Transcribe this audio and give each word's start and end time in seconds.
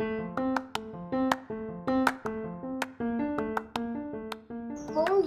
Bom 0.00 0.06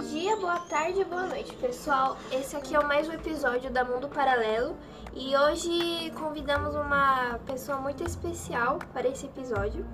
dia, 0.08 0.34
boa 0.36 0.60
tarde, 0.60 1.04
boa 1.04 1.26
noite, 1.26 1.54
pessoal. 1.56 2.16
Esse 2.30 2.56
aqui 2.56 2.74
é 2.74 2.82
mais 2.82 3.06
um 3.06 3.12
episódio 3.12 3.70
da 3.70 3.84
Mundo 3.84 4.08
Paralelo 4.08 4.74
e 5.12 5.36
hoje 5.36 6.10
convidamos 6.12 6.74
uma 6.74 7.38
pessoa 7.44 7.76
muito 7.76 8.02
especial 8.02 8.78
para 8.94 9.06
esse 9.06 9.26
episódio, 9.26 9.84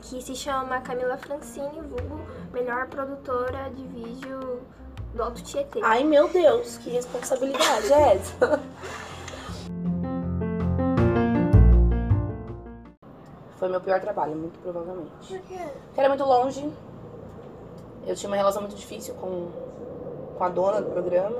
que 0.00 0.22
se 0.22 0.36
chama 0.36 0.80
Camila 0.80 1.18
Francini, 1.18 1.80
vulgo 1.80 2.20
melhor 2.52 2.86
produtora 2.86 3.68
de 3.70 3.82
vídeo 3.88 4.62
do 5.12 5.24
Alto 5.24 5.42
Tietê. 5.42 5.80
Ai, 5.82 6.04
meu 6.04 6.28
Deus, 6.28 6.78
que 6.78 6.90
responsabilidade 6.90 7.92
é 7.92 8.14
essa? 8.14 8.62
meu 13.74 13.80
pior 13.80 14.00
trabalho, 14.00 14.36
muito 14.36 14.58
provavelmente. 14.60 15.10
Por 15.26 15.40
quê? 15.40 15.58
Porque 15.86 16.00
era 16.00 16.08
muito 16.08 16.24
longe. 16.24 16.72
Eu 18.06 18.14
tinha 18.14 18.30
uma 18.30 18.36
relação 18.36 18.62
muito 18.62 18.76
difícil 18.76 19.14
com, 19.14 19.48
com 20.38 20.44
a 20.44 20.48
dona 20.48 20.80
do 20.80 20.90
programa. 20.90 21.38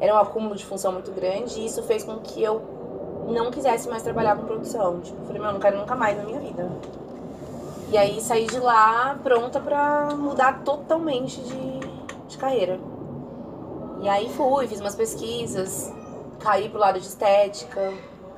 Era 0.00 0.14
um 0.14 0.18
acúmulo 0.18 0.54
de 0.54 0.66
função 0.66 0.92
muito 0.92 1.10
grande 1.12 1.60
e 1.60 1.66
isso 1.66 1.82
fez 1.84 2.04
com 2.04 2.18
que 2.18 2.42
eu 2.42 2.60
não 3.28 3.50
quisesse 3.50 3.88
mais 3.88 4.02
trabalhar 4.02 4.36
com 4.36 4.44
produção. 4.44 5.00
Tipo, 5.00 5.22
eu 5.22 5.26
falei, 5.26 5.40
meu, 5.40 5.48
eu 5.48 5.54
não 5.54 5.60
quero 5.60 5.78
nunca 5.78 5.94
mais 5.94 6.16
na 6.16 6.24
minha 6.24 6.40
vida. 6.40 6.70
E 7.90 7.96
aí 7.96 8.20
saí 8.20 8.46
de 8.46 8.58
lá 8.58 9.18
pronta 9.22 9.60
pra 9.60 10.14
mudar 10.14 10.62
totalmente 10.62 11.40
de, 11.40 11.80
de 12.28 12.36
carreira. 12.36 12.78
E 14.02 14.08
aí 14.08 14.28
fui, 14.30 14.66
fiz 14.66 14.80
umas 14.80 14.94
pesquisas, 14.94 15.90
caí 16.40 16.68
pro 16.68 16.78
lado 16.78 17.00
de 17.00 17.06
estética, 17.06 17.94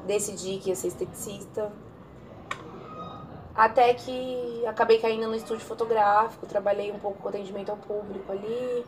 decidi 0.07 0.59
que 0.59 0.69
ia 0.69 0.77
ser 0.77 0.89
esteticista. 0.89 1.73
Até 3.57 3.95
que 3.95 4.67
acabei 4.67 4.99
caindo 4.99 5.27
no 5.27 5.35
estúdio 5.35 5.65
fotográfico, 5.65 6.47
trabalhei 6.47 6.93
um 6.93 6.99
pouco 6.99 7.23
com 7.23 7.29
atendimento 7.31 7.71
ao 7.71 7.77
público 7.79 8.31
ali, 8.31 8.85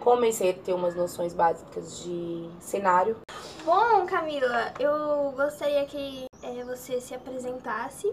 comecei 0.00 0.50
a 0.50 0.54
ter 0.54 0.72
umas 0.72 0.94
noções 0.94 1.34
básicas 1.34 1.98
de 2.02 2.48
cenário. 2.58 3.18
Bom, 3.62 4.06
Camila, 4.06 4.72
eu 4.80 5.32
gostaria 5.32 5.84
que 5.84 6.24
eh, 6.42 6.64
você 6.64 6.98
se 6.98 7.14
apresentasse 7.14 8.10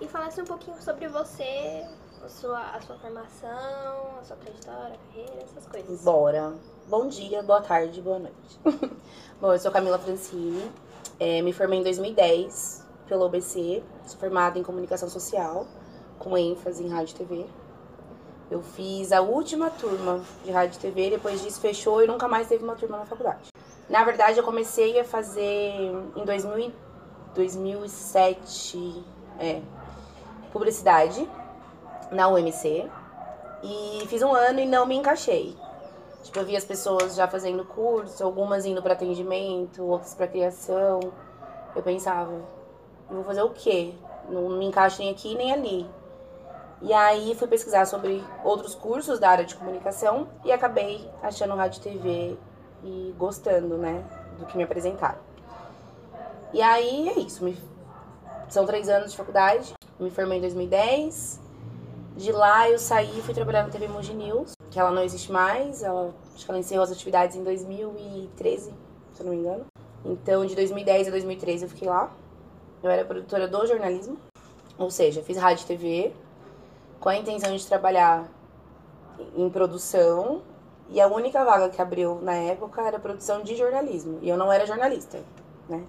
e 0.00 0.06
falasse 0.06 0.40
um 0.40 0.44
pouquinho 0.44 0.80
sobre 0.80 1.08
você, 1.08 1.88
a 2.24 2.28
sua, 2.28 2.60
a 2.60 2.80
sua 2.80 2.96
formação, 2.98 4.18
a 4.20 4.24
sua 4.24 4.36
trajetória, 4.36 4.94
a 4.94 5.12
carreira, 5.12 5.42
essas 5.42 5.66
coisas. 5.66 6.04
Bora. 6.04 6.54
Bom 6.86 7.08
dia, 7.08 7.42
boa 7.42 7.60
tarde, 7.60 8.00
boa 8.00 8.20
noite. 8.20 8.60
Bom, 9.40 9.52
eu 9.52 9.58
sou 9.58 9.72
Camila 9.72 9.98
Francini, 9.98 10.70
eh, 11.18 11.42
me 11.42 11.52
formei 11.52 11.80
em 11.80 11.82
2010 11.82 12.81
pela 13.12 13.26
OBC, 13.26 13.82
sou 14.06 14.18
formada 14.18 14.58
em 14.58 14.62
comunicação 14.62 15.06
social, 15.06 15.66
com 16.18 16.34
ênfase 16.34 16.82
em 16.82 16.88
rádio 16.88 17.14
e 17.14 17.18
TV. 17.18 17.46
Eu 18.50 18.62
fiz 18.62 19.12
a 19.12 19.20
última 19.20 19.68
turma 19.68 20.22
de 20.42 20.50
rádio 20.50 20.78
e 20.78 20.80
TV, 20.80 21.10
depois 21.10 21.42
disso 21.42 21.60
fechou 21.60 22.02
e 22.02 22.06
nunca 22.06 22.26
mais 22.26 22.48
teve 22.48 22.64
uma 22.64 22.74
turma 22.74 22.96
na 22.96 23.04
faculdade. 23.04 23.50
Na 23.86 24.02
verdade, 24.02 24.38
eu 24.38 24.44
comecei 24.44 24.98
a 24.98 25.04
fazer 25.04 25.92
em 26.16 26.24
2000, 26.24 26.72
2007, 27.34 29.04
é, 29.38 29.60
publicidade 30.50 31.28
na 32.10 32.28
UMC. 32.28 32.88
E 33.62 34.06
fiz 34.06 34.22
um 34.22 34.32
ano 34.32 34.58
e 34.58 34.66
não 34.66 34.86
me 34.86 34.96
encaixei. 34.96 35.54
Tipo, 36.22 36.38
eu 36.38 36.46
vi 36.46 36.56
as 36.56 36.64
pessoas 36.64 37.14
já 37.14 37.28
fazendo 37.28 37.62
curso, 37.62 38.24
algumas 38.24 38.64
indo 38.64 38.82
para 38.82 38.94
atendimento, 38.94 39.84
outras 39.84 40.14
para 40.14 40.26
criação. 40.26 41.00
Eu 41.76 41.82
pensava, 41.82 42.61
eu 43.08 43.16
vou 43.16 43.24
fazer 43.24 43.42
o 43.42 43.50
quê? 43.50 43.94
Não 44.28 44.48
me 44.50 44.66
encaixo 44.66 45.00
nem 45.00 45.10
aqui 45.10 45.34
nem 45.34 45.52
ali. 45.52 45.86
E 46.80 46.92
aí 46.92 47.34
fui 47.36 47.46
pesquisar 47.46 47.86
sobre 47.86 48.24
outros 48.42 48.74
cursos 48.74 49.20
da 49.20 49.30
área 49.30 49.44
de 49.44 49.54
comunicação 49.54 50.26
e 50.44 50.50
acabei 50.50 51.08
achando 51.22 51.54
rádio 51.54 51.78
e 51.78 51.82
TV 51.82 52.36
e 52.82 53.14
gostando, 53.16 53.76
né, 53.78 54.04
do 54.38 54.46
que 54.46 54.56
me 54.56 54.64
apresentaram. 54.64 55.18
E 56.52 56.60
aí 56.60 57.08
é 57.08 57.20
isso, 57.20 57.44
me... 57.44 57.56
são 58.48 58.66
três 58.66 58.88
anos 58.88 59.12
de 59.12 59.16
faculdade, 59.16 59.72
me 59.98 60.10
formei 60.10 60.38
em 60.38 60.40
2010. 60.40 61.40
De 62.16 62.30
lá 62.32 62.68
eu 62.68 62.78
saí 62.78 63.18
e 63.18 63.22
fui 63.22 63.32
trabalhar 63.32 63.62
na 63.62 63.70
TV 63.70 63.88
Mogi 63.88 64.12
News, 64.12 64.52
que 64.70 64.78
ela 64.78 64.90
não 64.90 65.02
existe 65.02 65.30
mais, 65.30 65.82
ela, 65.82 66.12
acho 66.34 66.44
que 66.44 66.50
ela 66.50 66.60
encerrou 66.60 66.82
as 66.82 66.90
atividades 66.90 67.36
em 67.36 67.44
2013, 67.44 68.74
se 69.14 69.20
eu 69.20 69.26
não 69.26 69.32
me 69.32 69.38
engano. 69.38 69.64
Então 70.04 70.44
de 70.44 70.54
2010 70.56 71.08
a 71.08 71.10
2013 71.12 71.62
eu 71.62 71.68
fiquei 71.68 71.88
lá. 71.88 72.10
Eu 72.82 72.90
era 72.90 73.04
produtora 73.04 73.46
do 73.46 73.66
jornalismo, 73.66 74.18
ou 74.76 74.90
seja, 74.90 75.22
fiz 75.22 75.36
rádio 75.36 75.62
e 75.64 75.66
TV 75.66 76.12
com 76.98 77.08
a 77.08 77.16
intenção 77.16 77.54
de 77.54 77.66
trabalhar 77.66 78.28
em 79.36 79.48
produção 79.50 80.42
e 80.88 81.00
a 81.00 81.06
única 81.06 81.44
vaga 81.44 81.68
que 81.68 81.80
abriu 81.80 82.20
na 82.20 82.34
época 82.34 82.82
era 82.82 82.98
produção 82.98 83.42
de 83.42 83.56
jornalismo 83.56 84.18
e 84.20 84.28
eu 84.28 84.36
não 84.36 84.52
era 84.52 84.66
jornalista, 84.66 85.20
né? 85.68 85.84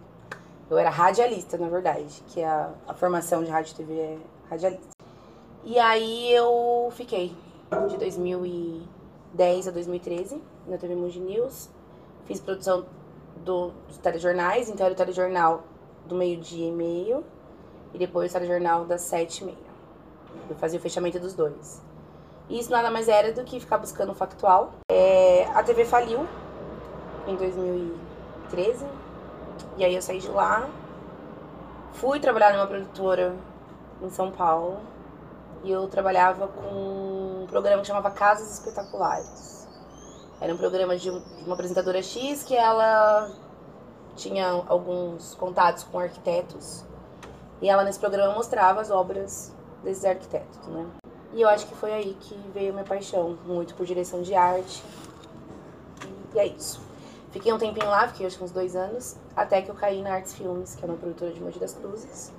Eu 0.70 0.78
era 0.78 0.90
radialista, 0.90 1.58
na 1.58 1.68
verdade, 1.68 2.24
que 2.28 2.42
é 2.42 2.48
a, 2.48 2.72
a 2.88 2.94
formação 2.94 3.44
de 3.44 3.50
rádio 3.50 3.74
e 3.74 3.76
TV 3.76 4.00
é 4.00 4.18
radialista. 4.50 4.88
E 5.64 5.80
aí 5.80 6.32
eu 6.32 6.92
fiquei 6.96 7.36
de 7.90 7.98
2010 7.98 9.68
a 9.68 9.72
2013 9.72 10.42
na 10.68 10.78
TV 10.78 10.96
Mogi 10.96 11.20
News. 11.20 11.70
Fiz 12.26 12.40
produção 12.40 12.86
do, 13.38 13.72
dos 13.88 13.98
telejornais, 13.98 14.70
então 14.70 14.86
era 14.86 14.94
o 14.94 14.98
telejornal 14.98 15.64
do 16.06 16.16
meio-dia 16.16 16.68
e 16.68 16.72
meio 16.72 17.24
e 17.94 17.98
depois 17.98 18.32
o 18.32 18.34
telejornal 18.34 18.86
das 18.86 19.02
sete 19.02 19.42
e 19.42 19.46
meia. 19.46 19.74
Eu 20.50 20.56
fazia 20.56 20.80
o 20.80 20.82
fechamento 20.82 21.20
dos 21.20 21.34
dois. 21.34 21.82
E 22.50 22.60
isso 22.60 22.72
nada 22.72 22.92
mais 22.92 23.08
era 23.08 23.32
do 23.32 23.44
que 23.44 23.60
ficar 23.60 23.78
buscando 23.78 24.12
o 24.12 24.16
factual. 24.16 24.74
É, 24.92 25.46
a 25.54 25.64
TV 25.64 25.86
faliu 25.86 26.28
em 27.28 27.36
2013 27.36 28.86
e 29.78 29.86
aí 29.86 29.96
eu 29.96 30.02
saí 30.02 30.20
de 30.20 30.28
lá, 30.28 30.68
fui 31.94 32.20
trabalhar 32.20 32.54
numa 32.54 32.68
produtora 32.68 33.36
em 34.02 34.10
São 34.10 34.32
Paulo 34.32 34.80
e 35.64 35.72
eu 35.72 35.88
trabalhava 35.88 36.48
com 36.48 37.44
um 37.44 37.48
programa 37.48 37.82
que 37.82 37.88
chamava 37.88 38.12
Casas 38.12 38.52
Espetaculares. 38.54 39.68
Era 40.42 40.54
um 40.54 40.58
programa 40.58 40.98
de 40.98 41.10
uma 41.10 41.54
apresentadora 41.54 42.02
X 42.02 42.44
que 42.44 42.56
ela 42.56 43.32
tinha 44.16 44.48
alguns 44.68 45.36
contatos 45.36 45.84
com 45.84 46.00
arquitetos 46.00 46.84
e 47.62 47.70
ela 47.70 47.84
nesse 47.84 48.00
programa 48.00 48.34
mostrava 48.34 48.82
as 48.82 48.92
obras 48.92 49.54
desses 49.84 50.06
arquitetos, 50.06 50.68
né? 50.68 50.86
E 51.34 51.42
eu 51.42 51.50
acho 51.50 51.66
que 51.66 51.76
foi 51.76 51.92
aí 51.92 52.18
que 52.20 52.36
veio 52.54 52.74
minha 52.74 52.86
paixão, 52.86 53.38
muito 53.46 53.74
por 53.74 53.86
direção 53.86 54.22
de 54.22 54.36
arte. 54.36 54.84
E 56.34 56.40
é 56.40 56.46
isso. 56.46 56.82
Fiquei 57.32 57.52
um 57.52 57.58
tempinho 57.58 57.88
lá, 57.88 58.08
fiquei 58.08 58.28
acho 58.28 58.38
que 58.38 58.44
uns 58.44 58.52
dois 58.52 58.76
anos, 58.76 59.16
até 59.36 59.62
que 59.62 59.70
eu 59.70 59.76
caí 59.76 60.04
na 60.04 60.14
Arts 60.14 60.36
Filmes, 60.36 60.76
que 60.76 60.86
é 60.86 60.88
uma 60.88 60.98
produtora 60.98 61.32
de 61.32 61.42
Mogi 61.42 61.58
das 61.58 61.74
Cruzes. 61.74 62.32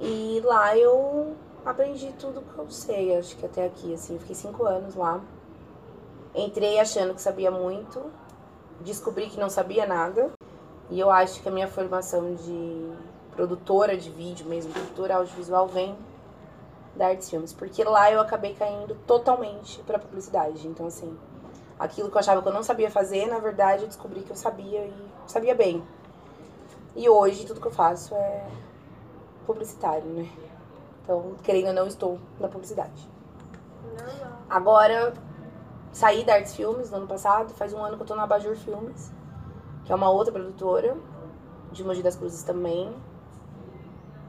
E 0.00 0.42
lá 0.44 0.76
eu 0.76 1.34
aprendi 1.64 2.12
tudo 2.18 2.42
que 2.42 2.58
eu 2.58 2.68
sei, 2.68 3.16
acho 3.16 3.34
que 3.36 3.46
até 3.46 3.64
aqui, 3.64 3.94
assim, 3.94 4.18
fiquei 4.18 4.34
cinco 4.34 4.66
anos 4.66 4.94
lá. 4.94 5.20
Entrei 6.34 6.78
achando 6.78 7.14
que 7.14 7.22
sabia 7.22 7.50
muito, 7.50 8.10
descobri 8.80 9.28
que 9.28 9.38
não 9.38 9.48
sabia 9.48 9.86
nada. 9.86 10.30
E 10.90 11.00
eu 11.00 11.10
acho 11.10 11.40
que 11.42 11.48
a 11.48 11.52
minha 11.52 11.68
formação 11.68 12.34
de 12.34 12.92
produtora 13.32 13.96
de 13.96 14.10
vídeo 14.10 14.46
mesmo, 14.46 14.72
produtora 14.72 15.16
audiovisual, 15.16 15.66
vem 15.66 15.96
da 16.94 17.08
Artes 17.08 17.30
Filmes. 17.30 17.52
Porque 17.52 17.82
lá 17.82 18.10
eu 18.10 18.20
acabei 18.20 18.54
caindo 18.54 18.94
totalmente 19.06 19.80
pra 19.82 19.98
publicidade. 19.98 20.66
Então, 20.68 20.86
assim, 20.86 21.16
aquilo 21.78 22.10
que 22.10 22.16
eu 22.16 22.20
achava 22.20 22.42
que 22.42 22.48
eu 22.48 22.52
não 22.52 22.62
sabia 22.62 22.90
fazer, 22.90 23.26
na 23.26 23.38
verdade 23.38 23.82
eu 23.82 23.88
descobri 23.88 24.20
que 24.20 24.30
eu 24.30 24.36
sabia 24.36 24.84
e 24.86 24.94
sabia 25.26 25.54
bem. 25.54 25.82
E 26.94 27.08
hoje 27.08 27.44
tudo 27.44 27.60
que 27.60 27.66
eu 27.66 27.72
faço 27.72 28.14
é 28.14 28.46
publicitário, 29.46 30.04
né? 30.04 30.28
Então, 31.02 31.34
querendo 31.42 31.68
ou 31.68 31.72
não, 31.74 31.86
estou 31.86 32.18
na 32.38 32.48
publicidade. 32.48 33.08
Agora, 34.48 35.12
saí 35.94 36.24
da 36.24 36.34
Artes 36.34 36.56
Filmes 36.56 36.90
no 36.90 36.98
ano 36.98 37.06
passado, 37.06 37.54
faz 37.54 37.72
um 37.72 37.82
ano 37.82 37.96
que 37.96 38.02
eu 38.02 38.06
tô 38.06 38.16
na 38.16 38.24
Abajur 38.24 38.56
Filmes, 38.56 39.12
que 39.84 39.92
é 39.92 39.94
uma 39.94 40.10
outra 40.10 40.32
produtora, 40.32 40.96
de 41.70 41.84
Mogi 41.84 42.02
das 42.02 42.16
Cruzes 42.16 42.42
também, 42.42 42.92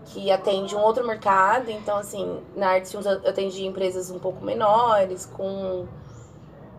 que 0.06 0.32
atende 0.32 0.76
um 0.76 0.80
outro 0.80 1.06
mercado. 1.06 1.70
Então, 1.72 1.98
assim, 1.98 2.40
na 2.56 2.70
Artes 2.70 2.92
Filmes 2.92 3.08
eu 3.08 3.30
atendi 3.30 3.66
empresas 3.66 4.12
um 4.12 4.20
pouco 4.20 4.46
menores, 4.46 5.26
com, 5.26 5.88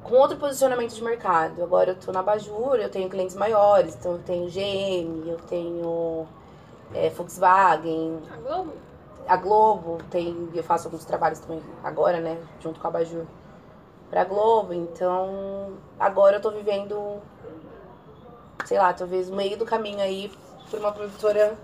com 0.04 0.14
outro 0.14 0.36
posicionamento 0.36 0.94
de 0.94 1.02
mercado. 1.02 1.62
Agora 1.64 1.90
eu 1.90 1.96
tô 1.96 2.12
na 2.12 2.20
Abajur, 2.20 2.76
eu 2.76 2.88
tenho 2.88 3.10
clientes 3.10 3.34
maiores, 3.34 3.96
então 3.96 4.12
eu 4.12 4.20
tenho 4.20 4.48
GM, 4.48 5.28
eu 5.28 5.38
tenho 5.48 6.26
é, 6.94 7.10
Volkswagen, 7.10 8.20
A 8.32 8.36
Globo? 8.36 8.72
a 9.26 9.36
Globo 9.36 9.98
tem, 10.08 10.48
eu 10.54 10.62
faço 10.62 10.86
alguns 10.86 11.04
trabalhos 11.04 11.40
também 11.40 11.60
agora, 11.82 12.20
né, 12.20 12.38
junto 12.60 12.78
com 12.78 12.86
a 12.86 12.90
Bajur 12.92 13.26
pra 14.10 14.24
Globo, 14.24 14.72
então 14.72 15.74
agora 15.98 16.36
eu 16.36 16.40
tô 16.40 16.50
vivendo, 16.50 17.20
sei 18.64 18.78
lá, 18.78 18.92
talvez 18.92 19.28
no 19.28 19.36
meio 19.36 19.56
do 19.56 19.64
caminho 19.64 20.00
aí 20.00 20.32
por 20.70 20.78
uma 20.78 20.92
produtora 20.92 21.56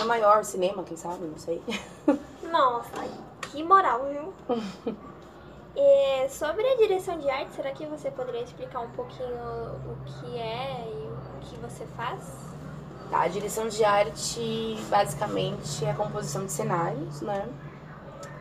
no 0.00 0.06
maior 0.06 0.44
cinema, 0.44 0.82
quem 0.82 0.96
sabe, 0.96 1.24
não 1.24 1.38
sei. 1.38 1.62
Nossa, 2.50 2.90
que 3.42 3.62
moral, 3.62 4.06
viu? 4.06 4.62
E 5.76 6.28
sobre 6.30 6.66
a 6.66 6.76
direção 6.76 7.18
de 7.18 7.28
arte, 7.28 7.54
será 7.54 7.70
que 7.72 7.84
você 7.86 8.10
poderia 8.10 8.42
explicar 8.42 8.80
um 8.80 8.90
pouquinho 8.90 9.28
o 9.28 9.96
que 10.04 10.38
é 10.38 10.88
e 10.88 11.06
o 11.06 11.40
que 11.40 11.56
você 11.56 11.84
faz? 11.96 12.24
Tá, 13.10 13.20
a 13.20 13.28
direção 13.28 13.68
de 13.68 13.84
arte 13.84 14.76
basicamente 14.88 15.84
é 15.84 15.90
a 15.90 15.94
composição 15.94 16.44
de 16.44 16.52
cenários, 16.52 17.20
né? 17.20 17.48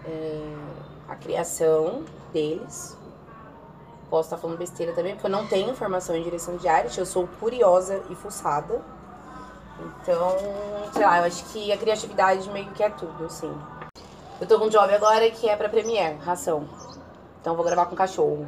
É 0.05 0.55
a 1.07 1.15
criação 1.15 2.03
deles. 2.35 2.97
Posso 4.09 4.27
estar 4.27 4.37
falando 4.37 4.57
besteira 4.57 4.91
também, 4.91 5.13
porque 5.13 5.25
eu 5.25 5.31
não 5.31 5.47
tenho 5.47 5.73
formação 5.73 6.15
em 6.15 6.21
direção 6.21 6.57
de 6.57 6.67
arte, 6.67 6.99
eu 6.99 7.05
sou 7.05 7.27
curiosa 7.39 8.03
e 8.09 8.15
fuçada. 8.15 8.81
Então, 9.79 10.35
sei 10.93 11.05
lá, 11.05 11.19
eu 11.19 11.23
acho 11.23 11.45
que 11.45 11.71
a 11.71 11.77
criatividade 11.77 12.49
meio 12.51 12.69
que 12.71 12.83
é 12.83 12.89
tudo, 12.89 13.25
assim. 13.25 13.51
Eu 14.39 14.47
tô 14.47 14.59
com 14.59 14.65
um 14.65 14.69
job 14.69 14.93
agora 14.93 15.29
que 15.31 15.49
é 15.49 15.55
pra 15.55 15.69
Premiere, 15.69 16.17
ração. 16.17 16.67
Então 17.41 17.53
eu 17.53 17.57
vou 17.57 17.65
gravar 17.65 17.85
com 17.85 17.95
cachorro. 17.95 18.47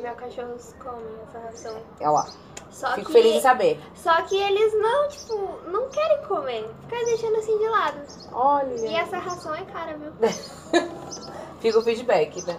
Meus 0.00 0.16
cachorros 0.16 0.74
comem 0.82 1.04
essa 1.28 1.38
ração. 1.38 1.76
É 2.00 2.08
lá. 2.08 2.26
Só 2.70 2.92
Fico 2.94 3.06
que, 3.06 3.12
feliz 3.12 3.36
em 3.36 3.40
saber. 3.40 3.80
Só 3.94 4.22
que 4.22 4.36
eles 4.36 4.72
não, 4.74 5.08
tipo, 5.08 5.58
não 5.68 5.88
querem 5.88 6.22
comer. 6.24 6.70
Fica 6.88 7.04
deixando 7.04 7.36
assim 7.36 7.58
de 7.58 7.68
lado. 7.68 7.98
E 7.98 8.34
Olha. 8.34 8.98
essa 8.98 9.18
ração 9.18 9.54
é 9.54 9.64
cara, 9.64 9.96
viu? 9.96 10.12
Fica 11.60 11.78
o 11.78 11.82
feedback, 11.82 12.46
né? 12.46 12.58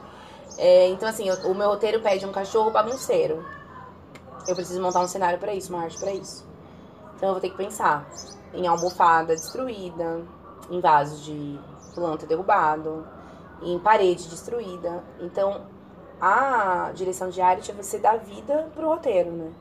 É, 0.59 0.89
então, 0.89 1.07
assim, 1.07 1.29
o 1.31 1.51
o 1.51 1.55
meu 1.55 1.69
roteiro 1.69 2.01
pede 2.01 2.25
um 2.25 2.31
cachorro 2.33 2.69
bagunceiro. 2.69 3.43
Eu 4.45 4.55
preciso 4.55 4.81
montar 4.81 4.99
um 4.99 5.07
cenário 5.07 5.39
pra 5.39 5.53
isso, 5.53 5.73
uma 5.73 5.83
arte 5.83 5.97
pra 5.97 6.11
isso. 6.11 6.45
Então 7.15 7.29
eu 7.29 7.33
vou 7.33 7.41
ter 7.41 7.49
que 7.49 7.57
pensar 7.57 8.09
em 8.53 8.67
almofada 8.67 9.35
destruída, 9.35 10.21
em 10.69 10.79
vaso 10.79 11.23
de 11.23 11.59
planta 11.93 12.25
derrubado, 12.25 13.05
em 13.61 13.79
parede 13.79 14.27
destruída. 14.27 15.03
Então, 15.19 15.61
a 16.19 16.91
direção 16.93 17.29
de 17.29 17.41
arte 17.41 17.71
é 17.71 17.73
você 17.73 17.97
dar 17.97 18.17
vida 18.17 18.69
pro 18.73 18.87
roteiro, 18.87 19.31
né? 19.31 19.51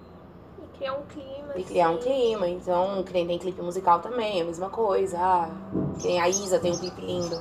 E 0.62 0.78
criar 0.78 0.94
um 0.94 1.02
clima. 1.06 1.52
E 1.54 1.64
criar 1.64 1.90
um 1.90 1.96
assim. 1.96 2.08
clima. 2.08 2.48
Então, 2.48 3.02
que 3.04 3.12
nem 3.12 3.26
tem 3.26 3.38
clipe 3.38 3.62
musical 3.62 4.00
também, 4.00 4.38
é 4.38 4.42
a 4.42 4.46
mesma 4.46 4.70
coisa. 4.70 5.18
Ah, 5.20 5.50
que 6.00 6.08
nem 6.08 6.20
a 6.20 6.28
Isa 6.28 6.58
tem 6.58 6.72
um 6.72 6.78
clipe 6.78 7.00
lindo. 7.00 7.40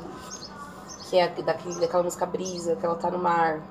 Que 1.09 1.17
é 1.17 1.27
daquele, 1.27 1.79
daquela 1.79 2.03
música 2.03 2.25
Brisa, 2.25 2.75
que 2.75 2.85
ela 2.85 2.95
tá 2.95 3.09
no 3.09 3.19
mar. 3.19 3.61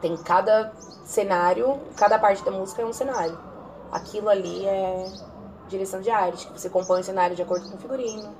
Tem 0.00 0.16
cada 0.16 0.72
cenário, 1.04 1.78
cada 1.96 2.18
parte 2.18 2.44
da 2.44 2.50
música 2.50 2.82
é 2.82 2.86
um 2.86 2.92
cenário. 2.92 3.38
Aquilo 3.90 4.28
ali 4.28 4.66
é 4.66 5.12
direção 5.68 6.00
de 6.00 6.10
arte, 6.10 6.46
que 6.46 6.58
você 6.60 6.68
compõe 6.68 7.00
o 7.00 7.04
cenário 7.04 7.36
de 7.36 7.42
acordo 7.42 7.68
com 7.68 7.76
o 7.76 7.80
figurino. 7.80 8.34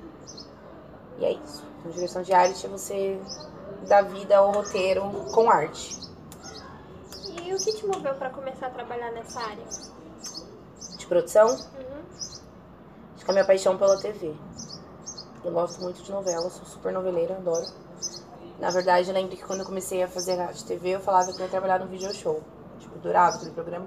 E 1.19 1.25
é 1.25 1.33
isso. 1.33 1.63
Então, 1.79 1.91
direção 1.91 2.21
de 2.21 2.33
arte 2.33 2.65
é 2.65 2.69
você 2.69 3.19
dar 3.87 4.03
vida 4.03 4.37
ao 4.37 4.51
roteiro 4.51 5.03
com 5.33 5.49
arte. 5.49 5.99
E 7.41 7.53
o 7.53 7.57
que 7.57 7.73
te 7.73 7.85
moveu 7.85 8.13
pra 8.15 8.29
começar 8.29 8.67
a 8.67 8.69
trabalhar 8.69 9.11
nessa 9.11 9.39
área? 9.39 9.63
De 10.97 11.05
produção, 11.05 11.47
Uhum. 11.47 12.03
Acho 13.15 13.25
que 13.25 13.31
a 13.31 13.33
minha 13.33 13.45
paixão 13.45 13.77
pela 13.77 13.97
TV. 13.97 14.33
Eu 15.43 15.51
gosto 15.51 15.81
muito 15.81 16.01
de 16.01 16.11
novela, 16.11 16.49
sou 16.49 16.65
super 16.65 16.93
noveleira, 16.93 17.35
adoro. 17.35 17.65
Na 18.63 18.69
verdade, 18.69 19.09
eu 19.09 19.13
lembro 19.13 19.35
que 19.35 19.43
quando 19.43 19.59
eu 19.59 19.65
comecei 19.65 20.01
a 20.01 20.07
fazer 20.07 20.35
rádio 20.35 20.63
TV, 20.63 20.91
eu 20.91 21.01
falava 21.01 21.33
que 21.33 21.37
eu 21.37 21.43
ia 21.43 21.49
trabalhar 21.49 21.79
no 21.79 21.85
video 21.85 22.13
show. 22.13 22.41
Tipo, 22.79 22.95
eu 22.95 22.99
adorava 23.01 23.35
aquele 23.35 23.51
programa. 23.51 23.85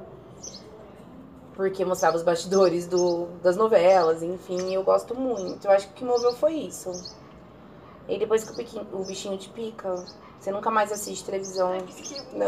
Porque 1.55 1.83
mostrava 1.83 2.15
os 2.15 2.23
bastidores 2.23 2.87
do, 2.87 3.25
das 3.43 3.57
novelas, 3.57 4.23
enfim, 4.23 4.75
eu 4.75 4.83
gosto 4.83 5.15
muito. 5.15 5.67
Eu 5.67 5.71
acho 5.71 5.87
que 5.87 5.93
o 5.95 5.97
que 5.97 6.05
moveu 6.05 6.35
foi 6.35 6.53
isso. 6.57 6.93
E 8.07 8.19
depois 8.19 8.45
que 8.45 8.79
o, 8.79 9.01
o 9.01 9.05
bichinho 9.07 9.39
te 9.39 9.49
pica, 9.49 10.05
você 10.39 10.51
nunca 10.51 10.71
mais 10.71 10.93
assiste 10.93 11.25
televisão. 11.25 11.71
Não. 12.35 12.47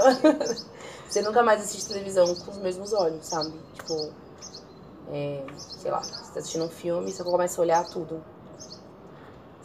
você 1.09 1.23
nunca 1.23 1.43
mais 1.43 1.63
assiste 1.63 1.89
televisão 1.89 2.27
com 2.35 2.51
os 2.51 2.59
mesmos 2.59 2.93
olhos, 2.93 3.25
sabe? 3.25 3.55
Tipo, 3.73 4.13
é, 5.11 5.47
sei 5.57 5.91
lá, 5.91 6.03
você 6.03 6.31
tá 6.35 6.41
assistindo 6.41 6.67
um 6.67 6.69
filme, 6.69 7.11
você 7.11 7.25
começa 7.25 7.59
a 7.59 7.63
olhar 7.63 7.87
tudo. 7.87 8.23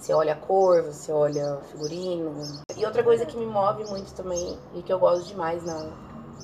Você 0.04 0.14
olha 0.14 0.34
a 0.34 0.36
cor, 0.36 0.82
você 0.82 1.14
olha 1.14 1.62
figurino. 1.72 2.36
E 2.76 2.86
outra 2.86 3.02
coisa 3.02 3.26
que 3.26 3.38
me 3.38 3.46
move 3.46 3.86
muito 3.86 4.14
também, 4.14 4.60
e 4.76 4.82
que 4.82 4.92
eu 4.92 5.00
gosto 5.00 5.26
demais 5.28 5.64
na, 5.64 5.92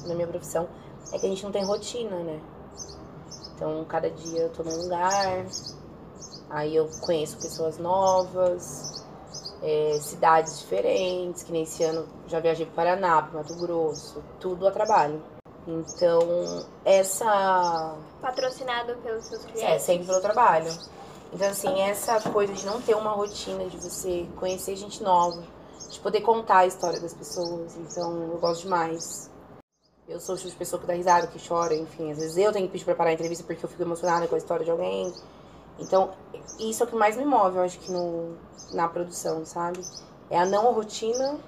na 0.07 0.15
minha 0.15 0.27
profissão, 0.27 0.65
é 1.11 1.19
que 1.19 1.25
a 1.25 1.29
gente 1.29 1.43
não 1.43 1.51
tem 1.51 1.65
rotina, 1.65 2.15
né? 2.23 2.39
Então, 3.53 3.83
cada 3.83 4.09
dia 4.09 4.43
eu 4.43 4.49
tô 4.49 4.63
num 4.63 4.83
lugar, 4.83 5.45
aí 6.49 6.73
eu 6.73 6.89
conheço 7.01 7.35
pessoas 7.35 7.77
novas, 7.77 9.05
é, 9.61 9.97
cidades 9.99 10.59
diferentes, 10.59 11.43
que 11.43 11.51
nem 11.51 11.63
esse 11.63 11.83
ano 11.83 12.07
já 12.27 12.39
viajei 12.39 12.65
pro 12.65 12.75
Paraná, 12.75 13.21
pro 13.23 13.39
Mato 13.39 13.55
Grosso, 13.55 14.23
tudo 14.39 14.69
a 14.69 14.71
trabalho. 14.71 15.21
Então, 15.67 16.65
essa 16.85 17.97
Patrocinado 18.21 18.95
pelos 19.03 19.25
seus 19.25 19.43
é, 19.43 19.47
clientes? 19.49 19.83
sempre 19.83 20.07
pelo 20.07 20.21
trabalho. 20.21 20.71
Então, 21.31 21.47
assim, 21.49 21.79
essa 21.81 22.19
coisa 22.31 22.53
de 22.53 22.65
não 22.65 22.81
ter 22.81 22.95
uma 22.95 23.11
rotina, 23.11 23.65
de 23.65 23.77
você 23.77 24.27
conhecer 24.37 24.75
gente 24.75 25.03
nova, 25.03 25.43
de 25.89 25.99
poder 25.99 26.21
contar 26.21 26.59
a 26.59 26.65
história 26.65 26.99
das 26.99 27.13
pessoas. 27.13 27.75
Então, 27.77 28.31
eu 28.31 28.37
gosto 28.39 28.63
demais. 28.63 29.29
Eu 30.07 30.19
sou 30.19 30.33
o 30.33 30.37
tipo 30.37 30.49
de 30.49 30.55
pessoa 30.55 30.79
que 30.79 30.87
dá 30.87 30.93
risada, 30.93 31.27
que 31.27 31.39
chora, 31.47 31.75
enfim. 31.75 32.11
Às 32.11 32.17
vezes 32.17 32.37
eu 32.37 32.51
tenho 32.51 32.65
que 32.65 32.71
pedir 32.71 32.85
pra 32.85 32.95
parar 32.95 33.11
a 33.11 33.13
entrevista 33.13 33.43
porque 33.43 33.63
eu 33.63 33.69
fico 33.69 33.83
emocionada 33.83 34.27
com 34.27 34.33
a 34.33 34.37
história 34.39 34.65
de 34.65 34.71
alguém. 34.71 35.13
Então, 35.77 36.11
isso 36.59 36.83
é 36.83 36.85
o 36.85 36.89
que 36.89 36.95
mais 36.95 37.15
me 37.15 37.25
move, 37.25 37.57
eu 37.57 37.63
acho 37.63 37.79
que 37.79 37.91
no, 37.91 38.35
na 38.73 38.87
produção, 38.89 39.45
sabe? 39.45 39.79
É 40.29 40.37
a 40.37 40.45
não 40.45 40.73
rotina 40.73 41.39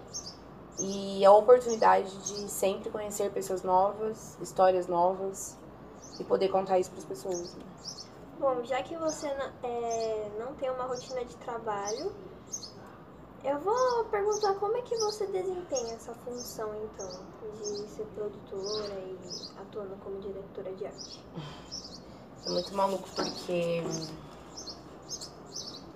e 0.79 1.25
a 1.25 1.31
oportunidade 1.31 2.15
de 2.19 2.49
sempre 2.49 2.89
conhecer 2.89 3.29
pessoas 3.31 3.61
novas, 3.63 4.37
histórias 4.41 4.87
novas 4.87 5.57
e 6.19 6.23
poder 6.23 6.49
contar 6.49 6.79
isso 6.79 6.91
pras 6.91 7.03
pessoas. 7.03 7.53
né? 7.55 7.63
Bom, 8.39 8.63
já 8.63 8.81
que 8.81 8.95
você 8.97 9.27
é, 9.27 10.31
não 10.39 10.55
tem 10.55 10.69
uma 10.69 10.85
rotina 10.85 11.23
de 11.23 11.35
trabalho, 11.37 12.11
eu 13.43 13.59
vou 13.59 14.05
perguntar 14.05 14.53
como 14.55 14.77
é 14.77 14.81
que 14.81 14.95
você 14.97 15.25
desempenha 15.27 15.93
essa 15.93 16.13
função, 16.13 16.69
então, 16.83 17.09
de 17.59 17.87
ser 17.89 18.05
produtora 18.15 18.93
e 18.99 19.17
atuando 19.59 19.95
como 20.03 20.19
diretora 20.19 20.71
de 20.73 20.85
arte. 20.85 21.25
É 22.45 22.49
muito 22.49 22.75
maluco 22.75 23.07
porque 23.15 23.83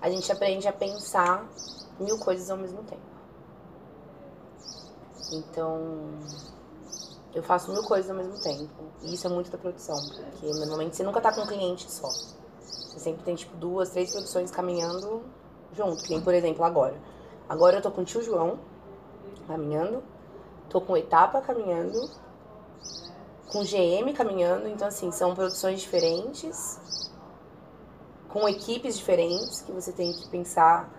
a 0.00 0.10
gente 0.10 0.30
aprende 0.30 0.68
a 0.68 0.72
pensar 0.72 1.48
mil 1.98 2.18
coisas 2.18 2.50
ao 2.50 2.56
mesmo 2.56 2.82
tempo. 2.84 3.02
Então, 5.32 6.10
eu 7.36 7.42
faço 7.42 7.70
mil 7.70 7.82
coisas 7.82 8.10
ao 8.10 8.16
mesmo 8.16 8.40
tempo. 8.40 8.70
E 9.02 9.12
isso 9.12 9.26
é 9.26 9.30
muito 9.30 9.50
da 9.50 9.58
produção, 9.58 9.94
porque 10.08 10.46
normalmente 10.54 10.96
você 10.96 11.02
nunca 11.02 11.20
tá 11.20 11.30
com 11.30 11.42
um 11.42 11.46
cliente 11.46 11.92
só. 11.92 12.08
Você 12.08 12.98
sempre 12.98 13.22
tem, 13.24 13.34
tipo, 13.34 13.54
duas, 13.58 13.90
três 13.90 14.10
produções 14.10 14.50
caminhando 14.50 15.22
junto. 15.70 16.02
Que 16.02 16.08
nem, 16.14 16.22
por 16.22 16.32
exemplo, 16.32 16.64
agora. 16.64 16.98
Agora 17.46 17.76
eu 17.76 17.82
tô 17.82 17.90
com 17.90 18.00
o 18.00 18.04
tio 18.06 18.22
João 18.22 18.58
caminhando, 19.46 20.02
tô 20.70 20.80
com 20.80 20.96
Etapa 20.96 21.42
caminhando, 21.42 22.08
com 23.48 23.62
GM 23.62 24.14
caminhando. 24.14 24.66
Então, 24.66 24.88
assim, 24.88 25.12
são 25.12 25.34
produções 25.34 25.82
diferentes, 25.82 27.12
com 28.30 28.48
equipes 28.48 28.96
diferentes, 28.96 29.60
que 29.60 29.72
você 29.72 29.92
tem 29.92 30.10
que 30.10 30.26
pensar 30.30 30.90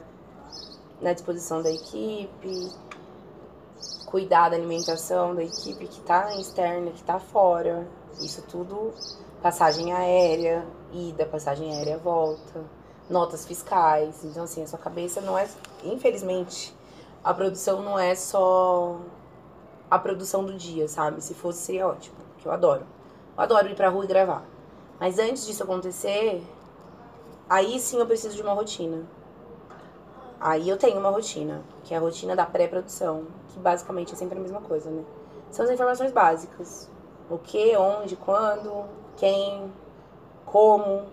na 1.01 1.13
disposição 1.13 1.63
da 1.63 1.72
equipe, 1.72 2.72
cuidar 4.05 4.50
da 4.50 4.55
alimentação 4.55 5.36
da 5.36 5.43
equipe 5.43 5.88
que 5.88 6.01
tá 6.01 6.36
externa, 6.36 6.91
que 6.91 7.03
tá 7.03 7.19
fora. 7.19 7.88
Isso 8.19 8.41
tudo, 8.43 8.93
passagem 9.41 9.93
aérea, 9.93 10.65
ida, 10.91 11.25
passagem 11.25 11.74
aérea, 11.74 11.98
volta, 11.98 12.63
notas 13.10 13.46
fiscais. 13.46 14.24
Então, 14.24 14.43
assim, 14.43 14.63
a 14.63 14.67
sua 14.67 14.79
cabeça 14.79 15.22
não 15.22 15.38
é. 15.38 15.48
Infelizmente, 15.84 16.75
a 17.24 17.34
produção 17.34 17.81
não 17.81 18.00
é 18.00 18.15
só 18.15 19.00
a 19.89 20.00
produção 20.00 20.43
do 20.43 20.53
dia, 20.53 20.88
sabe? 20.88 21.22
Se 21.22 21.34
fosse, 21.34 21.60
seria 21.60 21.88
ótimo, 21.88 22.15
que 22.38 22.48
eu 22.48 22.51
adoro. 22.51 22.86
Eu 23.36 23.43
adoro 23.43 23.69
ir 23.69 23.75
pra 23.75 23.89
rua 23.89 24.03
e 24.03 24.07
gravar. 24.07 24.43
Mas 25.00 25.19
antes 25.19 25.46
disso 25.46 25.63
acontecer, 25.63 26.43
aí 27.50 27.79
sim 27.79 28.00
eu 28.00 28.05
preciso 28.05 28.36
de 28.36 28.41
uma 28.41 28.53
rotina. 28.53 29.05
Aí 30.48 30.70
eu 30.70 30.77
tenho 30.77 30.98
uma 30.98 31.10
rotina, 31.10 31.62
que 31.84 31.94
é 31.94 31.98
a 31.98 32.00
rotina 32.00 32.34
da 32.34 32.46
pré-produção, 32.46 33.25
que 33.50 33.60
basicamente 33.60 34.13
é 34.13 34.16
sempre 34.16 34.39
a 34.39 34.42
mesma 34.42 34.62
coisa, 34.62 34.89
né? 34.89 35.04
São 35.51 35.66
as 35.66 35.72
informações 35.72 36.13
básicas. 36.13 36.89
O 37.30 37.38
que, 37.38 37.75
onde, 37.75 38.16
quando, 38.16 38.86
quem, 39.18 39.70
como. 40.46 41.04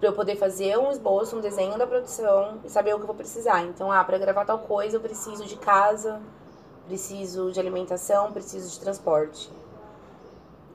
Pra 0.00 0.08
eu 0.08 0.12
poder 0.12 0.34
fazer 0.34 0.76
um 0.76 0.90
esboço, 0.90 1.36
um 1.36 1.40
desenho 1.40 1.78
da 1.78 1.86
produção 1.86 2.58
e 2.64 2.68
saber 2.68 2.92
o 2.92 2.96
que 2.96 3.04
eu 3.04 3.06
vou 3.06 3.14
precisar. 3.14 3.62
Então, 3.62 3.92
ah, 3.92 4.02
pra 4.02 4.18
gravar 4.18 4.44
tal 4.44 4.58
coisa 4.58 4.96
eu 4.96 5.00
preciso 5.00 5.44
de 5.44 5.54
casa, 5.54 6.20
preciso 6.88 7.52
de 7.52 7.60
alimentação, 7.60 8.32
preciso 8.32 8.68
de 8.68 8.80
transporte. 8.80 9.48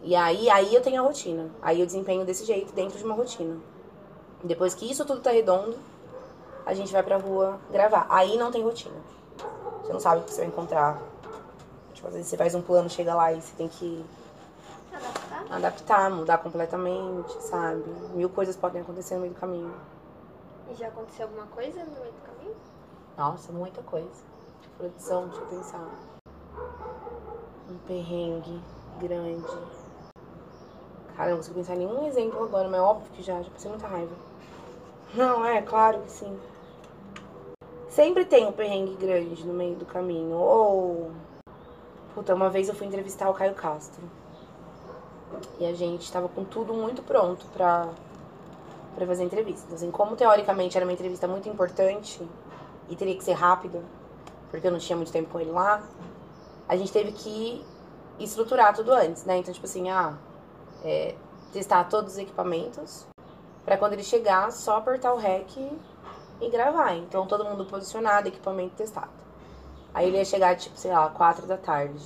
E 0.02 0.16
aí, 0.16 0.50
aí 0.50 0.74
eu 0.74 0.82
tenho 0.82 1.04
a 1.04 1.06
rotina. 1.06 1.50
Aí 1.62 1.82
eu 1.82 1.86
desempenho 1.86 2.24
desse 2.24 2.46
jeito, 2.46 2.72
dentro 2.72 2.98
de 2.98 3.04
uma 3.04 3.16
rotina. 3.16 3.58
Depois 4.46 4.74
que 4.74 4.90
isso 4.90 5.04
tudo 5.04 5.20
tá 5.20 5.32
redondo, 5.32 5.78
a 6.70 6.74
gente 6.76 6.92
vai 6.94 7.02
pra 7.02 7.18
rua 7.18 7.60
gravar. 7.72 8.06
Aí 8.10 8.38
não 8.38 8.52
tem 8.52 8.64
rotina. 8.64 8.96
Você 9.82 9.92
não 9.92 10.00
sabe 10.00 10.22
o 10.22 10.24
que 10.26 10.32
você 10.32 10.42
vai 10.42 10.50
encontrar. 10.50 11.02
Tipo, 11.94 12.08
às 12.08 12.14
vezes 12.14 12.28
você 12.30 12.38
faz 12.38 12.54
um 12.54 12.62
plano, 12.62 12.88
chega 12.90 13.16
lá 13.16 13.34
e 13.34 13.42
você 13.42 13.56
tem 13.58 13.68
que 13.68 14.06
Adaptar? 14.94 15.46
adaptar, 15.50 16.10
mudar 16.12 16.38
completamente, 16.38 17.34
sabe? 17.42 17.84
Mil 18.14 18.30
coisas 18.30 18.56
podem 18.56 18.82
acontecer 18.82 19.16
no 19.16 19.22
meio 19.22 19.34
do 19.34 19.40
caminho. 19.40 19.74
E 20.70 20.76
já 20.76 20.90
aconteceu 20.90 21.26
alguma 21.26 21.48
coisa 21.48 21.84
no 21.84 22.00
meio 22.00 22.14
do 22.14 22.22
caminho? 22.22 22.56
Nossa, 23.18 23.52
muita 23.52 23.82
coisa. 23.82 24.08
Produção, 24.78 25.28
deixa 25.28 25.42
eu 25.42 25.48
pensar. 25.48 25.90
Um 27.70 27.78
perrengue 27.88 28.62
grande. 29.00 29.58
Cara, 31.18 31.32
não 31.32 31.38
consigo 31.38 31.56
pensar 31.56 31.74
em 31.76 31.80
nenhum 31.80 32.08
exemplo 32.08 32.44
agora, 32.44 32.70
mas 32.70 32.80
é 32.80 32.84
óbvio 32.84 33.12
que 33.14 33.24
já, 33.24 33.42
já 33.42 33.50
passei 33.50 33.70
muita 33.72 33.88
raiva. 33.88 34.16
Não, 35.16 35.44
é, 35.44 35.62
claro 35.62 36.00
que 36.04 36.12
sim. 36.12 36.40
Sempre 37.90 38.24
tem 38.24 38.46
um 38.46 38.52
perrengue 38.52 38.96
grande 38.96 39.46
no 39.46 39.54
meio 39.54 39.76
do 39.76 39.86
caminho. 39.86 40.36
Ou. 40.36 41.12
Puta, 42.14 42.36
uma 42.36 42.50
vez 42.50 42.70
eu 42.70 42.76
fui 42.76 42.88
entrevistar 42.88 43.30
o 43.30 43.34
Caio 43.34 43.56
Castro. 43.56 44.04
E 45.60 45.66
a 45.66 45.74
gente 45.74 46.12
tava 46.12 46.30
com 46.30 46.44
tudo 46.44 46.74
muito 46.74 47.02
pronto 47.02 47.46
pra, 47.48 47.90
pra 48.96 49.06
fazer 49.06 49.24
entrevista. 49.24 49.74
Assim, 49.74 49.92
como 49.92 50.16
teoricamente 50.16 50.78
era 50.78 50.86
uma 50.86 50.94
entrevista 50.94 51.28
muito 51.28 51.50
importante 51.50 52.22
e 52.90 52.96
teria 52.96 53.16
que 53.16 53.24
ser 53.24 53.34
rápida, 53.34 53.82
porque 54.50 54.68
eu 54.68 54.72
não 54.72 54.80
tinha 54.80 54.96
muito 54.96 55.12
tempo 55.12 55.30
com 55.30 55.40
ele 55.40 55.52
lá, 55.52 55.84
a 56.68 56.76
gente 56.76 56.92
teve 56.92 57.12
que 57.12 57.64
estruturar 58.20 58.76
tudo 58.76 58.92
antes, 58.92 59.24
né? 59.26 59.38
Então, 59.38 59.54
tipo 59.54 59.66
assim, 59.66 59.90
ah, 59.90 60.18
é, 60.84 61.16
testar 61.54 61.84
todos 61.86 62.14
os 62.14 62.18
equipamentos 62.18 63.06
pra 63.64 63.78
quando 63.78 63.94
ele 63.94 64.04
chegar, 64.04 64.52
só 64.52 64.78
apertar 64.78 65.14
o 65.14 65.18
REC 65.18 65.72
e 66.42 66.50
gravar. 66.50 66.96
Então, 66.96 67.26
todo 67.28 67.46
mundo 67.46 67.66
posicionado, 67.66 68.28
equipamento 68.28 68.76
testado. 68.76 69.10
Aí 69.94 70.08
ele 70.08 70.18
ia 70.18 70.26
chegar, 70.26 70.56
tipo, 70.56 70.78
sei 70.78 70.92
lá, 70.92 71.10
quatro 71.10 71.46
da 71.46 71.58
tarde. 71.58 72.00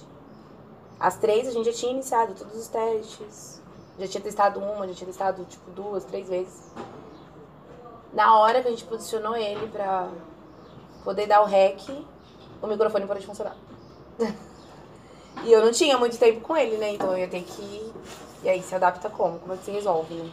Às 1.00 1.18
três 1.18 1.48
a 1.48 1.52
gente 1.52 1.66
já 1.66 1.74
tinha 1.74 1.92
iniciado 1.92 2.34
todos 2.34 2.56
os 2.56 2.68
testes. 2.68 3.62
Já 4.00 4.08
tinha 4.08 4.24
testado 4.24 4.60
uma, 4.60 4.88
já 4.88 4.94
tinha 4.94 5.08
testado, 5.08 5.44
tipo, 5.46 5.70
duas, 5.72 6.04
três 6.06 6.28
vezes. 6.28 6.72
Na 8.14 8.40
hora 8.40 8.62
que 8.62 8.68
a 8.68 8.72
gente 8.72 8.86
posicionou 8.86 9.36
ele 9.36 9.68
pra 9.68 10.10
poder 11.04 11.28
dar 11.28 11.42
o 11.42 11.46
REC, 11.46 11.90
o 12.62 12.68
microfone 12.68 13.06
parou 13.06 13.20
de 13.20 13.28
funcionar. 13.28 13.56
e 15.44 15.52
eu 15.52 15.64
não 15.64 15.72
tinha 15.72 15.98
muito 15.98 16.18
tempo 16.18 16.42
com 16.42 16.56
ele, 16.56 16.78
né? 16.78 16.94
Então 16.94 17.12
eu 17.12 17.18
ia 17.18 17.28
ter 17.28 17.44
que. 17.44 17.94
E 18.44 18.50
aí 18.50 18.62
se 18.62 18.74
adapta 18.74 19.10
como? 19.10 19.40
Como 19.40 19.54
é 19.54 19.58
que 19.58 19.66
se 19.66 19.72
resolve, 19.72 20.14
né? 20.16 20.32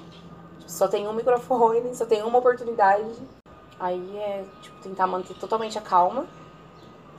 Tipo, 0.58 0.70
só 0.70 0.86
tem 0.86 1.08
um 1.08 1.12
microfone, 1.12 1.94
só 1.94 2.06
tem 2.06 2.22
uma 2.22 2.38
oportunidade. 2.38 3.10
Aí 3.80 4.18
é, 4.18 4.44
tipo, 4.60 4.78
tentar 4.82 5.06
manter 5.06 5.34
totalmente 5.38 5.78
a 5.78 5.80
calma 5.80 6.26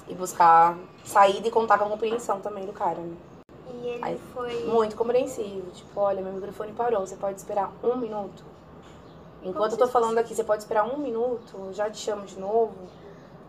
e 0.07 0.13
buscar 0.13 0.77
saída 1.03 1.47
e 1.47 1.51
contar 1.51 1.79
com 1.79 1.85
a 1.85 1.89
compreensão 1.89 2.39
também 2.39 2.65
do 2.67 2.71
cara, 2.71 2.99
né? 2.99 3.17
E 3.73 3.87
ele 3.87 4.03
Aí, 4.03 4.19
foi. 4.31 4.65
Muito 4.65 4.95
compreensivo. 4.95 5.71
Tipo, 5.71 5.99
olha, 5.99 6.21
meu 6.21 6.31
microfone 6.33 6.71
parou, 6.73 6.99
você 6.99 7.15
pode 7.15 7.39
esperar 7.39 7.71
um 7.83 7.95
minuto. 7.95 8.43
Enquanto 9.41 9.71
eu 9.71 9.77
tô 9.79 9.87
falando 9.87 10.19
aqui, 10.19 10.35
você 10.35 10.43
pode 10.43 10.61
esperar 10.61 10.83
um 10.83 10.99
minuto, 10.99 11.73
já 11.73 11.89
te 11.89 11.97
chamo 11.97 12.27
de 12.27 12.39
novo. 12.39 12.75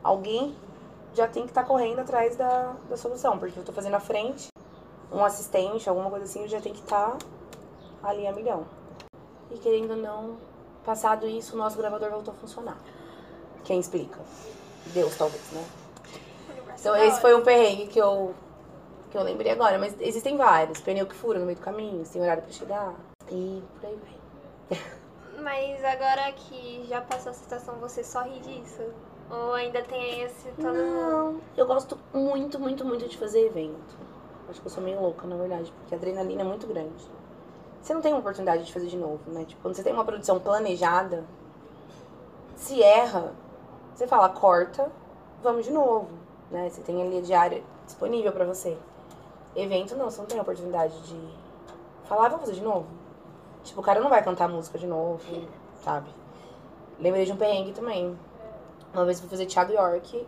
Alguém 0.03 0.57
já 1.15 1.29
tem 1.29 1.43
que 1.43 1.51
estar 1.51 1.65
correndo 1.65 1.99
atrás 1.99 2.35
da, 2.35 2.75
da 2.89 2.97
solução, 2.97 3.39
porque 3.39 3.59
eu 3.59 3.65
tô 3.65 3.73
fazendo 3.73 3.95
a 3.95 4.01
frente, 4.01 4.49
um 5.13 5.23
assistente, 5.23 5.87
alguma 5.87 6.09
coisa 6.09 6.25
assim, 6.25 6.41
eu 6.41 6.49
já 6.49 6.63
tem 6.63 6.73
que 6.73 6.81
estar 6.81 7.19
ali 8.03 8.27
a 8.27 8.33
milhão. 8.33 8.65
E 9.51 9.59
querendo 9.59 9.91
ou 9.91 9.97
não, 9.99 10.37
passado 10.83 11.27
isso, 11.27 11.55
o 11.55 11.59
nosso 11.59 11.77
gravador 11.77 12.11
voltou 12.11 12.33
a 12.33 12.37
funcionar. 12.39 12.79
Quem 13.65 13.81
explica? 13.81 14.19
Deus, 14.87 15.17
talvez, 15.17 15.51
né? 15.53 15.65
Então 16.79 16.97
esse 16.97 17.21
foi 17.21 17.35
um 17.35 17.43
perrengue 17.43 17.87
que 17.87 17.99
eu, 17.99 18.35
que 19.11 19.17
eu 19.17 19.23
lembrei 19.23 19.53
agora. 19.53 19.79
Mas 19.79 19.95
existem 20.01 20.37
vários. 20.37 20.81
Pneu 20.81 21.07
que 21.07 21.15
fura 21.15 21.39
no 21.39 21.47
meio 21.47 21.57
do 21.57 21.63
caminho, 21.63 22.05
sem 22.05 22.21
horário 22.21 22.43
pra 22.43 22.53
chegar. 22.53 22.95
E 23.31 23.63
por 23.81 23.89
aí 23.89 23.99
vai. 24.69 24.79
Mas 25.43 25.85
agora 25.85 26.33
que 26.33 26.85
já 26.89 27.01
passou 27.01 27.31
a 27.31 27.35
situação, 27.35 27.75
você 27.77 28.05
só 28.05 28.23
ri 28.23 28.39
disso? 28.41 28.83
Ou 29.31 29.55
ainda 29.55 29.83
tem 29.83 30.23
esse 30.23 30.49
todo 30.53 30.75
Não, 30.75 31.41
eu 31.57 31.67
gosto 31.67 31.99
muito, 32.13 32.61
muito, 32.61 32.85
muito 32.85 33.09
de 33.09 33.17
fazer 33.17 33.47
evento. 33.47 33.97
Acho 34.49 34.61
que 34.61 34.67
eu 34.67 34.71
sou 34.71 34.83
meio 34.83 35.01
louca, 35.01 35.27
na 35.27 35.37
verdade, 35.37 35.73
porque 35.73 35.95
a 35.95 35.99
adrenalina 35.99 36.43
é 36.43 36.45
muito 36.45 36.67
grande. 36.67 37.11
Você 37.81 37.95
não 37.95 38.01
tem 38.01 38.13
uma 38.13 38.21
oportunidade 38.21 38.65
de 38.65 38.73
fazer 38.73 38.87
de 38.89 38.97
novo, 38.97 39.21
né? 39.27 39.45
Tipo, 39.45 39.63
quando 39.63 39.75
você 39.75 39.83
tem 39.83 39.93
uma 39.93 40.05
produção 40.05 40.39
planejada, 40.39 41.25
se 42.55 42.83
erra, 42.83 43.33
você 43.95 44.07
fala, 44.07 44.29
corta, 44.29 44.91
vamos 45.43 45.65
de 45.65 45.71
novo, 45.73 46.09
né? 46.51 46.69
Você 46.71 46.81
tem 46.83 47.01
ali 47.03 47.19
a 47.19 47.23
diária 47.23 47.63
disponível 47.87 48.33
pra 48.33 48.45
você. 48.45 48.77
Evento, 49.55 49.95
não, 49.97 50.11
você 50.11 50.21
não 50.21 50.27
tem 50.29 50.39
a 50.39 50.43
oportunidade 50.43 50.99
de 51.03 51.21
falar, 52.05 52.29
vamos 52.29 52.47
fazer 52.47 52.55
de 52.59 52.63
novo. 52.65 52.87
Tipo, 53.65 53.81
o 53.81 53.85
cara 53.85 54.01
não 54.01 54.09
vai 54.11 54.23
cantar 54.23 54.49
música 54.49 54.79
de 54.79 54.87
novo, 54.87 55.21
sabe? 55.85 56.09
Lembrei 56.99 57.25
de 57.25 57.33
um 57.33 57.37
perrengue 57.37 57.73
também. 57.73 58.19
Uma 58.93 59.05
vez 59.05 59.19
eu 59.19 59.23
fui 59.23 59.31
fazer 59.31 59.47
Thiago 59.47 59.73
York. 59.73 60.27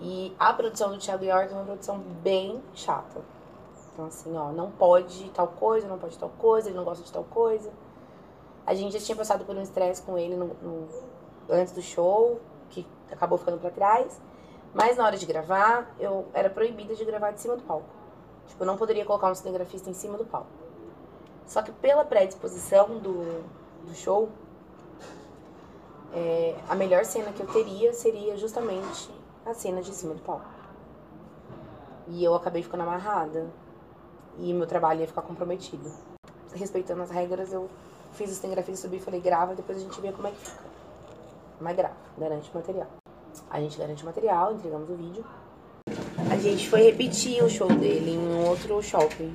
E 0.00 0.34
a 0.38 0.52
produção 0.52 0.90
do 0.90 0.98
Thiago 0.98 1.24
York 1.24 1.52
é 1.52 1.56
uma 1.56 1.64
produção 1.64 1.98
bem 1.98 2.62
chata. 2.74 3.20
Então, 3.92 4.06
assim, 4.06 4.34
ó, 4.36 4.50
não 4.50 4.70
pode 4.70 5.28
tal 5.30 5.48
coisa, 5.48 5.86
não 5.86 5.98
pode 5.98 6.18
tal 6.18 6.30
coisa, 6.38 6.68
ele 6.68 6.76
não 6.76 6.84
gosta 6.84 7.04
de 7.04 7.12
tal 7.12 7.24
coisa. 7.24 7.70
A 8.66 8.74
gente 8.74 8.92
já 8.98 9.04
tinha 9.04 9.16
passado 9.16 9.44
por 9.44 9.54
um 9.56 9.60
estresse 9.62 10.02
com 10.02 10.16
ele 10.16 10.36
no, 10.36 10.46
no- 10.62 10.88
antes 11.50 11.72
do 11.72 11.82
show, 11.82 12.40
que 12.70 12.86
acabou 13.10 13.36
ficando 13.36 13.58
pra 13.58 13.70
trás. 13.70 14.20
Mas 14.72 14.96
na 14.96 15.04
hora 15.04 15.16
de 15.16 15.26
gravar, 15.26 15.94
eu 15.98 16.28
era 16.32 16.48
proibida 16.48 16.94
de 16.94 17.04
gravar 17.04 17.32
de 17.32 17.40
cima 17.40 17.56
do 17.56 17.62
palco. 17.62 17.88
Tipo, 18.46 18.62
eu 18.62 18.66
não 18.66 18.76
poderia 18.76 19.04
colocar 19.04 19.30
um 19.30 19.34
cinegrafista 19.34 19.90
em 19.90 19.94
cima 19.94 20.16
do 20.16 20.24
palco. 20.24 20.48
Só 21.46 21.62
que 21.62 21.72
pela 21.72 22.04
predisposição 22.04 22.98
do, 22.98 23.44
do 23.84 23.94
show, 23.94 24.28
é, 26.12 26.56
a 26.68 26.74
melhor 26.74 27.04
cena 27.04 27.32
que 27.32 27.40
eu 27.40 27.46
teria 27.48 27.92
seria 27.92 28.36
justamente 28.36 29.10
a 29.44 29.52
cena 29.52 29.82
de 29.82 29.92
cima 29.92 30.14
do 30.14 30.20
palco. 30.20 30.48
E 32.06 32.22
eu 32.24 32.34
acabei 32.34 32.62
ficando 32.62 32.82
amarrada. 32.84 33.48
E 34.38 34.52
meu 34.54 34.66
trabalho 34.66 35.00
ia 35.00 35.06
ficar 35.06 35.22
comprometido. 35.22 35.90
Respeitando 36.54 37.02
as 37.02 37.10
regras, 37.10 37.52
eu 37.52 37.68
fiz 38.12 38.30
o 38.30 38.34
cinegrafista 38.34 38.82
subir 38.82 38.98
e 38.98 39.00
falei, 39.00 39.20
grava, 39.20 39.54
depois 39.54 39.78
a 39.78 39.80
gente 39.80 40.00
vê 40.00 40.12
como 40.12 40.28
é 40.28 40.30
que 40.30 40.38
fica. 40.38 40.69
Mas 41.60 41.76
grava, 41.76 41.94
garante 42.18 42.50
o 42.50 42.54
material. 42.56 42.88
A 43.50 43.60
gente 43.60 43.78
garante 43.78 44.02
o 44.02 44.06
material, 44.06 44.54
entregamos 44.54 44.88
o 44.90 44.94
vídeo. 44.94 45.24
A 46.30 46.36
gente 46.36 46.68
foi 46.68 46.82
repetir 46.82 47.42
o 47.44 47.48
show 47.48 47.68
dele 47.68 48.12
em 48.12 48.18
um 48.18 48.46
outro 48.48 48.82
shopping. 48.82 49.34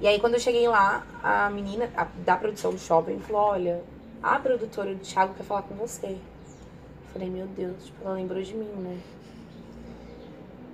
E 0.00 0.06
aí, 0.06 0.20
quando 0.20 0.34
eu 0.34 0.40
cheguei 0.40 0.68
lá, 0.68 1.04
a 1.22 1.48
menina 1.50 1.90
a- 1.96 2.06
da 2.24 2.36
produção 2.36 2.70
do 2.72 2.78
shopping 2.78 3.18
falou: 3.20 3.42
Olha, 3.42 3.82
a 4.22 4.38
produtora 4.38 4.94
do 4.94 5.00
Thiago 5.00 5.34
quer 5.34 5.42
falar 5.42 5.62
com 5.62 5.74
você. 5.74 6.06
Eu 6.08 7.12
falei: 7.12 7.30
Meu 7.30 7.46
Deus, 7.46 7.84
tipo, 7.84 8.04
ela 8.04 8.14
lembrou 8.14 8.40
de 8.42 8.54
mim, 8.54 8.68
né? 8.76 9.00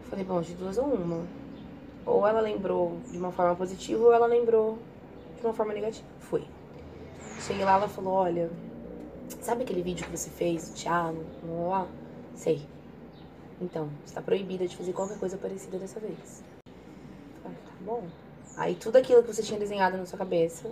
Eu 0.04 0.10
falei: 0.10 0.24
Bom, 0.24 0.40
de 0.40 0.54
duas 0.54 0.76
ou 0.76 0.84
uma. 0.86 1.24
Ou 2.04 2.26
ela 2.26 2.40
lembrou 2.40 2.98
de 3.10 3.16
uma 3.16 3.30
forma 3.30 3.54
positiva, 3.54 4.02
ou 4.02 4.12
ela 4.12 4.26
lembrou 4.26 4.76
de 5.38 5.46
uma 5.46 5.54
forma 5.54 5.72
negativa. 5.72 6.06
Fui. 6.18 6.44
Cheguei 7.40 7.64
lá, 7.64 7.74
ela 7.76 7.88
falou: 7.88 8.14
Olha, 8.14 8.50
sabe 9.40 9.62
aquele 9.62 9.82
vídeo 9.82 10.04
que 10.04 10.16
você 10.16 10.30
fez, 10.30 10.70
Thiago? 10.70 11.24
Lá, 11.44 11.68
lá? 11.68 11.88
Sei. 12.34 12.66
Então, 13.60 13.88
você 14.04 14.14
tá 14.14 14.22
proibida 14.22 14.66
de 14.66 14.76
fazer 14.76 14.92
qualquer 14.92 15.18
coisa 15.18 15.36
parecida 15.36 15.78
dessa 15.78 16.00
vez. 16.00 16.42
Falei, 17.42 17.58
tá 17.64 17.72
bom. 17.80 18.04
Aí 18.56 18.74
tudo 18.74 18.96
aquilo 18.96 19.22
que 19.22 19.32
você 19.32 19.42
tinha 19.42 19.58
desenhado 19.58 19.96
na 19.96 20.04
sua 20.04 20.18
cabeça, 20.18 20.70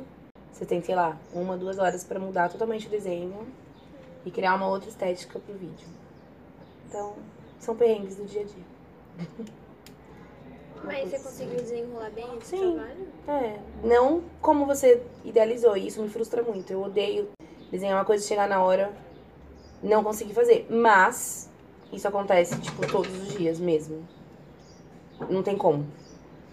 você 0.53 0.67
tem, 0.67 0.83
sei 0.83 0.95
lá, 0.95 1.19
uma, 1.33 1.57
duas 1.57 1.79
horas 1.79 2.05
pra 2.05 2.19
mudar 2.19 2.51
totalmente 2.51 2.87
o 2.87 2.91
desenho 2.91 3.47
e 4.25 4.31
criar 4.31 4.55
uma 4.55 4.69
outra 4.69 4.89
estética 4.89 5.39
pro 5.39 5.55
vídeo. 5.55 5.89
Então, 6.89 7.15
são 7.59 7.77
perrengues 7.77 8.17
do 8.17 8.25
dia 8.25 8.43
a 8.43 8.45
dia. 8.45 8.65
Mas 10.83 11.11
você 11.11 11.19
conseguiu 11.19 11.57
desenrolar 11.57 12.11
bem 12.11 12.27
esse 12.39 12.57
Sim. 12.57 12.75
trabalho? 12.75 13.09
É, 13.29 13.61
não 13.85 14.23
como 14.41 14.65
você 14.65 15.03
idealizou, 15.25 15.77
e 15.77 15.87
isso 15.87 16.03
me 16.03 16.09
frustra 16.09 16.43
muito. 16.43 16.73
Eu 16.73 16.83
odeio 16.83 17.29
desenhar 17.71 17.97
uma 17.97 18.05
coisa 18.05 18.25
e 18.25 18.29
chegar 18.29 18.49
na 18.49 18.63
hora 18.63 18.93
não 19.83 20.05
conseguir 20.05 20.35
fazer. 20.35 20.67
Mas 20.71 21.49
isso 21.93 22.07
acontece, 22.07 22.59
tipo, 22.61 22.87
todos 22.87 23.13
os 23.23 23.29
dias 23.37 23.59
mesmo. 23.59 24.07
Não 25.29 25.43
tem 25.43 25.57
como. 25.57 25.87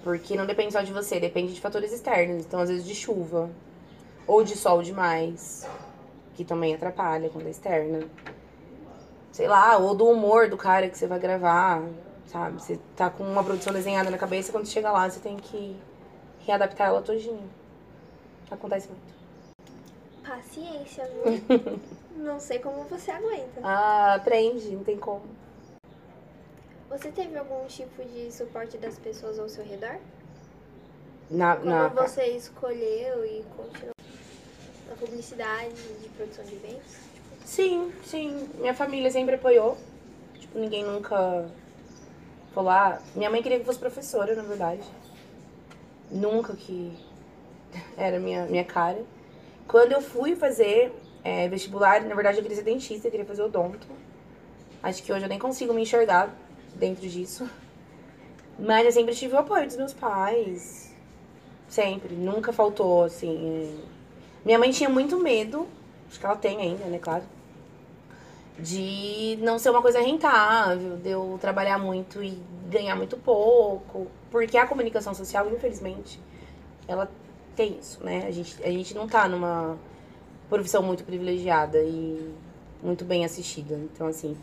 Porque 0.03 0.35
não 0.35 0.45
depende 0.45 0.73
só 0.73 0.81
de 0.81 0.93
você, 0.93 1.19
depende 1.19 1.53
de 1.53 1.61
fatores 1.61 1.91
externos. 1.91 2.45
Então, 2.45 2.59
às 2.59 2.69
vezes, 2.69 2.85
de 2.85 2.95
chuva. 2.95 3.49
Ou 4.25 4.43
de 4.43 4.55
sol 4.55 4.81
demais. 4.81 5.67
Que 6.35 6.43
também 6.43 6.73
atrapalha 6.73 7.29
quando 7.29 7.47
é 7.47 7.49
externa. 7.49 8.05
Sei 9.31 9.47
lá, 9.47 9.77
ou 9.77 9.93
do 9.93 10.07
humor 10.07 10.49
do 10.49 10.57
cara 10.57 10.89
que 10.89 10.97
você 10.97 11.07
vai 11.07 11.19
gravar. 11.19 11.83
Sabe? 12.25 12.61
Você 12.61 12.79
tá 12.95 13.09
com 13.09 13.23
uma 13.23 13.43
produção 13.43 13.71
desenhada 13.71 14.09
na 14.09 14.17
cabeça, 14.17 14.51
quando 14.51 14.67
chega 14.67 14.91
lá, 14.91 15.09
você 15.09 15.19
tem 15.19 15.37
que 15.37 15.77
readaptar 16.45 16.87
ela 16.87 17.01
todinha. 17.01 17.47
Acontece 18.51 18.87
muito. 18.87 19.16
Paciência, 20.27 21.05
viu? 21.05 21.79
não 22.21 22.39
sei 22.39 22.59
como 22.59 22.83
você 22.83 23.11
aguenta. 23.11 23.61
Ah, 23.63 24.15
aprende, 24.15 24.69
não 24.71 24.83
tem 24.83 24.97
como. 24.97 25.23
Você 26.89 27.11
teve 27.11 27.37
algum 27.37 27.65
tipo 27.67 28.03
de 28.03 28.31
suporte 28.31 28.77
das 28.77 28.99
pessoas 28.99 29.39
ao 29.39 29.47
seu 29.47 29.63
redor? 29.63 29.97
Na, 31.29 31.55
Quando 31.55 31.65
na, 31.65 31.87
você 31.89 32.25
escolheu 32.27 33.25
e 33.25 33.43
continuou 33.55 33.93
na 34.89 34.95
publicidade 34.95 35.75
de 36.01 36.09
produção 36.09 36.43
de 36.45 36.55
eventos? 36.55 36.97
Sim, 37.45 37.93
sim. 38.03 38.49
Minha 38.55 38.73
família 38.73 39.09
sempre 39.11 39.35
apoiou. 39.35 39.77
Tipo, 40.39 40.59
ninguém 40.59 40.83
nunca 40.83 41.49
falou, 42.53 42.71
ah, 42.71 42.99
minha 43.15 43.29
mãe 43.29 43.41
queria 43.41 43.59
que 43.59 43.65
fosse 43.65 43.79
professora, 43.79 44.35
na 44.35 44.43
verdade. 44.43 44.83
Nunca 46.11 46.55
que 46.55 46.97
era 47.97 48.19
minha, 48.19 48.45
minha 48.45 48.65
cara. 48.65 49.01
Quando 49.67 49.91
eu 49.91 50.01
fui 50.01 50.35
fazer 50.35 50.93
é, 51.23 51.47
vestibular, 51.49 52.01
na 52.01 52.15
verdade 52.15 52.37
eu 52.37 52.41
queria 52.41 52.57
ser 52.57 52.63
dentista, 52.63 53.07
eu 53.07 53.11
queria 53.11 53.25
fazer 53.25 53.41
odonto. 53.41 53.87
Acho 54.81 55.03
que 55.03 55.11
hoje 55.11 55.25
eu 55.25 55.29
nem 55.29 55.39
consigo 55.39 55.73
me 55.73 55.81
enxergar 55.81 56.33
dentro 56.75 57.07
disso. 57.07 57.49
Mas 58.57 58.85
eu 58.85 58.91
sempre 58.91 59.13
tive 59.13 59.35
o 59.35 59.37
apoio 59.37 59.65
dos 59.67 59.75
meus 59.75 59.93
pais. 59.93 60.95
Sempre. 61.67 62.15
Nunca 62.15 62.53
faltou, 62.53 63.03
assim. 63.03 63.83
Minha 64.45 64.57
mãe 64.57 64.71
tinha 64.71 64.89
muito 64.89 65.19
medo, 65.19 65.67
acho 66.09 66.19
que 66.19 66.25
ela 66.25 66.35
tem 66.35 66.57
ainda, 66.61 66.85
né, 66.85 66.97
claro. 66.97 67.23
De 68.57 69.37
não 69.41 69.59
ser 69.59 69.69
uma 69.69 69.81
coisa 69.81 69.99
rentável, 69.99 70.95
de 70.95 71.09
eu 71.09 71.37
trabalhar 71.41 71.77
muito 71.77 72.23
e 72.23 72.41
ganhar 72.69 72.95
muito 72.95 73.17
pouco. 73.17 74.07
Porque 74.31 74.57
a 74.57 74.65
comunicação 74.65 75.13
social, 75.13 75.51
infelizmente, 75.51 76.19
ela 76.87 77.09
tem 77.57 77.77
isso, 77.79 78.01
né? 78.03 78.25
A 78.27 78.31
gente, 78.31 78.63
a 78.63 78.69
gente 78.69 78.93
não 78.93 79.07
tá 79.07 79.27
numa 79.27 79.75
profissão 80.47 80.83
muito 80.83 81.03
privilegiada 81.03 81.79
e 81.79 82.33
muito 82.81 83.03
bem 83.03 83.25
assistida. 83.25 83.75
Então, 83.75 84.07
assim, 84.07 84.37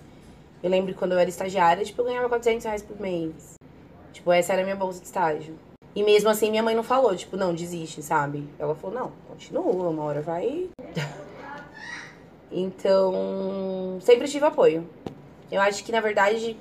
eu 0.63 0.69
lembro 0.69 0.93
quando 0.95 1.13
eu 1.13 1.19
era 1.19 1.31
estagiária, 1.31 1.85
tipo, 1.85 2.03
eu 2.03 2.07
ganhava 2.07 2.29
400 2.29 2.65
reais 2.65 2.83
por 2.83 3.01
mês. 3.01 3.55
Tipo, 4.13 4.33
essa 4.33 4.53
era 4.53 4.63
a 4.63 4.65
minha 4.65 4.77
bolsa 4.77 4.99
de 4.99 5.07
estágio. 5.07 5.55
E 5.95 6.03
mesmo 6.03 6.29
assim, 6.29 6.51
minha 6.51 6.63
mãe 6.63 6.75
não 6.75 6.83
falou, 6.83 7.15
tipo, 7.15 7.37
não, 7.37 7.55
desiste, 7.55 8.03
sabe? 8.03 8.49
Ela 8.59 8.75
falou, 8.75 8.97
não, 8.99 9.13
continua, 9.29 9.89
uma 9.89 10.03
hora 10.03 10.21
vai. 10.21 10.69
Então, 12.57 13.99
sempre 14.01 14.29
tive 14.29 14.45
apoio. 14.45 14.89
Eu 15.51 15.61
acho 15.61 15.83
que, 15.83 15.91
na 15.91 16.01
verdade, 16.01 16.57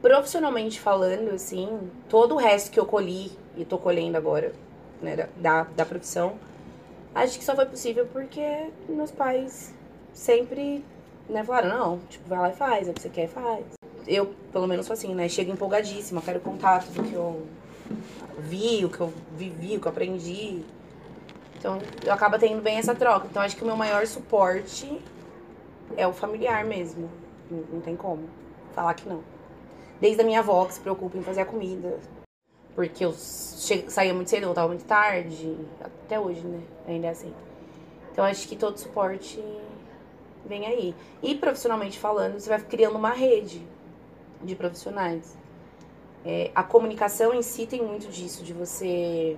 profissionalmente 0.00 0.78
falando, 0.78 1.30
assim, 1.30 1.90
todo 2.08 2.36
o 2.36 2.38
resto 2.38 2.70
que 2.70 2.78
eu 2.78 2.86
colhi 2.86 3.32
e 3.56 3.64
tô 3.64 3.78
colhendo 3.78 4.16
agora, 4.16 4.52
né, 5.04 5.28
da, 5.36 5.64
da 5.64 5.86
profissão, 5.86 6.34
acho 7.14 7.38
que 7.38 7.44
só 7.44 7.54
foi 7.54 7.66
possível 7.66 8.06
porque 8.12 8.70
meus 8.88 9.10
pais 9.10 9.72
sempre, 10.12 10.84
né, 11.28 11.44
falaram, 11.44 11.68
não, 11.68 11.98
tipo, 12.08 12.28
vai 12.28 12.38
lá 12.38 12.50
e 12.50 12.54
faz, 12.54 12.88
é 12.88 12.90
o 12.90 12.94
que 12.94 13.02
você 13.02 13.08
quer, 13.08 13.28
faz. 13.28 13.64
Eu, 14.06 14.34
pelo 14.52 14.66
menos, 14.66 14.86
sou 14.86 14.94
assim, 14.94 15.14
né, 15.14 15.28
chego 15.28 15.52
empolgadíssima, 15.52 16.20
quero 16.20 16.40
contar 16.40 16.82
tudo 16.84 17.08
que 17.08 17.14
eu 17.14 17.46
vi, 18.38 18.84
o 18.84 18.90
que 18.90 19.00
eu 19.00 19.12
vivi, 19.36 19.76
o 19.76 19.80
que 19.80 19.86
eu 19.86 19.92
aprendi. 19.92 20.62
Então, 21.58 21.78
eu 22.04 22.12
acabo 22.12 22.38
tendo 22.38 22.60
bem 22.60 22.76
essa 22.76 22.94
troca. 22.94 23.26
Então, 23.30 23.40
acho 23.40 23.56
que 23.56 23.62
o 23.62 23.66
meu 23.66 23.76
maior 23.76 24.06
suporte 24.06 25.00
é 25.96 26.06
o 26.06 26.12
familiar 26.12 26.64
mesmo. 26.64 27.08
Não, 27.50 27.64
não 27.72 27.80
tem 27.80 27.96
como 27.96 28.28
falar 28.74 28.94
que 28.94 29.08
não. 29.08 29.22
Desde 30.00 30.20
a 30.20 30.24
minha 30.24 30.40
avó, 30.40 30.64
que 30.66 30.74
se 30.74 30.80
preocupa 30.80 31.16
em 31.16 31.22
fazer 31.22 31.42
a 31.42 31.46
comida. 31.46 31.98
Porque 32.74 33.04
eu 33.04 33.12
saía 33.12 34.12
muito 34.12 34.30
cedo, 34.30 34.46
voltava 34.46 34.68
muito 34.68 34.84
tarde. 34.84 35.56
Até 35.80 36.18
hoje, 36.18 36.40
né? 36.40 36.60
Ainda 36.86 37.06
é 37.06 37.10
assim. 37.10 37.32
Então, 38.12 38.24
acho 38.24 38.46
que 38.48 38.56
todo 38.56 38.78
suporte 38.78 39.42
vem 40.44 40.66
aí. 40.66 40.94
E 41.22 41.34
profissionalmente 41.34 41.98
falando, 41.98 42.38
você 42.38 42.48
vai 42.48 42.60
criando 42.60 42.96
uma 42.96 43.12
rede 43.12 43.66
de 44.42 44.54
profissionais. 44.54 45.36
É, 46.24 46.50
a 46.54 46.62
comunicação 46.62 47.34
em 47.34 47.42
si 47.42 47.66
tem 47.66 47.82
muito 47.82 48.08
disso, 48.08 48.42
de 48.42 48.52
você 48.52 49.36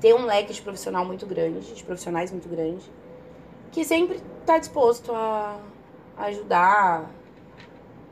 ter 0.00 0.14
um 0.14 0.24
leque 0.24 0.52
de 0.52 0.62
profissional 0.62 1.04
muito 1.04 1.26
grande, 1.26 1.74
de 1.74 1.84
profissionais 1.84 2.30
muito 2.30 2.48
grande, 2.48 2.90
que 3.70 3.84
sempre 3.84 4.20
está 4.40 4.58
disposto 4.58 5.12
a 5.12 5.58
ajudar, 6.16 7.10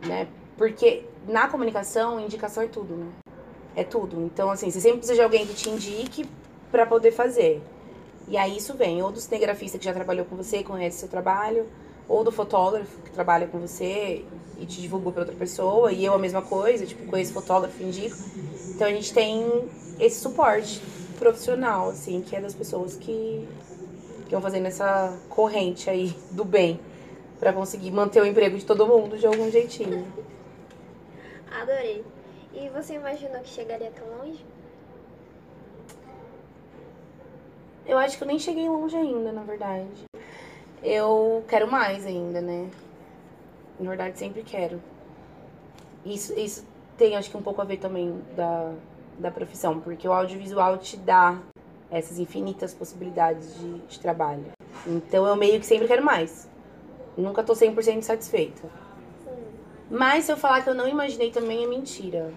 né? 0.07 0.29
Porque 0.57 1.05
na 1.27 1.49
comunicação, 1.49 2.20
indicação 2.20 2.62
é 2.62 2.66
tudo, 2.66 2.94
né? 2.94 3.11
É 3.79 3.85
tudo. 3.85 4.21
Então, 4.23 4.51
assim, 4.51 4.73
você 4.73 4.81
sempre 4.81 4.99
precisa 4.99 5.14
de 5.14 5.23
alguém 5.23 5.47
que 5.47 5.55
te 5.55 5.71
indique 5.71 6.29
para 6.69 6.85
poder 6.85 7.12
fazer. 7.12 7.62
E 8.27 8.37
aí 8.37 8.57
isso 8.57 8.75
vem 8.75 9.01
ou 9.01 9.12
do 9.12 9.21
cinegrafista 9.21 9.79
que 9.79 9.85
já 9.85 9.95
trabalhou 9.95 10.27
com 10.27 10.35
você, 10.35 10.64
conhece 10.64 10.99
seu 10.99 11.09
trabalho, 11.09 11.64
ou 12.09 12.25
do 12.25 12.33
fotógrafo 12.33 13.01
que 13.03 13.12
trabalha 13.12 13.47
com 13.47 13.61
você 13.61 14.25
e 14.59 14.67
te 14.67 14.81
divulgou 14.81 15.12
para 15.12 15.23
outra 15.23 15.37
pessoa, 15.37 15.93
e 15.93 16.05
eu 16.05 16.12
a 16.12 16.19
mesma 16.19 16.43
coisa, 16.43 16.85
tipo, 16.85 17.07
conheço 17.07 17.33
fotógrafo, 17.33 17.81
indico. 17.81 18.17
Então 18.71 18.88
a 18.88 18.91
gente 18.91 19.14
tem 19.14 19.47
esse 20.01 20.19
suporte 20.21 20.83
profissional, 21.17 21.91
assim, 21.91 22.21
que 22.21 22.35
é 22.35 22.41
das 22.41 22.55
pessoas 22.55 22.97
que, 22.97 23.47
que 24.27 24.33
vão 24.33 24.43
fazendo 24.43 24.67
essa 24.67 25.17
corrente 25.29 25.88
aí 25.88 26.12
do 26.33 26.45
bem 26.45 26.81
para 27.38 27.53
conseguir 27.53 27.93
manter 27.93 28.21
o 28.21 28.27
emprego 28.27 28.59
de 28.59 28.64
todo 28.64 28.85
mundo 28.88 29.17
de 29.17 29.25
algum 29.25 29.49
jeitinho. 29.53 30.05
Adorei. 31.49 32.05
E 32.61 32.68
você 32.71 32.94
imaginou 32.94 33.40
que 33.40 33.51
chegaria 33.51 33.92
tão 33.92 34.05
longe? 34.18 34.44
Eu 37.87 37.97
acho 37.97 38.18
que 38.18 38.25
eu 38.25 38.27
nem 38.27 38.38
cheguei 38.38 38.68
longe 38.68 38.97
ainda, 38.97 39.31
na 39.31 39.44
verdade. 39.44 40.05
Eu 40.83 41.44
quero 41.47 41.71
mais 41.71 42.05
ainda, 42.05 42.40
né? 42.40 42.68
Na 43.79 43.88
verdade, 43.88 44.18
sempre 44.18 44.42
quero. 44.42 44.83
Isso, 46.05 46.37
isso 46.37 46.66
tem, 46.97 47.16
acho 47.16 47.31
que, 47.31 47.37
um 47.37 47.42
pouco 47.42 47.62
a 47.62 47.64
ver 47.64 47.77
também 47.77 48.21
da, 48.35 48.73
da 49.21 49.31
profissão, 49.31 49.79
porque 49.79 50.09
o 50.09 50.12
audiovisual 50.12 50.79
te 50.79 50.97
dá 50.97 51.38
essas 51.88 52.18
infinitas 52.18 52.75
possibilidades 52.75 53.57
de, 53.57 53.79
de 53.79 54.01
trabalho. 54.01 54.47
Então, 54.85 55.25
eu 55.25 55.37
meio 55.37 55.61
que 55.61 55.66
sempre 55.66 55.87
quero 55.87 56.05
mais. 56.05 56.49
Nunca 57.16 57.44
tô 57.44 57.53
100% 57.53 58.03
satisfeita. 58.03 58.68
Mas 59.88 60.25
se 60.25 60.33
eu 60.33 60.37
falar 60.37 60.62
que 60.62 60.68
eu 60.68 60.75
não 60.75 60.88
imaginei 60.88 61.31
também 61.31 61.62
é 61.62 61.66
mentira. 61.68 62.33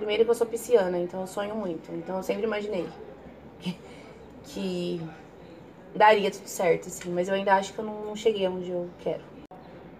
Primeiro 0.00 0.24
que 0.24 0.30
eu 0.30 0.34
sou 0.34 0.46
pisciana, 0.46 0.98
então 0.98 1.20
eu 1.20 1.26
sonho 1.26 1.54
muito. 1.54 1.92
Então 1.92 2.16
eu 2.16 2.22
sempre 2.22 2.44
imaginei 2.44 2.88
que, 4.44 4.98
daria 5.94 6.30
tudo 6.30 6.46
certo, 6.46 6.88
assim. 6.88 7.10
Mas 7.10 7.28
eu 7.28 7.34
ainda 7.34 7.54
acho 7.54 7.74
que 7.74 7.80
eu 7.80 7.84
não, 7.84 8.06
não 8.06 8.16
cheguei 8.16 8.48
onde 8.48 8.70
eu 8.70 8.88
quero. 9.00 9.20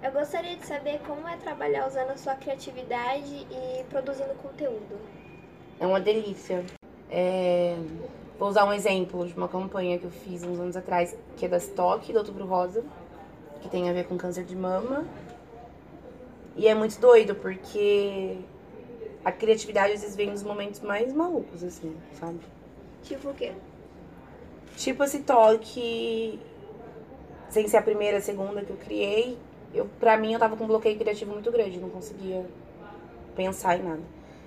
Eu 0.03 0.11
gostaria 0.11 0.57
de 0.57 0.65
saber 0.65 1.01
como 1.07 1.29
é 1.29 1.37
trabalhar 1.37 1.87
usando 1.87 2.13
a 2.13 2.17
sua 2.17 2.35
criatividade 2.35 3.47
e 3.51 3.85
produzindo 3.91 4.33
conteúdo. 4.37 4.99
É 5.79 5.87
uma 5.87 6.01
delícia. 6.01 6.65
É, 7.11 7.77
Vou 8.39 8.49
usar 8.49 8.65
um 8.65 8.73
exemplo 8.73 9.27
de 9.27 9.35
uma 9.35 9.49
campanha 9.49 9.99
que 9.99 10.07
eu 10.07 10.11
fiz 10.11 10.43
uns 10.43 10.59
anos 10.59 10.75
atrás, 10.75 11.15
que 11.37 11.45
é 11.45 11.49
da 11.49 11.59
Stock, 11.59 12.11
do 12.11 12.21
Outubro 12.21 12.47
Rosa, 12.47 12.83
que 13.61 13.69
tem 13.69 13.91
a 13.91 13.93
ver 13.93 14.07
com 14.07 14.17
câncer 14.17 14.45
de 14.45 14.57
mama. 14.57 15.05
E 16.57 16.67
é 16.67 16.75
muito 16.75 16.99
doido, 16.99 17.35
porque 17.35 18.39
a 19.25 19.33
criatividade 19.33 19.95
às 19.95 20.01
vezes 20.01 20.17
vem 20.17 20.31
nos 20.31 20.43
momentos 20.43 20.81
mais 20.81 21.13
malucos, 21.13 21.63
assim, 21.63 21.95
sabe? 22.19 22.41
Tipo 23.03 23.31
o 23.31 23.35
quê? 23.35 23.53
Tipo 24.77 25.05
esse 25.05 25.21
toque, 25.21 26.39
sem 27.49 27.69
ser 27.69 27.79
a 27.79 27.83
primeira, 27.83 28.19
a 28.19 28.21
segunda 28.21 28.63
que 28.63 28.71
eu 28.71 28.77
criei, 28.77 29.37
eu, 29.75 29.87
pra 29.99 30.17
mim 30.17 30.33
eu 30.33 30.39
tava 30.39 30.57
com 30.57 30.65
um 30.65 30.69
bloqueio 30.69 30.99
criativo 30.99 31.33
muito 31.33 31.51
grande, 31.51 31.77
eu 31.77 31.83
não 31.83 31.91
conseguia 31.91 32.47
pensar 33.37 33.79
em 33.79 33.83
nada. 33.83 34.03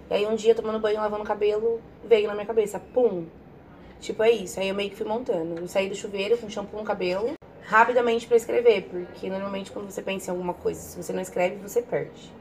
E 0.10 0.14
aí 0.14 0.26
um 0.26 0.36
dia, 0.36 0.54
tomando 0.54 0.80
banho, 0.80 1.00
lavando 1.00 1.24
o 1.24 1.26
cabelo, 1.26 1.82
veio 2.04 2.28
na 2.28 2.34
minha 2.34 2.46
cabeça, 2.46 2.80
pum. 2.80 3.26
Tipo, 4.00 4.22
é 4.24 4.32
isso. 4.32 4.60
Aí 4.60 4.68
eu 4.68 4.76
meio 4.76 4.90
que 4.90 4.98
fui 4.98 5.08
montando. 5.08 5.62
Eu 5.62 5.68
saí 5.68 5.88
do 5.88 5.96
chuveiro 5.96 6.38
com 6.38 6.50
shampoo 6.50 6.78
no 6.78 6.84
cabelo, 6.84 7.34
rapidamente 7.64 8.28
pra 8.28 8.36
escrever, 8.36 8.84
porque 8.90 9.30
normalmente 9.30 9.72
quando 9.72 9.90
você 9.90 10.02
pensa 10.02 10.30
em 10.30 10.32
alguma 10.32 10.54
coisa, 10.54 10.80
se 10.80 11.02
você 11.02 11.14
não 11.14 11.22
escreve, 11.22 11.56
você 11.56 11.82
perde. 11.82 12.32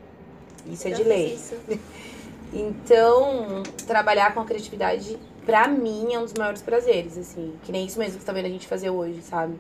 Isso 0.66 0.88
é 0.88 0.90
Já 0.90 0.96
de 0.96 1.02
fiz 1.04 1.12
lei. 1.12 1.34
isso. 1.34 1.56
Então, 2.52 3.62
trabalhar 3.86 4.34
com 4.34 4.40
a 4.40 4.44
criatividade, 4.44 5.18
pra 5.46 5.66
mim, 5.66 6.12
é 6.12 6.18
um 6.18 6.22
dos 6.22 6.34
maiores 6.34 6.60
prazeres, 6.60 7.16
assim. 7.16 7.54
Que 7.62 7.72
nem 7.72 7.86
isso 7.86 7.98
mesmo 7.98 8.14
que 8.14 8.20
você 8.20 8.26
tá 8.26 8.32
vendo 8.32 8.46
a 8.46 8.50
gente 8.50 8.68
fazer 8.68 8.90
hoje, 8.90 9.22
sabe? 9.22 9.58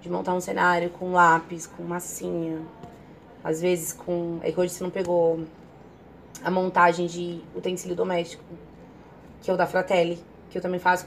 De 0.00 0.10
montar 0.10 0.34
um 0.34 0.40
cenário 0.40 0.88
com 0.90 1.12
lápis, 1.12 1.66
com 1.66 1.82
massinha. 1.82 2.62
Às 3.44 3.60
vezes 3.60 3.92
com. 3.92 4.38
É 4.42 4.50
que 4.50 4.58
hoje 4.58 4.72
você 4.72 4.82
não 4.82 4.90
pegou 4.90 5.40
a 6.42 6.50
montagem 6.50 7.06
de 7.06 7.40
utensílio 7.54 7.94
doméstico, 7.94 8.44
que 9.42 9.50
é 9.50 9.54
o 9.54 9.56
da 9.56 9.66
Fratelli, 9.66 10.18
que 10.50 10.58
eu 10.58 10.62
também 10.62 10.80
faço. 10.80 11.06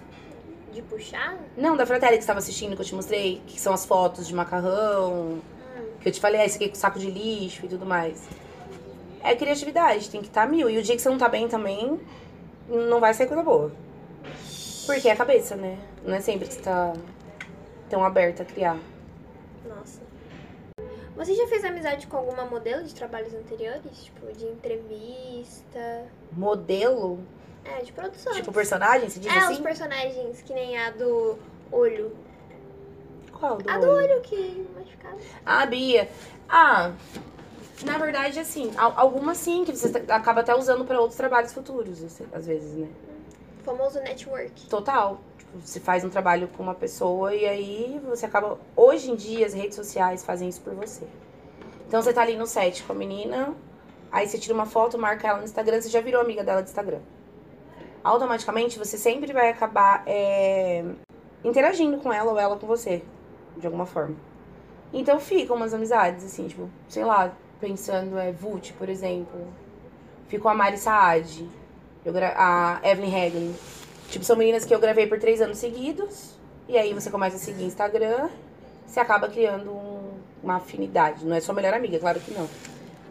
De 0.72 0.82
puxar? 0.84 1.38
Não, 1.58 1.76
da 1.76 1.86
Fratelli 1.86 2.14
que 2.14 2.18
você 2.18 2.26
estava 2.26 2.40
assistindo, 2.40 2.76
que 2.76 2.82
eu 2.82 2.86
te 2.86 2.94
mostrei, 2.94 3.42
que 3.48 3.60
são 3.60 3.74
as 3.74 3.86
fotos 3.86 4.28
de 4.28 4.36
macarrão, 4.36 5.40
que 6.00 6.08
eu 6.08 6.14
te 6.14 6.20
falei, 6.20 6.42
ah, 6.42 6.46
esse 6.46 6.56
aqui 6.56 6.66
é 6.66 6.70
com 6.70 6.76
saco 6.76 7.00
de 7.00 7.10
lixo 7.10 7.66
e 7.66 7.70
tudo 7.70 7.86
mais. 7.86 8.28
É 9.24 9.36
criatividade, 9.36 10.10
tem 10.10 10.22
que 10.22 10.28
estar 10.28 10.48
mil. 10.48 10.70
E 10.70 10.78
o 10.78 10.84
dia 10.84 10.96
que 10.96 11.02
você 11.02 11.10
não 11.10 11.18
tá 11.18 11.28
bem 11.28 11.48
também, 11.48 12.00
não 12.68 13.00
vai 13.00 13.14
sair 13.14 13.28
coisa 13.28 13.44
boa. 13.44 13.72
Porque 14.86 15.08
é 15.08 15.12
a 15.12 15.16
cabeça, 15.16 15.56
né? 15.56 15.78
Não 16.04 16.16
é 16.16 16.22
sempre 16.22 16.48
que 16.48 16.54
você 16.54 16.62
tá 16.62 16.94
tão 17.90 18.04
aberta 18.04 18.44
a 18.44 18.46
criar. 18.46 18.78
Nossa. 19.68 20.02
Você 21.16 21.36
já 21.36 21.48
fez 21.48 21.66
amizade 21.66 22.08
com 22.08 22.18
alguma 22.18 22.46
modelo 22.46 22.84
de 22.84 22.96
trabalhos 22.96 23.34
anteriores? 23.34 24.06
Tipo, 24.06 24.32
de 24.32 24.46
entrevista? 24.46 26.08
Modelo? 26.32 27.20
É, 27.66 27.82
de 27.82 27.92
produção. 27.92 28.34
Tipo 28.34 28.54
personagem, 28.54 29.10
se 29.10 29.20
diz 29.20 29.32
é, 29.32 29.40
assim? 29.40 29.54
os 29.54 29.60
personagens 29.60 30.42
que 30.42 30.54
nem 30.54 30.78
a 30.78 30.92
do 30.92 31.38
olho. 31.72 32.16
Qual? 33.38 33.58
Do 33.58 33.70
a 33.70 33.78
do 33.78 33.90
olho 33.90 34.22
que 34.22 34.66
machucada. 34.74 35.18
Ah, 35.46 35.66
Bia. 35.66 36.10
Ah, 36.48 36.94
na 37.86 37.98
verdade, 37.98 38.40
assim, 38.40 38.72
al- 38.78 38.94
algumas 38.98 39.38
sim, 39.38 39.64
que 39.64 39.76
você 39.76 39.90
t- 39.90 40.12
acaba 40.12 40.42
até 40.42 40.56
usando 40.56 40.86
pra 40.86 41.00
outros 41.00 41.18
trabalhos 41.18 41.54
futuros, 41.54 42.04
assim, 42.04 42.26
às 42.34 42.46
vezes, 42.46 42.74
né? 42.76 42.88
O 43.62 43.64
famoso 43.64 44.00
network. 44.00 44.68
Total. 44.68 45.20
Tipo, 45.38 45.60
você 45.60 45.80
faz 45.80 46.04
um 46.04 46.10
trabalho 46.10 46.48
com 46.50 46.62
uma 46.64 46.76
pessoa 46.76 47.34
e 47.34 47.46
aí 47.46 48.02
você 48.08 48.26
acaba. 48.26 48.58
Hoje 48.76 49.12
em 49.12 49.16
dia, 49.16 49.46
as 49.46 49.54
redes 49.54 49.76
sociais 49.76 50.24
fazem 50.24 50.50
isso 50.50 50.62
por 50.62 50.74
você. 50.74 51.06
Então 51.88 52.02
você 52.02 52.14
tá 52.14 52.22
ali 52.22 52.36
no 52.38 52.46
set 52.46 52.84
com 52.84 52.94
a 52.94 52.96
menina, 52.96 53.56
aí 54.12 54.28
você 54.28 54.38
tira 54.38 54.54
uma 54.54 54.66
foto, 54.66 54.98
marca 54.98 55.28
ela 55.28 55.40
no 55.40 55.44
Instagram, 55.44 55.82
você 55.82 55.90
já 55.90 56.02
virou 56.02 56.22
amiga 56.22 56.44
dela 56.44 56.62
de 56.62 56.70
Instagram. 56.70 57.00
Automaticamente 58.04 58.78
você 58.80 58.98
sempre 58.98 59.34
vai 59.34 59.50
acabar 59.50 60.04
é, 60.06 60.86
interagindo 61.44 61.98
com 61.98 62.14
ela 62.14 62.32
ou 62.32 62.40
ela 62.40 62.56
com 62.58 62.66
você, 62.68 63.04
de 63.58 63.66
alguma 63.66 63.86
forma. 63.86 64.16
Então 64.94 65.20
ficam 65.20 65.56
umas 65.56 65.74
amizades, 65.74 66.24
assim, 66.24 66.48
tipo, 66.48 66.70
sei 66.88 67.04
lá, 67.04 67.32
pensando, 67.60 68.18
é, 68.18 68.32
Vult, 68.32 68.74
por 68.74 68.90
exemplo. 68.90 69.48
Ficou 70.28 70.50
a 70.50 70.54
Mari 70.54 70.78
Saad, 70.78 71.48
a 72.36 72.80
Evelyn 72.84 73.16
Hagley. 73.16 73.56
Tipo, 74.10 74.26
são 74.26 74.36
meninas 74.36 74.66
que 74.66 74.74
eu 74.74 74.80
gravei 74.80 75.08
por 75.08 75.20
três 75.20 75.42
anos 75.42 75.58
seguidos. 75.58 76.36
E 76.68 76.78
aí 76.78 76.94
você 76.94 77.10
começa 77.10 77.36
a 77.36 77.40
seguir 77.40 77.64
Instagram, 77.66 78.30
você 78.86 79.00
acaba 79.00 79.28
criando 79.28 79.72
um- 79.72 80.14
uma 80.44 80.58
afinidade. 80.58 81.26
Não 81.26 81.36
é 81.36 81.40
sua 81.42 81.54
melhor 81.56 81.74
amiga, 81.74 81.98
claro 82.00 82.20
que 82.20 82.32
não. 82.32 82.48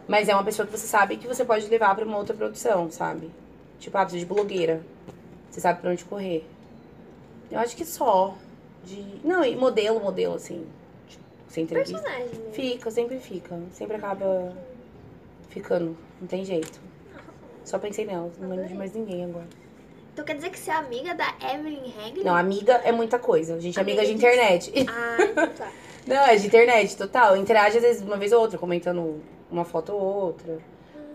Mas 0.07 0.27
é 0.29 0.33
uma 0.33 0.43
pessoa 0.43 0.65
que 0.65 0.71
você 0.77 0.87
sabe 0.87 1.17
que 1.17 1.27
você 1.27 1.43
pode 1.45 1.67
levar 1.67 1.93
pra 1.95 2.05
uma 2.05 2.17
outra 2.17 2.33
produção, 2.35 2.89
sabe? 2.89 3.29
Tipo, 3.79 3.97
ah, 3.97 4.03
de 4.05 4.25
blogueira. 4.25 4.81
Você 5.51 5.61
sabe 5.61 5.81
pra 5.81 5.91
onde 5.91 6.03
correr. 6.05 6.45
Eu 7.51 7.59
acho 7.59 7.75
que 7.75 7.85
só. 7.85 8.35
De... 8.83 9.03
Não, 9.23 9.43
e 9.43 9.55
modelo, 9.55 9.99
modelo, 9.99 10.35
assim. 10.35 10.65
Sem 11.49 11.63
entrevista. 11.65 11.97
Personagem 11.99 12.29
mesmo. 12.39 12.53
Fica, 12.53 12.91
sempre 12.91 13.19
fica. 13.19 13.59
Sempre 13.71 13.97
acaba 13.97 14.53
ficando. 15.49 15.97
Não 16.21 16.27
tem 16.27 16.45
jeito. 16.45 16.79
Só 17.65 17.77
pensei 17.77 18.05
nela, 18.05 18.31
não 18.39 18.49
lembro 18.49 18.67
de 18.67 18.73
mais 18.73 18.93
ninguém 18.93 19.25
agora. 19.25 19.45
Então 20.13 20.25
quer 20.25 20.35
dizer 20.35 20.49
que 20.49 20.59
você 20.59 20.71
é 20.71 20.73
amiga 20.73 21.13
da 21.15 21.33
Evelyn 21.53 21.93
Hagley? 21.97 22.23
Não, 22.23 22.35
amiga 22.35 22.73
é 22.83 22.91
muita 22.91 23.17
coisa. 23.19 23.55
A 23.55 23.59
gente 23.59 23.77
é 23.77 23.81
amiga 23.81 24.01
de 24.03 24.11
Amiga 24.11 24.19
de- 24.19 24.25
internet. 24.27 24.85
Ah, 24.89 25.17
então 25.23 25.47
tá. 25.49 25.71
Não, 26.07 26.15
é 26.25 26.35
de 26.35 26.47
internet, 26.47 26.97
total. 26.97 27.37
Interage 27.37 27.77
às 27.77 27.83
vezes 27.83 28.01
uma 28.01 28.17
vez 28.17 28.31
ou 28.31 28.41
outra, 28.41 28.57
comentando 28.57 29.21
uma 29.51 29.63
foto 29.63 29.93
ou 29.93 30.01
outra. 30.01 30.57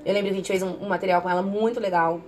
Eu 0.05 0.13
lembro 0.13 0.29
que 0.29 0.35
a 0.35 0.37
gente 0.37 0.47
fez 0.47 0.63
um, 0.63 0.71
um 0.85 0.89
material 0.89 1.21
com 1.21 1.29
ela 1.29 1.43
muito 1.43 1.81
legal. 1.81 2.21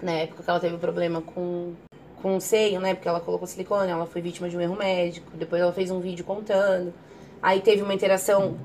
Na 0.00 0.12
época 0.12 0.42
que 0.42 0.48
ela 0.50 0.60
teve 0.60 0.76
problema 0.78 1.20
com, 1.22 1.74
com 2.22 2.36
o 2.36 2.40
seio, 2.40 2.78
né? 2.80 2.94
Porque 2.94 3.08
ela 3.08 3.18
colocou 3.20 3.46
silicone, 3.48 3.90
ela 3.90 4.06
foi 4.06 4.20
vítima 4.20 4.48
de 4.48 4.56
um 4.56 4.60
erro 4.60 4.76
médico. 4.76 5.28
Depois 5.34 5.60
ela 5.60 5.72
fez 5.72 5.90
um 5.90 5.98
vídeo 6.00 6.24
contando. 6.24 6.92
Aí 7.42 7.60
teve 7.60 7.82
uma 7.82 7.94
interação 7.94 8.56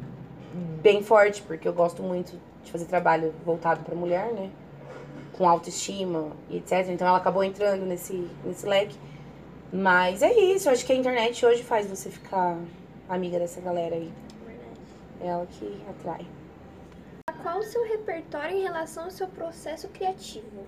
bem 0.81 1.03
forte, 1.03 1.41
porque 1.41 1.67
eu 1.67 1.73
gosto 1.73 2.01
muito 2.01 2.39
de 2.63 2.71
fazer 2.71 2.85
trabalho 2.85 3.33
voltado 3.45 3.83
pra 3.83 3.95
mulher, 3.95 4.31
né? 4.33 4.49
Com 5.33 5.47
autoestima 5.47 6.31
e 6.49 6.57
etc. 6.57 6.89
Então 6.89 7.07
ela 7.07 7.17
acabou 7.17 7.43
entrando 7.43 7.85
nesse, 7.85 8.27
nesse 8.43 8.65
leque. 8.65 8.97
Mas 9.71 10.21
é 10.21 10.33
isso, 10.33 10.67
eu 10.67 10.73
acho 10.73 10.85
que 10.85 10.91
a 10.91 10.95
internet 10.95 11.45
hoje 11.45 11.63
faz 11.63 11.87
você 11.87 12.09
ficar 12.09 12.57
amiga 13.07 13.39
dessa 13.39 13.61
galera 13.61 13.95
aí. 13.95 14.11
É 15.21 15.27
ela 15.27 15.45
que 15.45 15.81
atrai. 15.89 16.25
Qual 17.41 17.59
o 17.59 17.63
seu 17.63 17.83
repertório 17.87 18.57
em 18.57 18.63
relação 18.63 19.05
ao 19.05 19.11
seu 19.11 19.27
processo 19.27 19.87
criativo? 19.89 20.65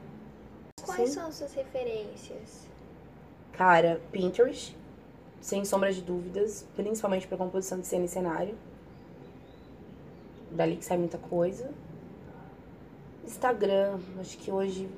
Quais 0.86 1.10
Sim. 1.10 1.16
são 1.16 1.28
as 1.28 1.36
suas 1.36 1.54
referências? 1.54 2.68
Cara, 3.52 4.02
Pinterest, 4.12 4.76
sem 5.44 5.66
sombra 5.66 5.92
de 5.92 6.02
dúvidas, 6.02 6.66
principalmente 6.74 7.28
pra 7.28 7.38
composição 7.38 7.78
de 7.78 7.86
cena 7.86 8.06
e 8.06 8.08
cenário. 8.08 8.56
Dali 10.50 10.78
que 10.78 10.86
sai 10.86 10.98
muita 10.98 11.18
coisa. 11.18 11.70
Instagram, 13.26 14.00
acho 14.22 14.38
que 14.38 14.50
hoje 14.50 14.90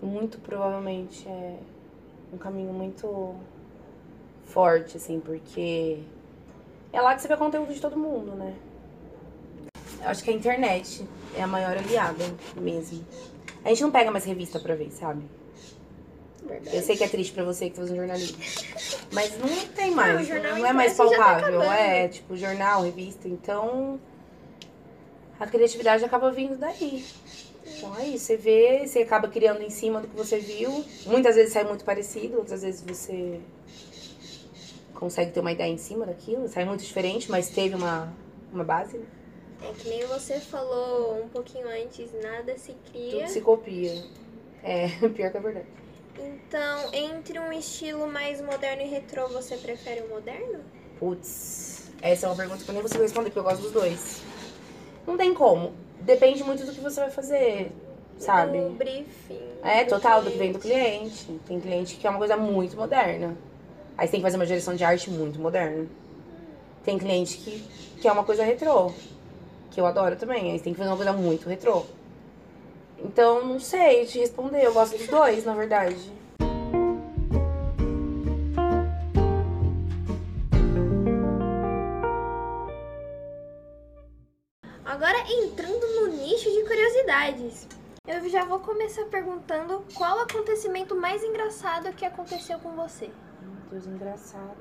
muito 0.00 0.38
provavelmente 0.38 1.28
é 1.28 1.58
um 2.32 2.38
caminho 2.38 2.72
muito 2.72 3.34
forte, 4.44 4.96
assim, 4.96 5.18
porque 5.18 5.98
é 6.92 7.00
lá 7.00 7.16
que 7.16 7.22
você 7.22 7.26
vê 7.26 7.36
conteúdo 7.36 7.74
de 7.74 7.80
todo 7.80 7.98
mundo, 7.98 8.30
né? 8.36 8.54
Acho 10.02 10.22
que 10.22 10.30
a 10.30 10.34
internet 10.34 11.04
é 11.36 11.42
a 11.42 11.48
maior 11.48 11.76
aliada 11.76 12.24
mesmo. 12.56 13.04
A 13.64 13.70
gente 13.70 13.82
não 13.82 13.90
pega 13.90 14.12
mais 14.12 14.24
revista 14.24 14.60
pra 14.60 14.76
ver, 14.76 14.92
sabe? 14.92 15.24
Verdade. 16.44 16.76
Eu 16.76 16.82
sei 16.82 16.96
que 16.96 17.04
é 17.04 17.08
triste 17.08 17.32
pra 17.32 17.42
você 17.44 17.66
que 17.70 17.76
tá 17.76 17.82
fazendo 17.82 17.96
jornalismo. 17.96 18.38
Mas 19.12 19.38
não 19.38 19.48
tem 19.74 19.90
mais. 19.90 20.20
O 20.20 20.24
jornal 20.24 20.56
não 20.56 20.66
é 20.66 20.72
mais 20.72 20.92
impresso 20.92 21.10
já 21.10 21.16
tá 21.18 21.24
palpável. 21.24 21.60
acabando. 21.60 21.80
é, 21.80 22.08
tipo, 22.08 22.36
jornal, 22.36 22.82
revista. 22.82 23.28
Então, 23.28 23.98
a 25.40 25.46
criatividade 25.46 26.04
acaba 26.04 26.30
vindo 26.30 26.56
daí. 26.58 27.04
Então 27.66 27.96
é 27.98 28.06
isso. 28.08 28.26
Você 28.26 28.36
vê, 28.36 28.86
você 28.86 28.98
acaba 29.00 29.26
criando 29.28 29.62
em 29.62 29.70
cima 29.70 30.00
do 30.00 30.08
que 30.08 30.16
você 30.16 30.38
viu. 30.38 30.84
Muitas 31.06 31.34
vezes 31.34 31.52
sai 31.52 31.64
muito 31.64 31.84
parecido, 31.84 32.36
outras 32.38 32.60
vezes 32.62 32.82
você 32.86 33.40
consegue 34.94 35.32
ter 35.32 35.40
uma 35.40 35.52
ideia 35.52 35.70
em 35.72 35.78
cima 35.78 36.04
daquilo. 36.06 36.46
Sai 36.48 36.64
muito 36.64 36.84
diferente, 36.84 37.30
mas 37.30 37.48
teve 37.48 37.74
uma, 37.74 38.12
uma 38.52 38.64
base. 38.64 38.98
né? 38.98 39.04
É 39.62 39.72
que 39.72 39.88
nem 39.88 40.04
você 40.06 40.38
falou 40.40 41.22
um 41.24 41.28
pouquinho 41.28 41.66
antes, 41.68 42.10
nada 42.22 42.56
se 42.58 42.74
cria. 42.92 43.20
Tudo 43.20 43.28
se 43.28 43.40
copia. 43.40 44.04
É, 44.62 44.88
pior 45.08 45.30
que 45.30 45.36
a 45.38 45.40
verdade. 45.40 45.66
Então, 46.18 46.90
entre 46.92 47.38
um 47.38 47.52
estilo 47.52 48.06
mais 48.06 48.40
moderno 48.40 48.82
e 48.82 48.86
retrô, 48.86 49.28
você 49.28 49.56
prefere 49.56 50.02
o 50.02 50.08
moderno? 50.08 50.60
Putz, 50.98 51.90
essa 52.00 52.26
é 52.26 52.28
uma 52.28 52.36
pergunta 52.36 52.62
que 52.62 52.70
eu 52.70 52.72
nem 52.72 52.82
consigo 52.82 53.02
responder, 53.02 53.30
porque 53.30 53.38
eu 53.38 53.44
gosto 53.44 53.62
dos 53.62 53.72
dois. 53.72 54.22
Não 55.06 55.16
tem 55.16 55.34
como. 55.34 55.72
Depende 56.00 56.44
muito 56.44 56.64
do 56.64 56.72
que 56.72 56.80
você 56.80 57.00
vai 57.00 57.10
fazer, 57.10 57.72
sabe? 58.18 58.58
Do 58.60 58.70
briefing. 58.70 59.40
É, 59.62 59.84
do 59.84 59.90
total, 59.90 60.22
do 60.22 60.30
que 60.30 60.38
vem 60.38 60.52
cliente. 60.52 61.24
do 61.24 61.26
cliente. 61.26 61.40
Tem 61.46 61.60
cliente 61.60 61.96
que 61.96 62.06
é 62.06 62.10
uma 62.10 62.18
coisa 62.18 62.36
muito 62.36 62.76
moderna. 62.76 63.36
Aí 63.96 64.06
você 64.06 64.12
tem 64.12 64.20
que 64.20 64.26
fazer 64.26 64.36
uma 64.36 64.46
direção 64.46 64.74
de 64.74 64.84
arte 64.84 65.10
muito 65.10 65.40
moderna. 65.40 65.86
Tem 66.84 66.98
cliente 66.98 67.38
que, 67.38 67.64
que 68.00 68.06
é 68.06 68.12
uma 68.12 68.24
coisa 68.24 68.44
retrô, 68.44 68.92
que 69.70 69.80
eu 69.80 69.86
adoro 69.86 70.16
também. 70.16 70.52
Aí 70.52 70.58
você 70.58 70.64
tem 70.64 70.72
que 70.72 70.78
fazer 70.78 70.90
uma 70.90 70.96
coisa 70.96 71.12
muito 71.12 71.48
retrô. 71.48 71.84
Então, 73.04 73.44
não 73.44 73.60
sei 73.60 74.06
te 74.06 74.18
responder. 74.18 74.64
Eu 74.64 74.72
gosto 74.72 74.96
dos 74.96 75.06
dois, 75.06 75.44
na 75.44 75.54
verdade. 75.54 76.12
Agora, 84.84 85.18
entrando 85.28 85.86
no 86.00 86.06
nicho 86.16 86.50
de 86.50 86.64
curiosidades. 86.64 87.68
Eu 88.06 88.28
já 88.28 88.44
vou 88.44 88.58
começar 88.60 89.04
perguntando 89.06 89.84
qual 89.94 90.18
o 90.18 90.20
acontecimento 90.22 90.94
mais 90.94 91.22
engraçado 91.22 91.92
que 91.94 92.04
aconteceu 92.04 92.58
com 92.58 92.72
você. 92.72 93.10
Meu 93.40 93.70
Deus, 93.70 93.86
engraçado. 93.86 94.56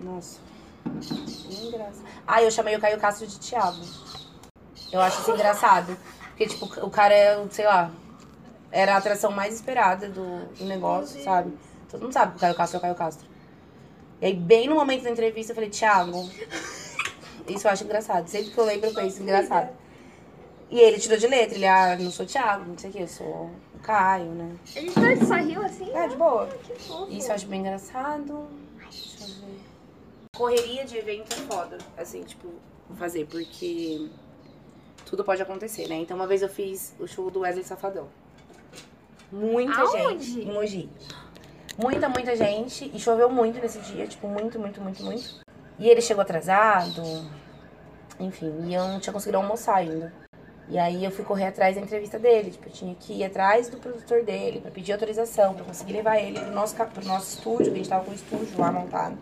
Nossa. 0.00 0.40
Engraçado. 0.84 2.06
Ah, 2.26 2.42
eu 2.42 2.50
chamei 2.50 2.76
o 2.76 2.80
Caio 2.80 2.98
Castro 2.98 3.26
de 3.26 3.38
Thiago. 3.38 3.80
Eu 4.96 5.02
acho 5.02 5.20
isso 5.20 5.30
engraçado. 5.30 5.96
Porque, 6.28 6.46
tipo, 6.46 6.64
o 6.84 6.90
cara 6.90 7.14
é, 7.14 7.46
sei 7.50 7.66
lá, 7.66 7.90
era 8.70 8.94
a 8.94 8.98
atração 8.98 9.30
mais 9.30 9.54
esperada 9.54 10.08
do, 10.08 10.46
do 10.54 10.64
negócio, 10.64 11.22
sabe? 11.22 11.52
Todo 11.90 12.02
mundo 12.02 12.12
sabe 12.12 12.32
que 12.32 12.38
o 12.38 12.40
Caio 12.40 12.54
Castro 12.54 12.76
é 12.76 12.78
o 12.78 12.82
Caio 12.82 12.94
Castro. 12.94 13.26
E 14.20 14.26
aí, 14.26 14.34
bem 14.34 14.68
no 14.68 14.74
momento 14.74 15.02
da 15.04 15.10
entrevista, 15.10 15.52
eu 15.52 15.54
falei, 15.54 15.70
Thiago. 15.70 16.28
Isso 17.48 17.66
eu 17.66 17.70
acho 17.70 17.84
engraçado. 17.84 18.26
Sempre 18.28 18.50
que 18.50 18.58
eu 18.58 18.64
lembro, 18.64 18.88
eu 18.88 18.94
penso 18.94 19.22
engraçado. 19.22 19.68
E 20.70 20.80
ele 20.80 20.98
tirou 20.98 21.16
de 21.16 21.26
letra. 21.26 21.54
Ele, 21.54 21.66
ah, 21.66 21.96
não 21.98 22.10
sou 22.10 22.26
Thiago, 22.26 22.64
não 22.68 22.76
sei 22.78 22.90
o 22.90 22.92
que, 22.92 23.02
eu 23.02 23.08
sou 23.08 23.50
o 23.74 23.78
Caio, 23.82 24.24
né? 24.32 24.56
Ele 24.74 24.90
só- 24.90 25.26
só 25.26 25.34
riu 25.34 25.62
assim? 25.62 25.90
É, 25.94 26.08
de 26.08 26.16
boa. 26.16 26.46
Que 26.64 26.74
fofo. 26.74 27.12
Isso 27.12 27.28
eu 27.30 27.34
acho 27.34 27.46
bem 27.46 27.60
engraçado. 27.60 28.48
Deixa 28.80 29.22
eu 29.22 29.28
ver. 29.46 29.60
Correria 30.36 30.84
de 30.84 30.96
evento 30.98 31.32
é 31.32 31.36
foda, 31.54 31.78
assim, 31.96 32.22
tipo, 32.24 32.48
fazer, 32.98 33.26
porque 33.26 34.08
tudo 35.06 35.24
pode 35.24 35.40
acontecer, 35.40 35.88
né? 35.88 35.94
Então, 35.94 36.16
uma 36.16 36.26
vez 36.26 36.42
eu 36.42 36.48
fiz 36.48 36.94
o 36.98 37.06
show 37.06 37.30
do 37.30 37.40
Wesley 37.40 37.64
Safadão. 37.64 38.08
Muita 39.32 39.80
Aonde? 39.80 40.24
gente. 40.24 40.40
Em 40.48 40.52
Mogi. 40.52 40.90
Muita, 41.78 42.08
muita 42.08 42.34
gente. 42.34 42.90
E 42.92 42.98
choveu 42.98 43.30
muito 43.30 43.60
nesse 43.60 43.78
dia, 43.78 44.06
tipo, 44.06 44.26
muito, 44.26 44.58
muito, 44.58 44.80
muito, 44.80 45.02
muito. 45.02 45.40
E 45.78 45.88
ele 45.88 46.00
chegou 46.00 46.22
atrasado. 46.22 47.02
Enfim, 48.18 48.52
e 48.66 48.74
eu 48.74 48.86
não 48.88 48.98
tinha 48.98 49.12
conseguido 49.12 49.38
almoçar 49.38 49.76
ainda. 49.76 50.12
E 50.68 50.76
aí 50.76 51.04
eu 51.04 51.12
fui 51.12 51.24
correr 51.24 51.46
atrás 51.46 51.76
da 51.76 51.82
entrevista 51.82 52.18
dele, 52.18 52.50
tipo, 52.50 52.68
eu 52.68 52.72
tinha 52.72 52.94
que 52.96 53.12
ir 53.12 53.24
atrás 53.24 53.68
do 53.68 53.76
produtor 53.76 54.24
dele 54.24 54.60
pra 54.60 54.70
pedir 54.70 54.92
autorização, 54.92 55.54
pra 55.54 55.64
conseguir 55.64 55.92
levar 55.92 56.18
ele 56.18 56.40
pro 56.40 56.50
nosso, 56.50 56.74
pro 56.74 57.06
nosso 57.06 57.36
estúdio, 57.36 57.66
que 57.66 57.74
a 57.74 57.76
gente 57.76 57.88
tava 57.88 58.04
com 58.04 58.10
o 58.10 58.14
estúdio 58.14 58.58
lá 58.58 58.72
montado. 58.72 59.16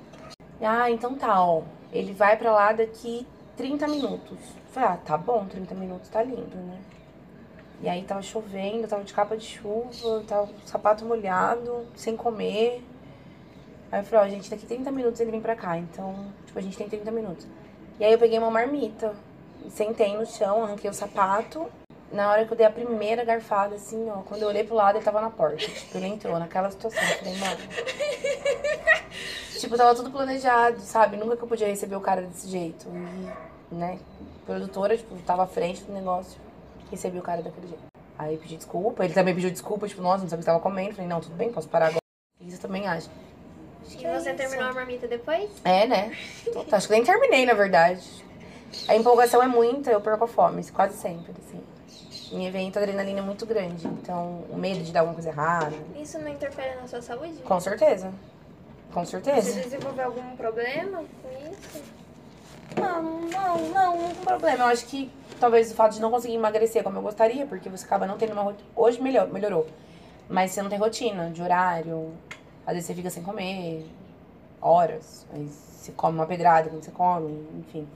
Ah, 0.63 0.91
então 0.91 1.15
tá, 1.15 1.45
ó. 1.45 1.63
Ele 1.93 2.15
vai 2.15 2.39
pra 2.39 2.51
lá 2.51 2.73
daqui 2.73 3.27
30 3.57 3.87
minutos. 3.89 4.39
Falei, 4.75 4.89
ah, 4.89 4.97
tá 4.97 5.17
bom, 5.17 5.47
30 5.47 5.73
minutos 5.77 6.09
tá 6.09 6.21
lindo, 6.21 6.57
né? 6.57 6.81
E 7.81 7.89
aí 7.89 8.03
tava 8.03 8.21
chovendo, 8.23 8.89
tava 8.89 9.05
de 9.05 9.15
capa 9.15 9.37
de 9.37 9.47
chuva, 9.47 10.25
tava 10.27 10.49
sapato 10.67 11.05
molhado, 11.05 11.87
sem 11.95 12.17
comer. 12.17 12.85
Aí 13.93 14.01
eu 14.01 14.05
falei, 14.05 14.27
ó, 14.27 14.29
gente, 14.29 14.51
daqui 14.51 14.67
30 14.67 14.91
minutos 14.91 15.21
ele 15.21 15.31
vem 15.31 15.41
pra 15.41 15.55
cá, 15.55 15.79
então, 15.79 16.27
tipo, 16.45 16.59
a 16.59 16.63
gente 16.63 16.77
tem 16.77 16.89
30 16.89 17.09
minutos. 17.13 17.47
E 18.01 18.05
aí 18.05 18.13
eu 18.13 18.19
peguei 18.19 18.37
uma 18.37 18.51
marmita, 18.51 19.15
sentei 19.71 20.17
no 20.17 20.27
chão, 20.27 20.65
arranquei 20.65 20.91
o 20.91 20.95
sapato. 20.95 21.69
Na 22.11 22.33
hora 22.33 22.45
que 22.45 22.53
eu 22.53 22.57
dei 22.57 22.67
a 22.67 22.71
primeira 22.71 23.25
garfada, 23.25 23.77
assim, 23.77 24.11
ó, 24.11 24.23
quando 24.23 24.43
eu 24.43 24.49
olhei 24.49 24.65
pro 24.65 24.75
lado, 24.75 24.97
ele 24.97 25.05
tava 25.05 25.21
na 25.21 25.31
porta. 25.31 25.59
Tipo, 25.59 25.99
ele 25.99 26.07
entrou 26.09 26.37
naquela 26.37 26.69
situação. 26.73 27.01
Eu 27.01 27.19
falei, 27.19 27.37
mano. 27.37 27.61
tipo, 29.57 29.77
tava 29.77 29.95
tudo 29.95 30.11
planejado, 30.11 30.81
sabe? 30.81 31.17
Nunca 31.17 31.37
que 31.37 31.45
eu 31.45 31.49
podia 31.49 31.69
receber 31.69 31.95
o 31.95 32.01
cara 32.01 32.23
desse 32.23 32.49
jeito. 32.49 32.89
E, 33.71 33.75
né, 33.75 34.01
produtora, 34.45 34.97
tipo, 34.97 35.15
tava 35.23 35.45
à 35.45 35.47
frente 35.47 35.83
do 35.85 35.93
negócio, 35.93 36.39
recebi 36.91 37.19
o 37.19 37.23
cara 37.23 37.43
daquele 37.43 37.69
jeito. 37.69 37.83
Aí 38.19 38.35
eu 38.35 38.41
pedi 38.41 38.57
desculpa, 38.57 39.05
ele 39.05 39.13
também 39.15 39.35
pediu 39.35 39.51
desculpa, 39.51 39.89
tipo, 39.89 40.01
nossa, 40.01 40.23
não 40.23 40.29
sabia 40.31 40.41
o 40.41 40.45
que 40.45 40.47
tava 40.47 40.61
comendo. 40.61 40.93
Falei, 40.95 41.09
não, 41.09 41.21
tudo 41.21 41.35
bem, 41.35 41.51
posso 41.53 41.69
parar 41.69 41.87
agora. 41.87 42.01
Isso 42.41 42.61
também 42.61 42.87
acho. 42.87 43.11
Acho 43.85 43.95
E 43.95 43.97
que 43.99 44.07
é 44.07 44.19
você 44.19 44.29
isso. 44.31 44.37
terminou 44.39 44.69
a 44.69 44.73
marmita 44.73 45.09
depois? 45.09 45.51
É, 45.65 45.87
né? 45.87 46.17
Total. 46.45 46.77
Acho 46.77 46.87
que 46.87 46.93
nem 46.93 47.05
terminei, 47.05 47.45
na 47.45 47.55
verdade. 47.55 48.25
A 48.89 48.95
empolgação 48.97 49.43
é 49.43 49.47
muita, 49.47 49.91
eu 49.91 50.01
perco 50.01 50.25
a 50.25 50.29
fome, 50.29 50.65
quase 50.71 50.97
sempre, 50.97 51.33
assim. 51.47 51.61
Em 52.33 52.47
evento, 52.47 52.79
a 52.79 52.83
adrenalina 52.83 53.21
é 53.21 53.23
muito 53.23 53.47
grande, 53.47 53.87
então 53.87 54.45
o 54.51 54.57
medo 54.57 54.83
de 54.83 54.91
dar 54.93 55.01
alguma 55.01 55.15
coisa 55.15 55.29
errada. 55.29 55.77
Isso 55.95 56.19
não 56.19 56.29
interfere 56.29 56.75
na 56.81 56.87
sua 56.89 57.01
saúde? 57.03 57.35
Com 57.43 57.61
certeza. 57.61 58.13
Com 58.93 59.05
Você 59.05 59.11
certeza. 59.13 59.61
desenvolveu 59.61 60.07
algum 60.07 60.37
problema 60.37 60.99
com 61.23 61.51
isso? 61.53 61.83
Não, 62.77 63.03
não, 63.03 63.59
não, 63.69 63.97
não 63.97 64.15
tem 64.15 64.25
problema. 64.25 64.65
Eu 64.65 64.69
acho 64.69 64.87
que 64.87 65.11
talvez 65.41 65.71
o 65.71 65.75
fato 65.75 65.95
de 65.95 66.01
não 66.01 66.11
conseguir 66.11 66.35
emagrecer 66.35 66.83
como 66.83 66.99
eu 66.99 67.03
gostaria, 67.03 67.47
porque 67.47 67.69
você 67.69 67.85
acaba 67.85 68.07
não 68.07 68.17
tendo 68.17 68.33
uma 68.33 68.43
rotina. 68.43 68.69
Hoje 68.75 69.01
melhor, 69.01 69.29
melhorou. 69.29 69.67
Mas 70.29 70.53
você 70.53 70.63
não 70.63 70.71
tem 70.71 70.79
rotina 70.79 71.31
de 71.31 71.43
horário. 71.43 72.13
Às 72.67 72.75
vezes 72.75 72.87
você 72.87 72.95
fica 72.95 73.11
sem 73.11 73.23
comer 73.23 73.87
horas. 74.61 75.27
Aí 75.33 75.47
você 75.47 75.93
come 75.93 76.19
uma 76.19 76.27
pedrada 76.27 76.71
quando 76.71 76.83
você 76.83 76.91
come, 76.91 77.47
enfim. 77.59 77.87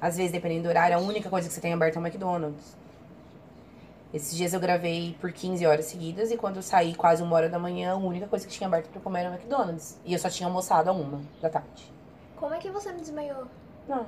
Às 0.00 0.16
vezes, 0.16 0.32
dependendo 0.32 0.64
do 0.64 0.68
horário, 0.68 0.96
a 0.96 1.00
única 1.00 1.28
coisa 1.28 1.48
que 1.48 1.54
você 1.54 1.60
tem 1.60 1.72
aberta 1.72 1.98
é 1.98 2.00
o 2.02 2.06
McDonald's. 2.06 2.76
Esses 4.12 4.36
dias 4.36 4.54
eu 4.54 4.60
gravei 4.60 5.16
por 5.20 5.32
15 5.32 5.66
horas 5.66 5.86
seguidas 5.86 6.30
e 6.30 6.36
quando 6.36 6.56
eu 6.56 6.62
saí 6.62 6.94
quase 6.94 7.22
uma 7.22 7.36
hora 7.36 7.48
da 7.48 7.58
manhã, 7.58 7.92
a 7.92 7.96
única 7.96 8.26
coisa 8.26 8.46
que 8.46 8.52
tinha 8.52 8.66
aberta 8.66 8.88
eu 8.94 9.02
comer 9.02 9.20
era 9.20 9.30
o 9.30 9.34
McDonald's. 9.34 9.98
E 10.04 10.12
eu 10.12 10.18
só 10.18 10.30
tinha 10.30 10.46
almoçado 10.46 10.88
a 10.88 10.92
uma 10.92 11.20
da 11.40 11.50
tarde. 11.50 11.92
Como 12.36 12.54
é 12.54 12.58
que 12.58 12.70
você 12.70 12.92
me 12.92 13.00
desmaiou? 13.00 13.46
Não. 13.88 14.06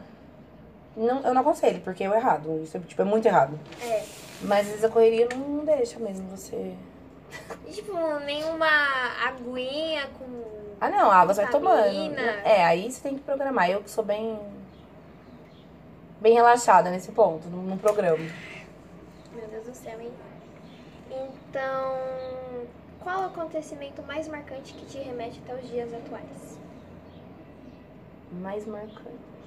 não 0.96 1.20
eu 1.22 1.34
não 1.34 1.40
aconselho, 1.40 1.80
porque 1.80 2.04
é 2.04 2.06
errado. 2.06 2.62
Isso 2.62 2.76
é, 2.76 2.80
tipo, 2.80 3.02
é 3.02 3.04
muito 3.04 3.26
errado. 3.26 3.58
É. 3.82 4.04
Mas 4.42 4.60
às 4.60 4.66
vezes 4.66 4.84
a 4.84 4.88
correria 4.88 5.28
não, 5.34 5.64
deixa 5.64 5.98
mesmo 5.98 6.28
você. 6.36 6.74
E, 7.66 7.72
tipo, 7.72 7.92
nenhuma 8.20 8.66
aguinha 9.26 10.06
com. 10.18 10.26
Ah, 10.80 10.88
não, 10.88 11.10
água 11.10 11.34
você 11.34 11.42
vai 11.42 11.50
tomando. 11.50 12.18
É, 12.44 12.64
aí 12.64 12.90
você 12.90 13.00
tem 13.02 13.16
que 13.16 13.22
programar. 13.22 13.70
Eu 13.70 13.82
que 13.82 13.90
sou 13.90 14.04
bem. 14.04 14.38
bem 16.20 16.34
relaxada 16.34 16.90
nesse 16.90 17.12
ponto, 17.12 17.48
no, 17.48 17.62
no 17.62 17.76
programa. 17.76 18.24
Meu 19.34 19.48
Deus 19.48 19.66
do 19.66 19.74
céu, 19.74 20.00
hein? 20.00 20.12
Então, 21.10 21.98
qual 23.00 23.22
o 23.22 23.26
acontecimento 23.26 24.02
mais 24.02 24.28
marcante 24.28 24.74
que 24.74 24.86
te 24.86 24.98
remete 24.98 25.40
até 25.44 25.54
os 25.54 25.68
dias 25.68 25.92
atuais? 25.92 26.58
Mais 28.32 28.66
marcante. 28.66 29.38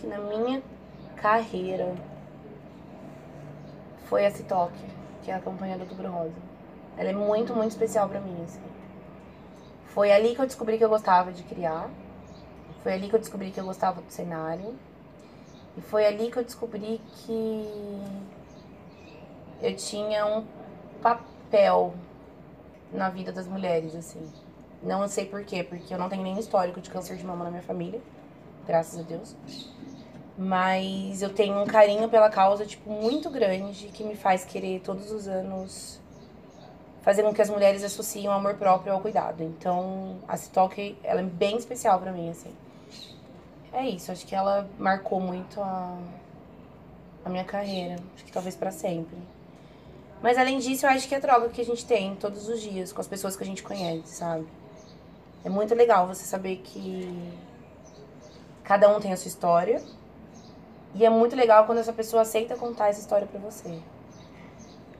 Que 0.00 0.06
na 0.06 0.18
minha 0.18 0.62
carreira 1.16 1.94
foi 4.06 4.24
a 4.24 4.30
Citoque, 4.30 4.82
que 5.22 5.30
é 5.30 5.34
a 5.34 5.40
campanha 5.40 5.76
do 5.76 5.82
Outubro 5.82 6.10
Rosa. 6.10 6.34
Ela 6.96 7.10
é 7.10 7.12
muito, 7.12 7.54
muito 7.54 7.70
especial 7.70 8.08
pra 8.08 8.20
mim, 8.20 8.42
assim. 8.42 8.60
Foi 9.86 10.10
ali 10.10 10.34
que 10.34 10.40
eu 10.40 10.46
descobri 10.46 10.78
que 10.78 10.84
eu 10.84 10.88
gostava 10.88 11.32
de 11.32 11.42
criar. 11.42 11.90
Foi 12.82 12.94
ali 12.94 13.08
que 13.08 13.14
eu 13.14 13.20
descobri 13.20 13.50
que 13.50 13.60
eu 13.60 13.64
gostava 13.64 14.00
do 14.00 14.10
cenário. 14.10 14.74
E 15.76 15.80
foi 15.80 16.06
ali 16.06 16.30
que 16.30 16.38
eu 16.38 16.44
descobri 16.44 17.00
que 17.18 17.68
eu 19.62 19.76
tinha 19.76 20.26
um 20.26 20.44
papel 21.02 21.94
na 22.92 23.10
vida 23.10 23.30
das 23.32 23.46
mulheres, 23.46 23.94
assim. 23.94 24.26
Não 24.82 25.06
sei 25.08 25.26
por 25.26 25.44
quê, 25.44 25.62
porque 25.62 25.92
eu 25.92 25.98
não 25.98 26.08
tenho 26.08 26.22
nenhum 26.22 26.38
histórico 26.38 26.80
de 26.80 26.88
câncer 26.88 27.16
de 27.16 27.24
mama 27.24 27.44
na 27.44 27.50
minha 27.50 27.62
família, 27.62 28.00
graças 28.66 28.98
a 28.98 29.02
Deus. 29.02 29.36
Mas 30.42 31.20
eu 31.20 31.28
tenho 31.28 31.60
um 31.60 31.66
carinho 31.66 32.08
pela 32.08 32.30
causa, 32.30 32.64
tipo, 32.64 32.88
muito 32.88 33.28
grande, 33.28 33.88
que 33.88 34.02
me 34.02 34.16
faz 34.16 34.42
querer 34.42 34.80
todos 34.80 35.12
os 35.12 35.28
anos 35.28 36.00
fazer 37.02 37.22
com 37.22 37.34
que 37.34 37.42
as 37.42 37.50
mulheres 37.50 37.84
associem 37.84 38.26
o 38.26 38.30
amor 38.30 38.54
próprio 38.54 38.94
ao 38.94 39.02
cuidado. 39.02 39.42
Então, 39.42 40.16
a 40.26 40.38
Citoque, 40.38 40.96
ela 41.04 41.20
é 41.20 41.24
bem 41.24 41.58
especial 41.58 42.00
pra 42.00 42.10
mim, 42.10 42.30
assim. 42.30 42.54
É 43.70 43.86
isso, 43.86 44.10
acho 44.10 44.26
que 44.26 44.34
ela 44.34 44.66
marcou 44.78 45.20
muito 45.20 45.60
a, 45.60 45.98
a 47.22 47.28
minha 47.28 47.44
carreira. 47.44 47.96
Acho 48.14 48.24
que 48.24 48.32
talvez 48.32 48.56
pra 48.56 48.70
sempre. 48.70 49.18
Mas 50.22 50.38
além 50.38 50.58
disso, 50.58 50.86
eu 50.86 50.90
acho 50.90 51.06
que 51.06 51.14
é 51.14 51.18
a 51.18 51.20
troca 51.20 51.50
que 51.50 51.60
a 51.60 51.64
gente 51.66 51.84
tem 51.84 52.16
todos 52.16 52.48
os 52.48 52.62
dias 52.62 52.94
com 52.94 53.00
as 53.02 53.06
pessoas 53.06 53.36
que 53.36 53.42
a 53.42 53.46
gente 53.46 53.62
conhece, 53.62 54.14
sabe? 54.16 54.48
É 55.44 55.50
muito 55.50 55.74
legal 55.74 56.06
você 56.06 56.24
saber 56.24 56.56
que 56.64 57.30
cada 58.64 58.88
um 58.88 58.98
tem 58.98 59.12
a 59.12 59.18
sua 59.18 59.28
história. 59.28 59.82
E 60.94 61.04
é 61.04 61.10
muito 61.10 61.36
legal 61.36 61.66
quando 61.66 61.78
essa 61.78 61.92
pessoa 61.92 62.22
aceita 62.22 62.56
contar 62.56 62.88
essa 62.88 63.00
história 63.00 63.26
pra 63.26 63.38
você. 63.38 63.78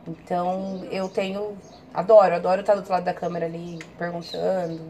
Então, 0.07 0.85
eu 0.91 1.09
tenho. 1.09 1.57
Adoro, 1.93 2.35
adoro 2.35 2.61
estar 2.61 2.75
do 2.75 2.79
outro 2.79 2.93
lado 2.93 3.05
da 3.05 3.13
câmera 3.13 3.47
ali 3.47 3.79
perguntando, 3.99 4.81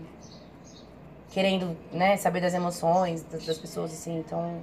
querendo, 1.30 1.76
né, 1.90 2.16
saber 2.18 2.40
das 2.40 2.52
emoções 2.52 3.22
das, 3.24 3.46
das 3.46 3.58
pessoas, 3.58 3.92
assim. 3.92 4.18
Então, 4.18 4.60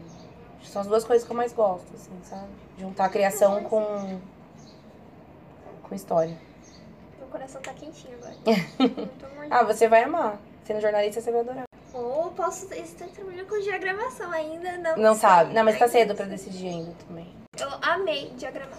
são 0.63 0.82
as 0.82 0.88
duas 0.88 1.04
coisas 1.04 1.26
que 1.26 1.32
eu 1.32 1.38
mais 1.38 1.54
gosto, 1.54 1.88
assim, 1.95 2.12
sabe? 2.23 2.47
Juntar 2.78 3.06
a 3.06 3.10
criação 3.10 3.63
com. 3.63 4.19
com 5.84 5.95
história. 5.95 6.38
Meu 7.17 7.28
coração 7.28 7.62
tá 7.62 7.73
quentinho 7.73 8.15
agora. 8.17 8.36
Ah, 9.50 9.63
você 9.63 9.88
vai 9.88 10.04
amar. 10.04 10.38
Sendo 10.65 10.82
jornalista, 10.82 11.21
você 11.21 11.32
vai 11.32 11.39
adorar. 11.39 11.66
Ou 11.98 12.32
posso 12.32 12.72
estar 12.76 13.08
trabalhando 13.08 13.48
com 13.48 13.60
diagramação 13.60 14.32
ainda, 14.32 14.78
não. 14.78 14.98
Não 14.98 15.16
sabe. 15.16 15.54
Não, 15.54 15.64
mas 15.64 15.80
tá 15.80 15.88
cedo 15.88 16.14
pra 16.14 16.26
decidir 16.26 16.68
ainda 16.68 16.94
também. 17.08 17.28
Eu 17.60 17.68
amei 17.82 18.30
diagramar. 18.38 18.78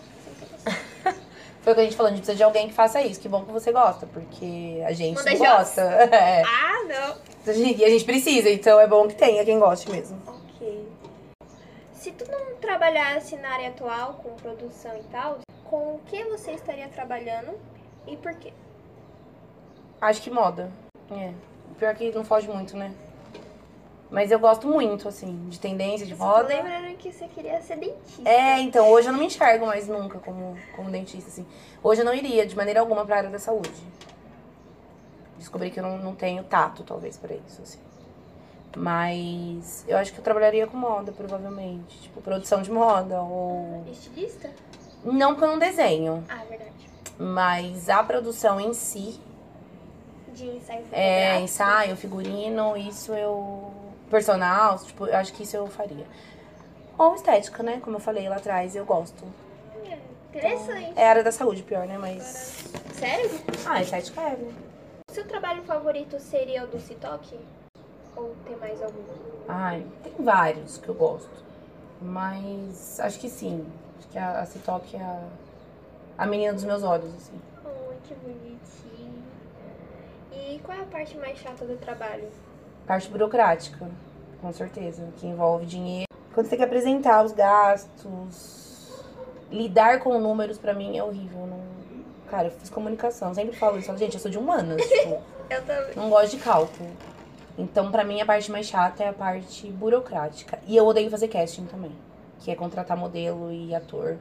Foi 1.63 1.73
o 1.73 1.75
que 1.75 1.81
a 1.81 1.85
gente 1.85 1.97
falou, 1.97 2.13
a 2.13 2.15
gente 2.15 2.21
precisa 2.21 2.37
de 2.37 2.45
alguém 2.45 2.69
que 2.69 2.75
faça 2.75 3.03
isso. 3.03 3.21
Que 3.21 3.29
bom 3.29 3.45
que 3.45 3.51
você 3.51 3.73
gosta, 3.73 4.07
porque 4.07 4.83
a 4.87 4.93
gente 4.93 5.17
Manda 5.17 5.37
gosta. 5.37 5.83
É. 6.15 6.43
ah, 6.43 6.85
não. 6.85 7.53
E 7.53 7.85
a 7.85 7.91
gente 7.91 8.05
precisa, 8.05 8.49
então 8.49 8.79
é 8.79 8.87
bom 8.87 9.09
que 9.09 9.17
tenha 9.17 9.45
quem 9.45 9.59
goste 9.59 9.91
mesmo. 9.91 10.21
Ok. 10.27 10.89
Se 11.93 12.13
tu 12.13 12.31
não 12.31 12.55
trabalhasse 12.57 13.37
na 13.37 13.51
área 13.51 13.69
atual 13.71 14.15
com 14.23 14.35
produção 14.37 14.97
e 14.97 15.03
tal, 15.11 15.39
com 15.65 15.97
o 15.97 16.01
que 16.07 16.23
você 16.25 16.53
estaria 16.53 16.89
trabalhando 16.89 17.59
e 18.07 18.17
por 18.17 18.33
quê? 18.35 18.53
Acho 20.01 20.23
que 20.23 20.31
moda. 20.31 20.71
É. 21.11 21.33
Pior 21.79 21.95
que 21.95 22.11
não 22.13 22.25
foge 22.25 22.49
muito, 22.49 22.77
né? 22.77 22.93
Mas 24.11 24.31
eu 24.31 24.39
gosto 24.39 24.67
muito, 24.67 25.07
assim, 25.07 25.49
de 25.49 25.61
tendência, 25.61 26.07
de 26.07 26.15
moda. 26.17 26.49
lembrando 26.49 26.97
que 26.97 27.13
você 27.13 27.27
queria 27.29 27.61
ser 27.61 27.77
dentista. 27.77 28.27
É, 28.29 28.59
então, 28.61 28.89
hoje 28.89 29.09
eu 29.09 29.13
não 29.13 29.21
me 29.21 29.27
enxergo 29.27 29.67
mais 29.67 29.87
nunca 29.87 30.19
como, 30.19 30.57
como 30.75 30.91
dentista, 30.91 31.29
assim. 31.29 31.47
Hoje 31.83 32.01
eu 32.01 32.05
não 32.07 32.15
iria 32.15 32.47
de 32.47 32.57
maneira 32.57 32.81
alguma 32.81 33.05
pra 33.05 33.19
área 33.19 33.29
da 33.31 33.39
saúde. 33.39 33.71
Descobri 35.37 35.71
que 35.71 35.79
eu 35.79 35.83
não, 35.85 35.99
não 35.99 36.15
tenho 36.15 36.43
tato, 36.45 36.83
talvez, 36.85 37.19
pra 37.19 37.35
isso, 37.35 37.61
assim. 37.63 37.79
Mas 38.77 39.85
eu 39.87 39.97
acho 39.99 40.13
que 40.13 40.19
eu 40.21 40.25
trabalharia 40.25 40.67
com 40.67 40.77
moda, 40.77 41.13
provavelmente. 41.13 42.01
Tipo, 42.01 42.21
produção 42.23 42.63
de 42.63 42.71
moda, 42.71 43.21
ou... 43.21 43.85
Estilista? 43.91 44.51
Não 45.05 45.33
porque 45.35 45.45
eu 45.45 45.51
não 45.51 45.59
desenho, 45.59 46.25
Ah, 46.29 46.43
verdade. 46.49 46.73
mas 47.19 47.89
a 47.89 48.03
produção 48.03 48.59
em 48.61 48.73
si, 48.75 49.21
De 50.35 50.45
ensaio 50.47 50.81
é, 50.81 50.83
fotográfico. 50.83 51.45
ensaio, 51.45 51.97
figurino, 51.97 52.77
isso 52.77 53.13
eu... 53.15 53.71
Personal, 54.11 54.79
tipo, 54.79 55.07
eu 55.07 55.17
acho 55.17 55.33
que 55.33 55.43
isso 55.43 55.57
eu 55.57 55.67
faria. 55.67 56.07
Ou 56.97 57.15
estética, 57.15 57.63
né? 57.63 57.81
Como 57.83 57.97
eu 57.97 58.01
falei 58.01 58.29
lá 58.29 58.37
atrás, 58.37 58.75
eu 58.75 58.85
gosto. 58.85 59.25
Interessante. 60.31 60.93
É 60.97 61.09
área 61.09 61.23
da 61.25 61.33
saúde, 61.33 61.63
pior, 61.63 61.87
né? 61.87 61.97
Mas... 61.99 62.65
Sério? 62.93 63.31
Ah, 63.67 63.81
estética 63.81 64.21
é, 64.21 64.37
né? 64.37 64.53
Seu 65.11 65.27
trabalho 65.27 65.63
favorito 65.63 66.19
seria 66.21 66.65
o 66.65 66.67
do 66.67 66.79
Citoque? 66.79 67.39
Ou 68.17 68.35
tem 68.45 68.57
mais 68.57 68.83
algum? 68.83 69.03
Ai, 69.49 69.87
tem 70.03 70.13
vários 70.19 70.79
que 70.79 70.89
eu 70.89 70.95
gosto. 70.95 71.45
Mas 72.01 73.01
acho 73.01 73.19
que 73.19 73.29
sim. 73.29 73.67
Acho 73.99 74.09
que 74.09 74.19
a, 74.19 74.41
a 74.41 74.47
Citoque 74.47 74.97
é 74.97 75.01
a, 75.01 75.25
a 76.19 76.27
menina 76.27 76.53
dos 76.53 76.65
meus 76.65 76.83
olhos, 76.83 77.15
assim. 77.15 77.41
Oh, 77.65 77.95
que 78.07 78.15
bonitinho. 78.15 79.23
E 80.33 80.61
qual 80.65 80.79
é 80.79 80.83
a 80.83 80.87
parte 80.87 81.17
mais 81.17 81.39
chata 81.39 81.65
do 81.65 81.77
trabalho? 81.79 82.29
Parte 82.89 83.11
burocrática, 83.11 83.87
com 84.41 84.51
certeza, 84.51 85.07
que 85.19 85.27
envolve 85.27 85.67
dinheiro. 85.67 86.07
Quando 86.33 86.47
você 86.47 86.51
tem 86.51 86.59
que 86.61 86.65
apresentar 86.65 87.23
os 87.23 87.33
gastos, 87.33 89.05
lidar 89.53 90.01
com 90.01 90.19
números 90.19 90.57
pra 90.57 90.73
mim 90.73 90.97
é 90.97 91.05
horrível. 91.05 91.47
Não... 91.47 91.61
Cara, 92.31 92.47
eu 92.49 92.51
fiz 92.53 92.71
comunicação, 92.71 93.35
sempre 93.35 93.55
falo 93.55 93.79
isso. 93.79 93.95
Gente, 93.99 94.15
eu 94.15 94.21
sou 94.21 94.31
de 94.31 94.39
humanas, 94.39 94.81
tipo, 94.89 95.21
Eu 95.51 95.63
também. 95.67 95.97
não 95.97 96.09
gosto 96.09 96.31
de 96.35 96.43
cálculo. 96.43 96.89
Então, 97.59 97.91
pra 97.91 98.05
mim, 98.05 98.23
a 98.23 98.27
parte 98.27 98.51
mais 98.51 98.65
chata 98.67 99.05
é 99.05 99.09
a 99.09 99.13
parte 99.13 99.71
burocrática. 99.71 100.59
E 100.67 100.75
eu 100.75 100.87
odeio 100.87 101.11
fazer 101.11 101.29
casting 101.29 101.67
também, 101.67 101.93
que 102.39 102.51
é 102.51 102.55
contratar 102.55 102.97
modelo 102.97 103.53
e 103.53 103.75
ator. 103.75 104.17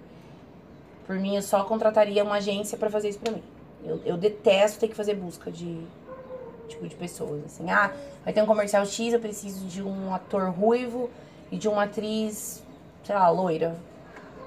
Por 1.06 1.16
mim, 1.16 1.38
eu 1.38 1.42
só 1.42 1.64
contrataria 1.64 2.22
uma 2.22 2.36
agência 2.36 2.78
pra 2.78 2.90
fazer 2.90 3.08
isso 3.08 3.20
pra 3.20 3.32
mim. 3.32 3.44
Eu, 3.86 4.02
eu 4.04 4.18
detesto 4.18 4.82
ter 4.82 4.90
que 4.90 4.96
fazer 4.96 5.14
busca 5.14 5.50
de 5.50 5.88
tipo 6.68 6.88
de 6.88 6.96
pessoas, 6.96 7.44
assim. 7.46 7.70
Ah, 7.70 7.94
vai 8.24 8.34
ter 8.34 8.42
um 8.42 8.46
comercial 8.46 8.86
X, 8.86 9.14
eu 9.14 9.20
preciso 9.20 9.66
de 9.66 9.82
um 9.82 10.14
ator 10.14 10.50
ruivo 10.50 11.10
e 11.52 11.58
de 11.58 11.68
uma 11.68 11.84
atriz, 11.84 12.64
sei 13.04 13.16
lá, 13.16 13.30
loira. 13.30 13.76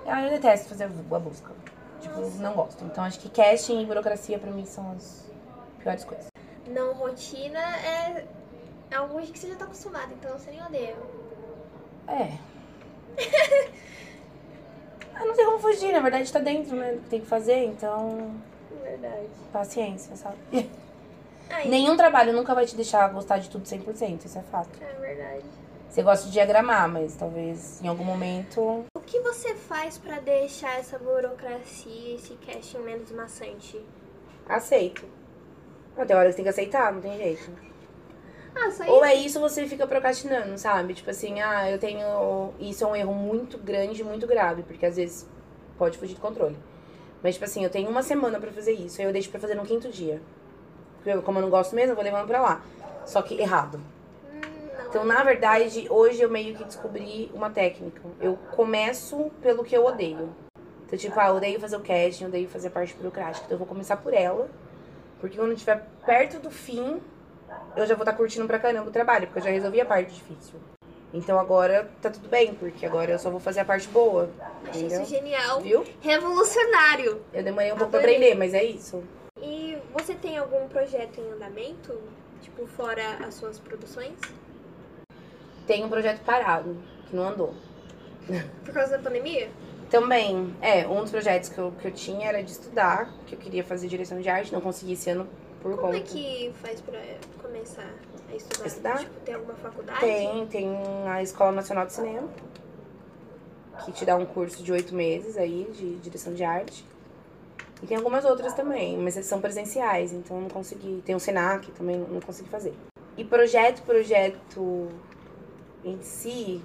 Ah, 0.07 0.23
eu 0.25 0.31
detesto 0.31 0.69
fazer 0.69 0.85
a 0.85 1.19
busca. 1.19 1.53
Tipo, 2.01 2.21
não 2.39 2.55
gosto. 2.55 2.85
Então, 2.85 3.05
acho 3.05 3.21
que 3.21 3.29
casting 3.29 3.83
e 3.83 3.87
burocracia 3.87 4.39
pra 4.39 4.51
mim 4.51 4.65
são 4.65 4.93
as 4.93 5.27
piores 5.79 6.05
coisas. 6.05 6.27
Não 6.69 6.95
rotina 6.95 7.59
é 7.59 8.25
algo 8.95 9.21
que 9.21 9.39
você 9.39 9.49
já 9.49 9.57
tá 9.57 9.65
acostumado, 9.65 10.13
então 10.13 10.37
você 10.39 10.51
nem 10.51 10.63
odeia. 10.63 10.97
É. 12.09 12.39
ah, 15.15 15.25
não 15.25 15.35
tem 15.35 15.45
como 15.45 15.59
fugir, 15.59 15.93
na 15.93 16.01
verdade 16.01 16.33
tá 16.33 16.39
dentro, 16.39 16.77
né? 16.77 16.93
do 16.93 17.01
que 17.03 17.09
Tem 17.09 17.21
que 17.21 17.27
fazer, 17.27 17.65
então. 17.65 18.35
Verdade. 18.83 19.29
Paciência, 19.53 20.17
sabe? 20.17 20.39
Nenhum 21.67 21.97
trabalho 21.97 22.33
nunca 22.33 22.55
vai 22.55 22.67
te 22.67 22.77
deixar 22.77 23.09
gostar 23.09 23.39
de 23.39 23.51
tudo 23.51 23.65
100%, 23.65 24.25
isso 24.25 24.39
é 24.39 24.43
fato. 24.43 24.71
É 24.83 24.95
verdade. 25.01 25.45
Você 25.89 26.03
gosta 26.03 26.27
de 26.27 26.33
diagramar, 26.33 26.89
mas 26.89 27.17
talvez 27.17 27.83
em 27.83 27.89
algum 27.89 28.05
momento. 28.05 28.85
O 28.97 29.01
que 29.01 29.19
você 29.21 29.55
faz 29.57 29.99
pra 29.99 30.21
deixar 30.21 30.79
essa 30.79 30.99
burocracia, 30.99 32.15
esse 32.15 32.35
casting 32.35 32.79
menos 32.79 33.11
maçante? 33.11 33.85
Aceito. 34.49 35.05
Não, 35.97 36.07
tem 36.07 36.17
hora 36.17 36.27
que 36.27 36.33
você 36.33 36.37
tem 36.37 36.45
que 36.45 36.49
aceitar, 36.49 36.93
não 36.93 37.01
tem 37.01 37.17
jeito. 37.17 37.51
Ah, 38.55 38.71
só 38.71 38.85
Ou 38.85 38.97
isso. 38.97 39.05
é 39.05 39.15
isso 39.15 39.41
você 39.41 39.67
fica 39.67 39.87
procrastinando, 39.87 40.57
sabe? 40.59 40.95
Tipo 40.95 41.11
assim, 41.11 41.41
ah, 41.41 41.69
eu 41.71 41.79
tenho. 41.79 42.53
Isso 42.59 42.85
é 42.85 42.87
um 42.87 42.97
erro 42.97 43.15
muito 43.15 43.59
grande, 43.59 44.03
muito 44.05 44.27
grave, 44.27 44.63
porque 44.63 44.87
às 44.87 44.97
vezes 44.97 45.29
pode 45.77 45.99
fugir 45.99 46.15
do 46.15 46.21
controle. 46.21 46.57
Mas, 47.23 47.35
tipo 47.35 47.45
assim, 47.45 47.65
eu 47.65 47.71
tenho 47.71 47.89
uma 47.91 48.03
semana 48.03 48.41
pra 48.41 48.51
fazer 48.53 48.73
isso, 48.73 49.01
aí 49.01 49.07
eu 49.07 49.13
deixo 49.13 49.31
pra 49.31 49.41
fazer 49.41 49.55
no 49.55 49.65
quinto 49.65 49.89
dia. 49.89 50.21
Porque 51.03 51.21
como 51.23 51.39
eu 51.39 51.43
não 51.43 51.51
gosto 51.51 51.75
mesmo, 51.75 51.93
eu 51.93 51.95
vou 51.97 52.05
levando 52.05 52.27
pra 52.27 52.41
lá. 52.41 52.63
Só 53.07 53.23
que 53.23 53.41
errado. 53.41 53.81
Hum. 54.25 54.41
Então, 54.89 55.05
na 55.05 55.23
verdade, 55.23 55.87
hoje 55.89 56.23
eu 56.23 56.31
meio 56.31 56.55
que 56.55 56.65
descobri 56.65 57.31
uma 57.35 57.51
técnica. 57.51 58.01
Eu 58.21 58.39
começo 58.53 59.31
pelo 59.43 59.65
que 59.65 59.77
eu 59.77 59.85
odeio. 59.85 60.29
Então, 60.87 60.99
tipo, 60.99 61.19
ah, 61.19 61.29
eu 61.29 61.37
odeio 61.37 61.61
fazer 61.61 61.77
o 61.77 61.81
casting, 61.81 62.25
eu 62.25 62.29
odeio 62.29 62.49
fazer 62.49 62.69
a 62.69 62.71
parte 62.71 62.95
burocrática. 62.95 63.45
Então, 63.47 63.55
eu 63.55 63.59
vou 63.59 63.67
começar 63.67 63.97
por 63.97 64.13
ela. 64.13 64.49
Porque 65.21 65.37
quando 65.37 65.53
estiver 65.53 65.87
perto 66.05 66.39
do 66.39 66.51
fim, 66.51 67.01
eu 67.77 67.87
já 67.87 67.95
vou 67.95 68.03
estar 68.03 68.15
curtindo 68.15 68.47
pra 68.47 68.59
caramba 68.59 68.89
o 68.89 68.93
trabalho, 68.93 69.27
porque 69.27 69.41
eu 69.41 69.45
já 69.45 69.51
resolvi 69.51 69.81
a 69.81 69.85
parte 69.85 70.13
difícil. 70.15 70.59
Então 71.13 71.39
agora 71.39 71.91
tá 72.01 72.09
tudo 72.09 72.29
bem, 72.29 72.55
porque 72.55 72.87
agora 72.87 73.11
eu 73.11 73.19
só 73.19 73.31
vou 73.31 73.41
fazer 73.41 73.61
a 73.61 73.65
parte 73.65 73.89
boa. 73.89 74.31
Achei 74.69 74.83
Entendeu? 74.83 75.03
isso 75.03 75.11
genial. 75.11 75.61
Viu? 75.61 75.85
Revolucionário. 76.01 77.21
Eu 77.33 77.43
demorei 77.43 77.73
um 77.73 77.77
pouco 77.77 77.91
pra 77.91 78.01
Adorei. 78.01 78.17
aprender, 78.17 78.39
mas 78.39 78.55
é 78.55 78.63
isso. 78.63 79.03
Você 79.93 80.15
tem 80.15 80.39
algum 80.39 80.69
projeto 80.69 81.21
em 81.21 81.33
andamento? 81.33 81.99
Tipo, 82.41 82.67
fora 82.67 83.17
as 83.27 83.35
suas 83.35 83.59
produções? 83.59 84.15
Tem 85.67 85.85
um 85.85 85.89
projeto 85.89 86.23
parado, 86.25 86.77
que 87.09 87.15
não 87.17 87.29
andou. 87.29 87.55
Por 88.65 88.73
causa 88.73 88.97
da 88.97 89.03
pandemia? 89.03 89.51
Também, 89.91 90.55
é, 90.63 90.87
um 90.87 91.01
dos 91.01 91.11
projetos 91.11 91.49
que 91.49 91.59
eu, 91.59 91.73
que 91.73 91.89
eu 91.89 91.91
tinha 91.93 92.29
era 92.29 92.43
de 92.43 92.51
estudar, 92.53 93.13
que 93.27 93.35
eu 93.35 93.39
queria 93.39 93.65
fazer 93.65 93.89
direção 93.89 94.21
de 94.21 94.29
arte, 94.29 94.53
não 94.53 94.61
consegui 94.61 94.93
esse 94.93 95.11
ano 95.11 95.29
por 95.61 95.73
Como 95.73 95.93
conta. 95.93 95.97
é 95.97 96.01
que 96.01 96.53
faz 96.63 96.81
pra 96.81 97.01
começar 97.43 97.93
a 98.31 98.35
estudar? 98.37 98.67
Estudar? 98.67 98.99
Tipo, 98.99 99.21
tem 99.21 99.35
alguma 99.35 99.55
faculdade? 99.55 99.99
Tem, 100.01 100.47
tem 100.47 100.69
a 101.09 101.21
Escola 101.23 101.51
Nacional 101.51 101.87
de 101.87 101.93
Cinema, 101.93 102.29
que 103.85 103.91
te 103.91 104.05
dá 104.05 104.15
um 104.15 104.25
curso 104.25 104.63
de 104.63 104.71
oito 104.71 104.95
meses 104.95 105.37
aí, 105.37 105.69
de 105.73 105.97
direção 105.97 106.35
de 106.35 106.45
arte. 106.45 106.87
E 107.83 107.87
tem 107.87 107.97
algumas 107.97 108.25
outras 108.25 108.53
também, 108.53 108.97
mas 108.99 109.15
são 109.25 109.41
presenciais, 109.41 110.13
então 110.13 110.37
eu 110.37 110.43
não 110.43 110.51
consegui. 110.51 111.03
Tem 111.05 111.15
o 111.15 111.21
Senac 111.21 111.71
também, 111.73 111.99
não 111.99 112.09
não 112.09 112.21
consegui 112.21 112.49
fazer. 112.49 112.75
E 113.17 113.25
projeto, 113.25 113.83
projeto 113.83 114.89
em 115.85 116.01
si, 116.03 116.63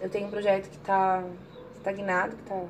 eu 0.00 0.08
tenho 0.08 0.26
um 0.26 0.30
projeto 0.30 0.68
que 0.70 0.78
tá 0.78 1.22
estagnado, 1.74 2.36
que 2.36 2.42
tá, 2.42 2.60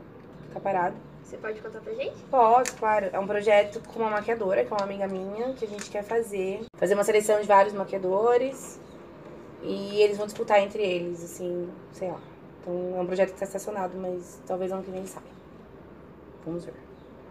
que 0.43 0.55
tá 0.55 0.61
parado. 0.61 0.97
Você 1.23 1.37
pode 1.39 1.61
contar 1.61 1.81
pra 1.81 1.95
gente? 1.95 2.17
Posso, 2.31 2.77
claro. 2.77 3.09
É 3.13 3.19
um 3.19 3.27
projeto 3.27 3.81
com 3.89 4.01
uma 4.01 4.11
maquiadora, 4.11 4.65
que 4.65 4.73
é 4.73 4.77
uma 4.77 4.85
amiga 4.85 5.09
minha, 5.09 5.55
que 5.55 5.65
a 5.65 5.69
gente 5.69 5.89
quer 5.91 6.05
fazer. 6.05 6.65
Fazer 6.77 6.95
uma 6.95 7.05
seleção 7.05 7.41
de 7.41 7.47
vários 7.47 7.73
maquiadores. 7.73 8.79
E 9.63 10.03
eles 10.03 10.19
vão 10.19 10.27
disputar 10.27 10.61
entre 10.61 10.83
eles, 10.83 11.25
assim, 11.25 11.71
sei 11.93 12.11
lá. 12.11 12.21
Então 12.61 12.99
é 12.99 13.01
um 13.01 13.07
projeto 13.07 13.33
que 13.33 13.39
tá 13.39 13.47
estacionado, 13.47 13.97
mas 13.97 14.41
talvez 14.47 14.71
ano 14.71 14.83
que 14.83 14.91
vem 14.91 15.07
saia. 15.07 15.25
Vamos 16.45 16.65
ver. 16.65 16.84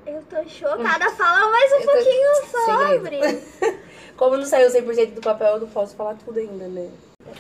Eu 0.05 0.21
tô 0.23 0.43
chocada. 0.47 1.09
Fala 1.11 1.49
mais 1.49 1.71
um 1.71 1.75
Eu 1.75 1.91
pouquinho 1.91 2.29
sobre. 2.65 3.79
Como 4.17 4.37
não 4.37 4.45
saiu 4.45 4.69
100% 4.69 5.13
do 5.13 5.21
papel, 5.21 5.55
eu 5.55 5.59
não 5.61 5.67
posso 5.67 5.95
falar 5.95 6.15
tudo 6.15 6.39
ainda, 6.39 6.67
né? 6.67 6.89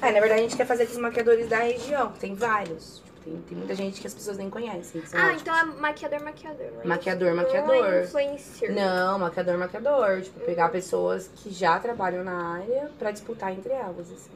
Ah, 0.01 0.11
na 0.11 0.19
verdade 0.19 0.33
a 0.33 0.43
gente 0.43 0.55
quer 0.57 0.65
fazer 0.65 0.85
com 0.85 0.93
os 0.93 0.97
maquiadores 0.97 1.47
da 1.47 1.57
região. 1.59 2.11
Tem 2.13 2.33
vários. 2.33 3.01
Tipo, 3.05 3.19
tem, 3.23 3.41
tem 3.41 3.57
muita 3.57 3.75
gente 3.75 4.01
que 4.01 4.07
as 4.07 4.13
pessoas 4.13 4.37
nem 4.37 4.49
conhecem. 4.49 5.01
Ah, 5.13 5.25
ótimos. 5.25 5.41
então 5.41 5.55
é 5.55 5.63
maquiador, 5.65 6.23
maquiador. 6.23 6.67
é 6.83 6.87
Maquiador, 6.87 7.35
maquiador. 7.35 7.75
Não 7.75 7.85
é 7.85 8.03
influencer. 8.03 8.73
Não, 8.73 9.19
maquiador, 9.19 9.57
maquiador. 9.57 10.21
Tipo, 10.21 10.39
pegar 10.41 10.69
pessoas 10.69 11.29
que 11.35 11.51
já 11.51 11.79
trabalham 11.79 12.23
na 12.23 12.55
área 12.55 12.89
pra 12.97 13.11
disputar 13.11 13.51
entre 13.51 13.71
elas, 13.71 14.11
assim. 14.11 14.31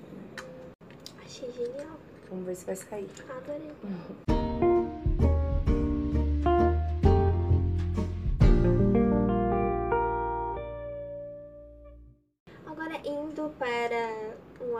Achei 1.25 1.51
genial. 1.51 1.97
Vamos 2.29 2.45
ver 2.45 2.55
se 2.55 2.65
vai 2.65 2.75
sair. 2.75 3.09
Adorei. 3.29 3.71
Agora 3.83 4.36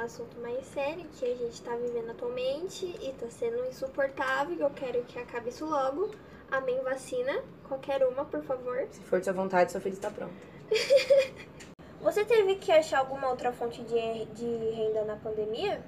assunto 0.08 0.40
mais 0.40 0.66
sério 0.68 1.06
que 1.14 1.26
a 1.26 1.36
gente 1.36 1.62
tá 1.62 1.76
vivendo 1.76 2.10
atualmente 2.10 2.86
e 2.86 3.14
tá 3.14 3.28
sendo 3.30 3.64
insuportável. 3.68 4.58
Eu 4.58 4.70
quero 4.72 5.04
que 5.04 5.20
acabe 5.20 5.50
isso 5.50 5.66
logo. 5.66 6.10
Amém 6.52 6.82
vacina, 6.82 7.42
qualquer 7.68 8.02
uma, 8.08 8.24
por 8.26 8.42
favor. 8.44 8.88
Se 8.90 9.02
for 9.02 9.20
de 9.20 9.26
sua 9.26 9.34
vontade, 9.34 9.72
sua 9.72 9.82
filha 9.82 9.94
está 9.94 10.10
pronta. 10.10 10.34
Você 12.02 12.24
teve 12.24 12.56
que 12.56 12.72
achar 12.72 13.00
alguma 13.00 13.28
outra 13.30 13.52
fonte 13.52 13.82
de, 13.84 14.26
de 14.28 14.46
renda 14.72 15.04
na 15.04 15.18
pandemia? 15.18 15.82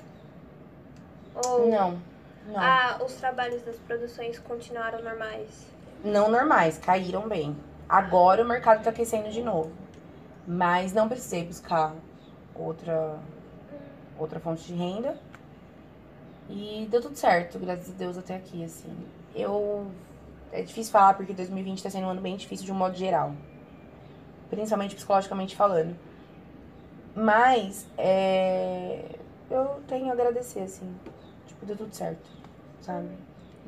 Ou 1.46 1.68
Não, 1.70 1.92
não. 2.48 2.58
ah, 2.60 3.00
os 3.06 3.14
trabalhos 3.14 3.62
das 3.62 3.78
produções 3.78 4.38
continuaram 4.40 5.02
normais? 5.02 5.66
Não 6.04 6.30
normais, 6.30 6.78
caíram 6.78 7.28
bem. 7.28 7.56
Agora 7.88 8.44
o 8.44 8.48
mercado 8.48 8.84
tá 8.84 8.90
aquecendo 8.90 9.30
de 9.30 9.42
novo. 9.42 9.72
Mas 10.46 10.92
não 10.92 11.08
precisei 11.08 11.46
buscar 11.46 11.94
outra, 12.56 13.18
outra 14.20 14.40
fonte 14.40 14.64
de 14.64 14.74
renda. 14.74 15.18
E 16.50 16.88
deu 16.90 17.02
tudo 17.02 17.16
certo, 17.16 17.60
graças 17.60 17.90
a 17.90 17.94
Deus, 17.94 18.18
até 18.18 18.36
aqui, 18.36 18.64
assim. 18.64 18.92
Eu. 19.36 19.88
É 20.52 20.64
difícil 20.64 20.92
falar 20.92 21.14
porque 21.14 21.32
2020 21.32 21.84
tá 21.84 21.90
sendo 21.92 22.08
um 22.08 22.10
ano 22.10 22.22
bem 22.22 22.36
difícil 22.36 22.66
de 22.66 22.72
um 22.72 22.76
modo 22.76 22.96
geral. 22.96 23.34
Principalmente 24.50 24.96
psicologicamente 24.96 25.56
falando. 25.56 25.96
Mas, 27.16 27.86
é. 27.98 29.04
Eu 29.50 29.82
tenho 29.88 30.10
a 30.10 30.14
agradecer, 30.14 30.62
assim. 30.62 30.92
Tipo, 31.48 31.66
deu 31.66 31.76
tudo 31.78 31.94
certo, 31.94 32.28
sabe? 32.82 33.10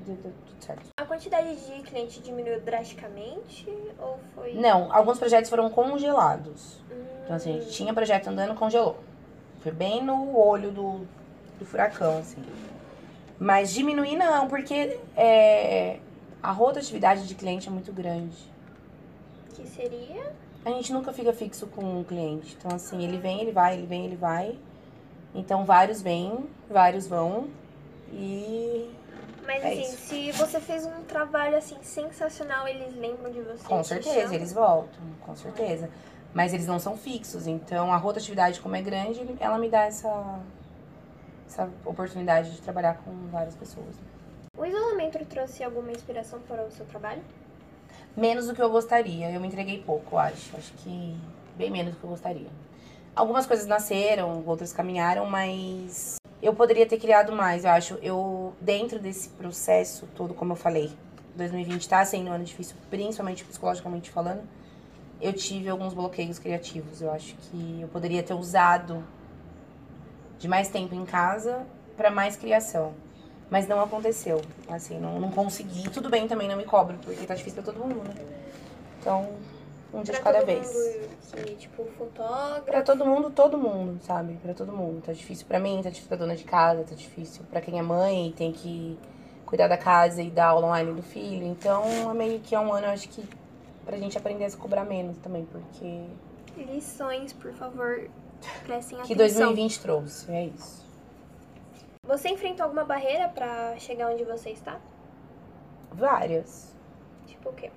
Deu, 0.06 0.16
deu 0.16 0.32
tudo 0.48 0.64
certo. 0.64 0.88
A 0.98 1.06
quantidade 1.06 1.56
de 1.56 1.82
cliente 1.84 2.20
diminuiu 2.20 2.60
drasticamente 2.62 3.68
ou 4.00 4.20
foi. 4.34 4.54
Não, 4.54 4.92
alguns 4.92 5.20
projetos 5.20 5.50
foram 5.50 5.70
congelados. 5.70 6.80
Hum, 6.92 7.04
Então, 7.24 7.36
assim, 7.36 7.58
a 7.58 7.62
gente 7.62 7.72
tinha 7.74 7.94
projeto 7.94 8.28
andando, 8.28 8.56
congelou. 8.56 8.98
Foi 9.62 9.72
bem 9.72 10.04
no 10.04 10.38
olho 10.38 10.72
do, 10.72 11.08
do 11.60 11.66
furacão, 11.66 12.18
assim. 12.18 12.44
Mas 13.40 13.74
diminuir 13.74 14.16
não, 14.16 14.48
porque 14.48 15.00
é, 15.16 16.00
a 16.42 16.52
rotatividade 16.52 17.28
de 17.28 17.36
cliente 17.36 17.68
é 17.68 17.72
muito 17.72 17.92
grande. 17.92 18.38
Que 19.56 19.68
seria? 19.68 20.34
A 20.64 20.70
gente 20.70 20.94
nunca 20.94 21.12
fica 21.12 21.34
fixo 21.34 21.68
com 21.68 22.00
um 22.00 22.04
cliente. 22.04 22.56
Então, 22.58 22.76
assim, 22.76 23.04
ele 23.04 23.18
vem, 23.18 23.42
ele 23.42 23.52
vai, 23.52 23.76
ele 23.76 23.88
vem, 23.88 24.06
ele 24.06 24.16
vai. 24.16 24.58
Então, 25.34 25.66
vários 25.66 26.02
vêm, 26.02 26.46
vários 26.70 27.08
vão. 27.08 27.48
E 28.12 28.90
Mas 29.46 29.64
É 29.64 29.68
assim, 29.70 29.82
isso. 29.82 29.98
se 29.98 30.32
você 30.34 30.60
fez 30.60 30.86
um 30.86 31.04
trabalho 31.04 31.58
assim 31.58 31.78
sensacional, 31.82 32.68
eles 32.68 32.96
lembram 32.96 33.32
de 33.32 33.42
você. 33.42 33.64
Com 33.64 33.82
te 33.82 33.88
certeza, 33.88 34.36
eles 34.36 34.54
voltam, 34.54 35.02
com 35.22 35.36
certeza. 35.36 35.90
Mas 36.34 36.54
eles 36.54 36.66
não 36.66 36.80
são 36.80 36.98
fixos, 36.98 37.46
então 37.46 37.92
a 37.92 37.98
rotatividade, 37.98 38.62
como 38.62 38.76
é 38.76 38.82
grande, 38.82 39.20
ela 39.40 39.58
me 39.58 39.70
dá 39.70 39.84
essa, 39.84 40.40
essa 41.46 41.70
oportunidade 41.86 42.52
de 42.52 42.62
trabalhar 42.62 42.96
com 43.04 43.12
várias 43.28 43.56
pessoas. 43.56 43.96
O 44.58 44.66
isolamento 44.66 45.24
trouxe 45.26 45.64
alguma 45.64 45.92
inspiração 45.92 46.40
para 46.42 46.64
o 46.66 46.72
seu 46.72 46.86
trabalho? 46.86 47.22
Menos 48.16 48.48
do 48.48 48.54
que 48.54 48.62
eu 48.62 48.70
gostaria, 48.70 49.32
eu 49.32 49.40
me 49.42 49.48
entreguei 49.48 49.82
pouco, 49.82 50.18
acho. 50.18 50.56
Acho 50.56 50.74
que 50.74 51.18
bem 51.58 51.70
menos 51.70 51.94
do 51.94 52.00
que 52.00 52.04
eu 52.04 52.10
gostaria. 52.10 52.48
Algumas 53.16 53.46
coisas 53.46 53.66
nasceram, 53.66 54.44
outras 54.46 54.72
caminharam, 54.72 55.26
mas 55.26 56.16
eu 56.42 56.54
poderia 56.54 56.86
ter 56.86 56.98
criado 56.98 57.34
mais, 57.34 57.66
eu 57.66 57.72
acho. 57.72 57.94
Eu, 58.02 58.54
dentro 58.60 59.00
desse 59.00 59.30
processo 59.30 60.08
todo, 60.16 60.34
como 60.34 60.54
eu 60.54 60.58
falei, 60.58 60.92
2020 61.36 61.90
tá 61.90 62.04
sendo 62.06 62.30
um 62.30 62.34
ano 62.34 62.44
difícil, 62.44 62.76
principalmente 62.90 63.44
psicologicamente 63.44 64.10
falando. 64.10 64.42
Eu 65.22 65.34
tive 65.34 65.70
alguns 65.70 65.94
bloqueios 65.94 66.40
criativos. 66.40 67.02
Eu 67.02 67.12
acho 67.12 67.36
que 67.36 67.80
eu 67.82 67.88
poderia 67.88 68.24
ter 68.24 68.34
usado 68.34 69.04
de 70.40 70.48
mais 70.48 70.68
tempo 70.70 70.96
em 70.96 71.06
casa 71.06 71.66
para 71.96 72.10
mais 72.10 72.36
criação. 72.36 72.94
Mas 73.50 73.68
não 73.68 73.80
aconteceu. 73.82 74.42
Assim, 74.68 74.98
não, 75.00 75.20
não 75.20 75.30
consegui. 75.30 75.90
Tudo 75.90 76.10
bem 76.10 76.28
também, 76.28 76.48
não 76.48 76.56
me 76.58 76.64
cobro, 76.64 76.98
porque 77.04 77.26
tá 77.28 77.36
difícil 77.36 77.62
pra 77.62 77.72
todo 77.72 77.84
mundo, 77.84 78.02
né? 78.08 78.16
Então, 79.00 79.30
um 79.94 80.02
dia 80.02 80.14
de 80.16 80.22
Pra 80.22 80.32
cada 80.32 80.40
todo 80.40 80.46
vez. 80.48 80.74
mundo 80.74 81.10
que, 81.46 81.56
tipo, 81.56 81.86
fotógrafo. 81.98 82.62
Pra 82.64 82.82
todo 82.82 83.06
mundo, 83.06 83.30
todo 83.30 83.58
mundo, 83.58 84.00
sabe? 84.04 84.36
Pra 84.42 84.54
todo 84.54 84.72
mundo. 84.72 85.02
Tá 85.02 85.12
difícil 85.14 85.46
pra 85.46 85.60
mim, 85.60 85.82
tá 85.84 85.90
difícil 85.90 86.08
pra 86.08 86.18
dona 86.18 86.36
de 86.36 86.44
casa, 86.46 86.84
tá 86.84 86.96
difícil 86.96 87.44
pra 87.52 87.62
quem 87.62 87.78
é 87.78 87.82
mãe 87.82 88.30
e 88.30 88.32
tem 88.32 88.52
que 88.52 88.98
cuidar 89.46 89.68
da 89.68 89.78
casa 89.78 90.22
e 90.22 90.30
dar 90.32 90.48
aula 90.48 90.68
online 90.68 90.94
do 90.94 91.04
filho. 91.04 91.46
Então, 91.46 91.84
é 92.10 92.14
meio 92.14 92.40
que 92.40 92.56
é 92.56 92.60
um 92.60 92.72
ano, 92.74 92.88
eu 92.88 92.92
acho 92.92 93.10
que, 93.10 93.24
pra 93.86 93.98
gente 93.98 94.18
aprender 94.18 94.46
a 94.46 94.50
se 94.50 94.58
cobrar 94.58 94.86
menos 94.86 95.18
também, 95.18 95.46
porque. 95.46 96.06
Lições, 96.58 97.34
por 97.34 97.54
favor, 97.54 98.10
prestem 98.66 98.98
Que 99.02 99.14
atenção. 99.14 99.40
2020 99.54 99.80
trouxe, 99.82 100.32
é 100.32 100.46
isso. 100.48 100.86
Você 102.06 102.30
enfrentou 102.30 102.64
alguma 102.66 102.84
barreira 102.84 103.30
pra 103.30 103.78
chegar 103.78 104.12
onde 104.12 104.24
você 104.24 104.50
está? 104.50 104.80
Várias. 105.92 106.76
Tipo 107.28 107.50
o 107.50 107.54
quê? 107.54 107.72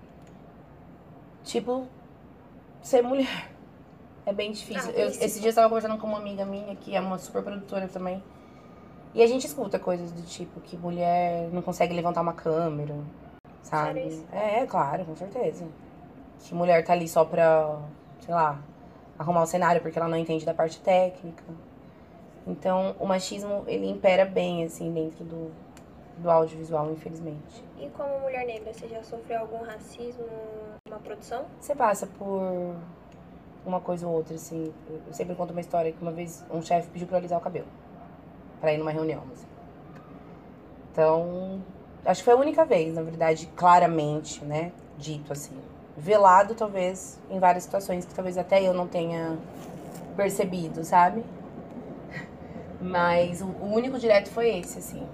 Tipo, 1.44 1.86
ser 2.82 3.02
mulher. 3.02 3.50
É 4.26 4.32
bem 4.32 4.52
difícil. 4.52 4.90
Ah, 4.90 4.98
Eu- 4.98 5.09
esse 5.09 5.38
dia 5.40 5.50
eu 5.50 5.55
tava 5.55 5.68
conversando 5.68 5.98
com 5.98 6.07
uma 6.07 6.18
amiga 6.18 6.44
minha, 6.46 6.74
que 6.76 6.96
é 6.96 7.00
uma 7.00 7.18
super 7.18 7.42
produtora 7.42 7.86
também. 7.88 8.22
E 9.14 9.22
a 9.22 9.26
gente 9.26 9.46
escuta 9.46 9.78
coisas 9.78 10.11
do 10.11 10.22
tipo 10.22 10.61
que 10.61 10.76
mulher 10.76 11.48
não 11.52 11.62
consegue 11.62 11.94
levantar 11.94 12.22
uma 12.22 12.32
câmera, 12.32 12.96
sabe? 13.62 14.24
É, 14.32 14.61
é, 14.62 14.66
claro, 14.66 15.05
com 15.05 15.14
certeza. 15.14 15.66
Que 16.41 16.55
mulher 16.55 16.85
tá 16.85 16.93
ali 16.93 17.09
só 17.09 17.24
pra, 17.24 17.78
sei 18.20 18.35
lá, 18.35 18.61
arrumar 19.18 19.43
o 19.43 19.47
cenário 19.47 19.80
porque 19.80 19.99
ela 19.99 20.09
não 20.09 20.18
entende 20.18 20.45
da 20.45 20.55
parte 20.55 20.80
técnica. 20.80 21.45
Então, 22.47 22.95
o 22.99 23.07
machismo, 23.07 23.64
ele 23.66 23.89
impera 23.89 24.24
bem, 24.24 24.64
assim, 24.64 24.93
dentro 24.93 25.24
do, 25.24 25.51
do 26.18 26.30
audiovisual, 26.30 26.91
infelizmente. 26.91 27.64
E 27.78 27.89
como 27.91 28.20
mulher 28.20 28.47
negra, 28.47 28.72
você 28.72 28.87
já 28.87 29.03
sofreu 29.03 29.41
algum 29.41 29.64
racismo 29.64 30.26
na 30.89 30.99
produção? 30.99 31.47
Você 31.59 31.74
passa 31.74 32.07
por 32.07 32.76
uma 33.64 33.80
coisa 33.80 34.07
ou 34.07 34.14
outra, 34.14 34.35
assim. 34.35 34.72
Eu 35.07 35.12
sempre 35.14 35.35
conto 35.35 35.53
uma 35.53 35.61
história 35.61 35.91
que 35.91 36.03
uma 36.03 36.12
vez 36.12 36.45
um 36.51 36.61
chefe 36.61 36.89
pediu 36.91 37.07
pra 37.07 37.16
eu 37.16 37.20
alisar 37.20 37.39
o 37.39 37.43
cabelo. 37.43 37.66
Pra 38.61 38.72
ir 38.72 38.78
numa 38.78 38.91
reunião, 38.91 39.22
assim. 39.32 39.47
Então, 40.93 41.62
acho 42.05 42.20
que 42.20 42.24
foi 42.24 42.35
a 42.35 42.37
única 42.37 42.64
vez, 42.64 42.95
na 42.95 43.03
verdade, 43.03 43.47
claramente, 43.57 44.45
né? 44.45 44.70
Dito 44.99 45.32
assim. 45.32 45.57
Velado, 45.97 46.55
talvez, 46.55 47.18
em 47.30 47.38
várias 47.38 47.64
situações 47.64 48.05
que 48.05 48.14
talvez 48.14 48.36
até 48.36 48.62
eu 48.62 48.74
não 48.74 48.86
tenha 48.86 49.38
percebido, 50.16 50.84
sabe? 50.84 51.24
Mas 52.80 53.40
o, 53.40 53.47
único 53.47 53.99
direto 53.99 54.28
foi 54.30 54.59
esse, 54.59 54.78
assim. 54.78 55.07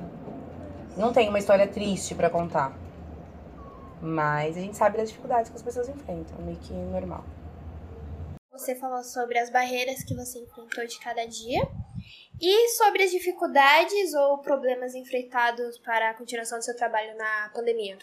Não 0.96 1.12
tem 1.12 1.28
uma 1.28 1.38
história 1.38 1.68
triste 1.68 2.14
pra 2.14 2.28
contar. 2.28 2.76
Mas 4.00 4.56
a 4.56 4.60
gente 4.60 4.76
sabe 4.76 4.96
das 4.96 5.08
dificuldades 5.08 5.50
que 5.50 5.56
as 5.56 5.62
pessoas 5.62 5.88
enfrentam, 5.88 6.38
meio 6.40 6.56
que 6.58 6.72
normal. 6.72 7.24
Você 8.50 8.74
falou 8.74 9.02
sobre 9.04 9.38
as 9.38 9.50
barreiras 9.50 10.02
que 10.02 10.14
você 10.14 10.38
enfrentou 10.38 10.86
de 10.86 10.98
cada 10.98 11.24
dia 11.26 11.60
e 12.40 12.68
sobre 12.70 13.02
as 13.02 13.10
dificuldades 13.10 14.14
ou 14.14 14.38
problemas 14.38 14.94
enfrentados 14.94 15.78
para 15.78 16.10
a 16.10 16.14
continuação 16.14 16.58
do 16.58 16.64
seu 16.64 16.76
trabalho 16.76 17.16
na 17.16 17.50
pandemia. 17.54 17.98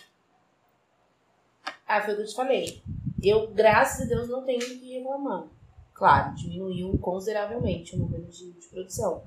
Ah, 1.87 2.01
foi 2.01 2.13
o 2.13 2.17
que 2.17 2.23
eu 2.23 2.27
te 2.27 2.35
falei. 2.35 2.81
Eu, 3.23 3.47
graças 3.51 4.01
a 4.01 4.05
Deus, 4.05 4.27
não 4.27 4.43
tenho 4.43 4.59
o 4.59 4.79
que 4.79 4.97
reclamar. 4.97 5.47
Claro, 5.93 6.35
diminuiu 6.35 6.97
consideravelmente 6.99 7.95
o 7.95 7.99
número 7.99 8.25
de, 8.25 8.51
de 8.51 8.67
produção. 8.67 9.23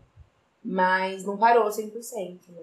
Mas 0.62 1.24
não 1.24 1.38
parou 1.38 1.68
100%. 1.68 2.38
Né? 2.48 2.62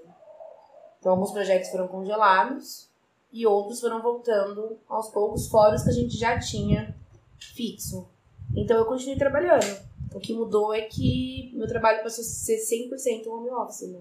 Então, 1.00 1.12
alguns 1.12 1.32
projetos 1.32 1.70
foram 1.70 1.88
congelados 1.88 2.88
e 3.34 3.46
outros 3.46 3.82
foram 3.82 4.02
voltando 4.02 4.78
aos 4.88 5.10
poucos, 5.10 5.48
fora 5.48 5.76
os 5.76 5.84
que 5.84 5.90
a 5.90 5.94
gente 5.94 6.16
já 6.16 6.40
tinha 6.40 6.96
fixo. 7.38 8.08
Então, 8.56 8.78
eu 8.78 8.86
continuei 8.86 9.18
trabalhando. 9.18 9.88
O 10.14 10.20
que 10.20 10.34
mudou 10.34 10.74
é 10.74 10.82
que 10.82 11.52
meu 11.54 11.68
trabalho 11.68 12.02
passou 12.02 12.22
a 12.22 12.26
ser 12.26 12.58
100% 12.58 13.28
home 13.28 13.50
office, 13.50 13.90
né? 13.90 14.00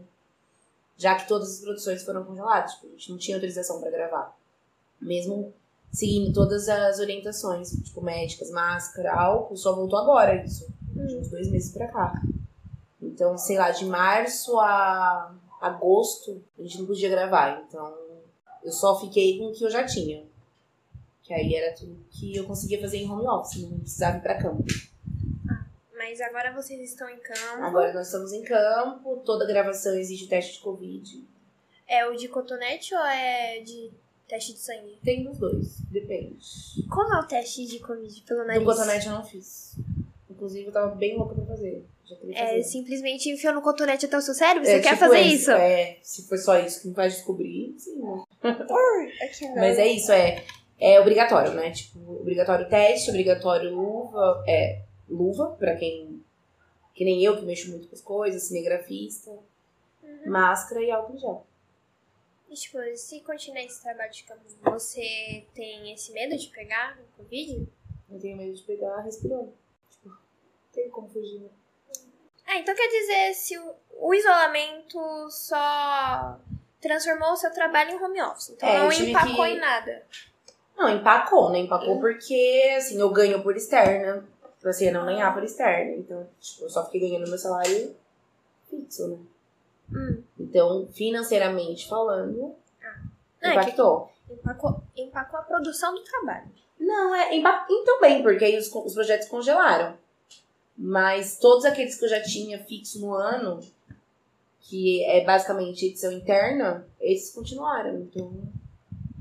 Já 0.97 1.15
que 1.17 1.27
todas 1.27 1.55
as 1.55 1.61
produções 1.61 2.05
foram 2.05 2.25
congeladas. 2.25 2.75
Tipo, 2.75 2.87
a 2.87 2.91
gente 2.91 3.11
não 3.11 3.19
tinha 3.19 3.37
autorização 3.37 3.81
para 3.81 3.91
gravar. 3.91 4.39
Mesmo 5.01 5.53
seguindo 5.93 6.33
todas 6.33 6.69
as 6.69 6.99
orientações, 6.99 7.71
tipo, 7.71 8.01
médicas, 8.01 8.51
máscara, 8.51 9.15
álcool, 9.15 9.57
só 9.57 9.75
voltou 9.75 9.99
agora 9.99 10.45
isso. 10.45 10.67
De 10.93 11.17
uns 11.17 11.29
dois 11.29 11.51
meses 11.51 11.73
pra 11.73 11.89
cá. 11.89 12.23
Então, 13.01 13.37
sei 13.37 13.59
lá, 13.59 13.71
de 13.71 13.85
março 13.85 14.59
a 14.59 15.35
agosto, 15.61 16.43
a 16.59 16.63
gente 16.63 16.79
não 16.79 16.87
podia 16.87 17.09
gravar. 17.09 17.65
Então, 17.67 17.95
eu 18.63 18.73
só 18.73 18.99
fiquei 19.01 19.39
com 19.39 19.47
o 19.47 19.53
que 19.53 19.65
eu 19.65 19.71
já 19.71 19.85
tinha. 19.85 20.25
Que 21.23 21.35
aí 21.35 21.55
era 21.55 21.75
tudo 21.75 21.97
que 22.11 22.37
eu 22.37 22.45
conseguia 22.45 22.81
fazer 22.81 22.99
em 22.99 23.11
home 23.11 23.27
office, 23.27 23.63
não 23.63 23.81
precisava 23.81 24.19
ir 24.19 24.21
pra 24.21 24.41
campo. 24.41 24.65
Mas 25.97 26.21
agora 26.21 26.53
vocês 26.53 26.91
estão 26.91 27.09
em 27.09 27.19
campo. 27.19 27.65
Agora 27.65 27.93
nós 27.93 28.07
estamos 28.07 28.33
em 28.33 28.43
campo, 28.43 29.23
toda 29.25 29.47
gravação 29.47 29.95
exige 29.95 30.29
teste 30.29 30.55
de 30.55 30.61
Covid. 30.61 31.25
É 31.89 32.07
o 32.07 32.17
de 32.17 32.29
cotonete 32.29 32.95
ou 32.95 33.01
é 33.01 33.61
de 33.61 33.91
teste 34.29 34.53
de 34.53 34.59
sangue? 34.59 34.99
Tem 35.05 35.25
dos 35.25 35.39
dois, 35.39 35.81
depende. 35.91 36.39
Como 36.91 37.15
é 37.15 37.21
o 37.21 37.27
teste 37.27 37.67
de 37.67 37.79
Covid 37.79 38.23
pelo 38.23 38.45
nariz? 38.47 38.63
No 38.63 38.67
cotonete 38.75 39.07
eu 39.07 39.13
não 39.13 39.25
fiz. 39.25 39.77
Inclusive, 40.31 40.67
eu 40.67 40.73
tava 40.73 40.95
bem 40.95 41.17
louca 41.17 41.35
pra 41.35 41.45
fazer. 41.47 41.85
Já 42.05 42.17
queria 42.17 42.35
fazer. 42.37 42.59
É 42.59 42.63
simplesmente 42.63 43.31
enfiou 43.31 43.55
no 43.55 43.63
cotonete 43.63 44.07
até 44.07 44.17
o 44.17 44.21
seu 44.21 44.35
cérebro? 44.35 44.69
É, 44.69 44.73
Você 44.77 44.81
quer 44.81 44.89
tipo 44.91 45.01
fazer 45.01 45.21
esse, 45.21 45.35
isso? 45.35 45.51
É, 45.51 45.99
se 46.03 46.29
for 46.29 46.39
só 46.39 46.59
isso 46.59 46.83
que 46.83 46.89
me 46.89 46.95
faz 46.95 47.15
descobrir, 47.15 47.75
sim. 47.79 47.97
né? 48.03 48.25
Aqui 49.23 49.49
não. 49.49 49.57
Mas 49.57 49.79
é 49.79 49.87
isso, 49.89 50.13
é, 50.13 50.45
é 50.79 51.01
obrigatório, 51.01 51.53
né? 51.55 51.71
Tipo, 51.71 51.99
obrigatório 52.21 52.69
teste, 52.69 53.11
obrigatório 53.11 53.75
luva, 53.75 54.45
é, 54.47 54.83
luva, 55.09 55.57
pra 55.59 55.75
quem. 55.77 56.23
Que 56.95 57.05
nem 57.05 57.23
eu, 57.23 57.37
que 57.37 57.45
mexo 57.45 57.71
muito 57.71 57.89
com 57.89 57.95
as 57.95 58.01
coisas, 58.01 58.43
cinegrafista, 58.45 59.31
Uhum. 60.03 60.31
máscara 60.31 60.83
e 60.83 60.91
álcool 60.91 61.15
em 61.17 61.19
gel. 61.19 61.47
Tipo, 62.57 62.79
se 62.97 63.21
continuar 63.21 63.63
esse 63.63 63.83
trabalho 63.83 64.11
de 64.11 64.25
campo, 64.25 64.41
você 64.63 65.45
tem 65.55 65.93
esse 65.93 66.11
medo 66.13 66.37
de 66.37 66.49
pegar 66.49 66.99
o 66.99 67.23
Covid? 67.23 67.69
Não 68.09 68.19
tenho 68.19 68.37
medo 68.37 68.55
de 68.55 68.63
pegar 68.63 69.01
respirando. 69.03 69.53
Tipo, 69.91 70.17
tem 70.73 70.89
como 70.91 71.09
fugir, 71.09 71.41
né? 71.41 71.49
Ah, 72.47 72.59
então 72.59 72.75
quer 72.75 72.89
dizer, 72.89 73.35
se 73.35 73.59
o, 73.59 73.75
o 73.99 74.15
isolamento 74.15 74.99
só 75.31 76.39
transformou 76.81 77.33
o 77.33 77.37
seu 77.37 77.53
trabalho 77.53 77.91
em 77.91 78.03
home 78.03 78.23
office. 78.23 78.51
Então 78.51 78.69
É, 78.69 78.79
eu 78.79 78.85
não 78.85 78.93
empacou 78.93 79.45
que- 79.45 79.51
em 79.51 79.59
nada. 79.59 80.07
Não, 80.77 80.89
empacou, 80.91 81.51
né? 81.51 81.59
Empacou 81.59 81.99
porque, 82.01 82.75
assim, 82.77 83.01
eu 83.01 83.11
ganho 83.11 83.43
por 83.43 83.57
externa. 83.57 84.27
Você 84.63 84.91
não 84.91 85.05
ganhar 85.07 85.33
por 85.35 85.43
externa. 85.43 85.93
Então, 85.97 86.29
tipo, 86.41 86.65
eu 86.65 86.71
só 86.71 86.85
fiquei 86.87 87.01
ganhando 87.01 87.29
meu 87.29 87.39
salário 87.39 87.97
fixo, 88.71 89.09
né? 89.09 89.19
Hum. 89.93 90.23
Então, 90.57 90.89
financeiramente 90.91 91.87
falando, 91.87 92.55
Não, 93.43 93.51
é 93.51 93.53
impactou. 93.53 94.11
empacou, 94.31 94.83
empacou 94.97 95.39
a 95.39 95.43
produção 95.43 95.95
do 95.95 96.03
trabalho. 96.03 96.51
Não, 96.81 97.15
é 97.15 97.37
empa- 97.37 97.67
então 97.69 98.01
bem, 98.01 98.23
porque 98.23 98.43
aí 98.43 98.57
os, 98.57 98.75
os 98.75 98.95
projetos 98.95 99.29
congelaram. 99.29 99.99
Mas 100.75 101.39
todos 101.39 101.67
aqueles 101.67 101.99
que 101.99 102.07
eu 102.07 102.09
já 102.09 102.23
tinha 102.23 102.59
fixo 102.65 102.99
no 103.03 103.13
ano, 103.13 103.61
que 104.63 105.05
é 105.05 105.23
basicamente 105.27 105.85
edição 105.85 106.11
interna, 106.11 106.89
esses 107.03 107.35
continuaram. 107.35 107.99
Então, 108.01 108.33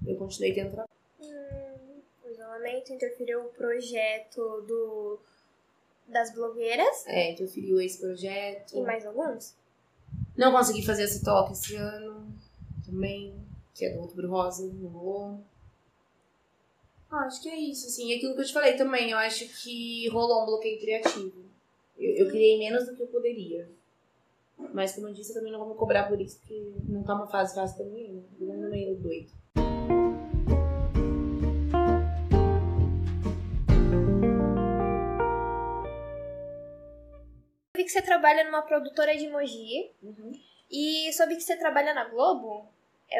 eu 0.07 0.15
continuei 0.15 0.53
tendo 0.53 0.69
trabalho. 0.71 0.89
Hum, 1.21 1.99
o 2.25 2.29
isolamento 2.29 2.93
interferiu 2.93 3.41
o 3.41 3.49
projeto 3.49 4.61
do, 4.65 5.19
das 6.07 6.33
blogueiras 6.33 7.05
É, 7.07 7.31
interferiu 7.33 7.81
esse 7.81 7.99
projeto. 7.99 8.77
e 8.77 8.81
mais 8.81 9.05
alguns. 9.05 9.53
Não 10.37 10.51
consegui 10.51 10.85
fazer 10.85 11.03
esse 11.03 11.23
toque 11.23 11.53
esse 11.53 11.75
ano. 11.75 12.27
também, 12.85 13.33
que 13.73 13.85
é 13.85 13.93
do 13.93 14.01
Outubro 14.01 14.29
Rosa, 14.29 14.65
não 14.65 14.89
rolou. 14.89 15.39
Ah, 17.09 17.25
acho 17.25 17.41
que 17.41 17.49
é 17.49 17.57
isso, 17.57 17.87
assim. 17.87 18.09
E 18.09 18.15
aquilo 18.15 18.35
que 18.35 18.41
eu 18.41 18.45
te 18.45 18.53
falei 18.53 18.75
também, 18.75 19.11
eu 19.11 19.17
acho 19.17 19.47
que 19.47 20.07
rolou 20.09 20.43
um 20.43 20.45
bloqueio 20.45 20.79
criativo. 20.79 21.45
Eu, 21.97 22.15
eu 22.15 22.27
criei 22.29 22.59
menos 22.59 22.85
do 22.85 22.95
que 22.95 23.03
eu 23.03 23.07
poderia. 23.07 23.69
Mas, 24.73 24.93
como 24.93 25.07
eu 25.07 25.13
disse, 25.13 25.31
eu 25.31 25.35
também 25.35 25.51
não 25.51 25.59
vou 25.59 25.69
me 25.69 25.75
cobrar 25.75 26.07
por 26.07 26.19
isso, 26.19 26.37
porque 26.39 26.73
não 26.87 27.03
tá 27.03 27.15
uma 27.15 27.27
fase 27.27 27.53
fácil 27.53 27.77
pra 27.77 27.85
mim, 27.85 28.23
né? 28.39 28.55
Eu 28.55 28.69
meio 28.69 28.95
doido. 28.95 29.29
Que 37.85 37.91
você 37.91 38.01
trabalha 38.01 38.43
numa 38.43 38.63
produtora 38.63 39.15
de 39.15 39.29
Mogi. 39.29 39.91
Uhum. 40.01 40.31
E 40.71 41.13
soube 41.13 41.35
que 41.35 41.43
você 41.43 41.55
trabalha 41.55 41.93
na 41.93 42.05
Globo? 42.05 42.65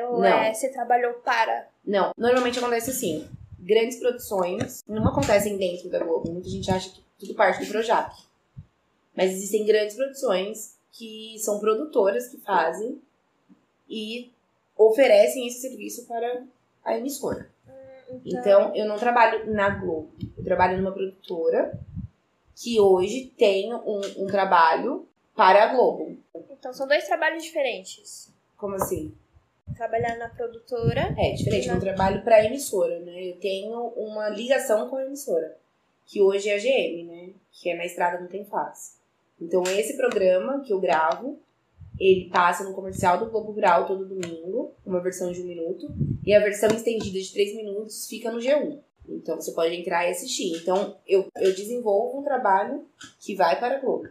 Ou 0.10 0.20
Não. 0.20 0.26
é, 0.26 0.52
você 0.52 0.70
trabalhou 0.70 1.14
para? 1.16 1.68
Não, 1.86 2.12
normalmente 2.18 2.58
acontece 2.58 2.90
assim. 2.90 3.30
Grandes 3.60 4.00
produções 4.00 4.84
não 4.88 5.08
acontecem 5.08 5.56
dentro 5.56 5.88
da 5.88 6.00
Globo. 6.00 6.32
Muita 6.32 6.50
gente 6.50 6.72
acha 6.72 6.90
que 6.90 7.04
tudo 7.20 7.36
parte 7.36 7.64
do 7.64 7.72
Projac. 7.72 8.12
Mas 9.16 9.34
existem 9.34 9.68
grandes 9.68 9.96
produções 9.96 10.80
que 10.92 11.36
são 11.38 11.60
produtoras 11.60 12.28
que 12.28 12.38
fazem 12.40 13.00
e 13.88 14.32
oferecem 14.76 15.46
esse 15.46 15.62
serviço 15.62 16.08
para 16.08 16.44
a 16.84 16.98
emissora. 16.98 17.52
Então, 18.26 18.76
eu 18.76 18.88
não 18.88 18.98
trabalho 18.98 19.54
na 19.54 19.70
Globo. 19.70 20.12
Eu 20.36 20.44
trabalho 20.44 20.78
numa 20.78 20.92
produtora 20.92 21.80
que 22.56 22.80
hoje 22.80 23.34
tem 23.38 23.74
um, 23.74 24.02
um 24.18 24.28
trabalho 24.28 25.08
para 25.36 25.64
a 25.64 25.74
Globo. 25.74 26.18
Então 26.52 26.74
são 26.74 26.88
dois 26.88 27.06
trabalhos 27.06 27.44
diferentes. 27.44 28.34
Como 28.58 28.76
assim? 28.76 29.14
Trabalhar 29.76 30.18
na 30.18 30.30
produtora. 30.30 31.14
É 31.18 31.34
diferente, 31.34 31.68
eu 31.68 31.80
trabalho 31.80 32.24
para 32.24 32.38
a 32.38 32.46
emissora, 32.46 33.00
né? 33.00 33.30
Eu 33.30 33.36
tenho 33.38 33.78
uma 33.98 34.30
ligação 34.30 34.90
com 34.90 34.96
a 34.96 35.06
emissora, 35.06 35.58
que 36.06 36.22
hoje 36.22 36.50
é 36.50 36.56
a 36.56 36.60
GM, 36.60 37.06
né? 37.06 37.30
Que 37.52 37.70
é 37.70 37.76
na 37.76 37.86
Estrada 37.86 38.22
Não 38.22 38.28
Tem 38.28 38.46
Face. 38.46 38.96
Então, 39.42 39.64
esse 39.64 39.98
programa 39.98 40.62
que 40.62 40.72
eu 40.72 40.80
gravo, 40.80 41.38
ele 42.00 42.30
passa 42.30 42.64
no 42.64 42.74
comercial 42.74 43.18
do 43.18 43.30
Globo 43.30 43.52
Rural 43.52 43.86
todo 43.86 44.06
domingo, 44.06 44.74
uma 44.86 45.02
versão 45.02 45.32
de 45.32 45.42
um 45.42 45.46
minuto, 45.46 45.88
e 46.26 46.34
a 46.34 46.40
versão 46.40 46.70
estendida 46.70 47.20
de 47.20 47.34
três 47.34 47.56
minutos 47.56 48.08
fica 48.08 48.32
no 48.32 48.40
G1. 48.40 48.80
Então, 49.08 49.36
você 49.36 49.52
pode 49.52 49.76
entrar 49.76 50.06
e 50.06 50.12
assistir. 50.12 50.58
Então, 50.58 50.98
eu, 51.08 51.28
eu 51.38 51.54
desenvolvo 51.54 52.20
um 52.20 52.24
trabalho 52.24 52.86
que 53.20 53.36
vai 53.36 53.60
para 53.60 53.78
a 53.78 53.80
Globo. 53.80 54.10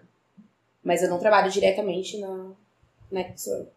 Mas 0.83 1.03
eu 1.03 1.09
não 1.09 1.19
trabalho 1.19 1.51
diretamente 1.51 2.19
na, 2.19 2.53
na 3.11 3.21
emissora. 3.23 3.73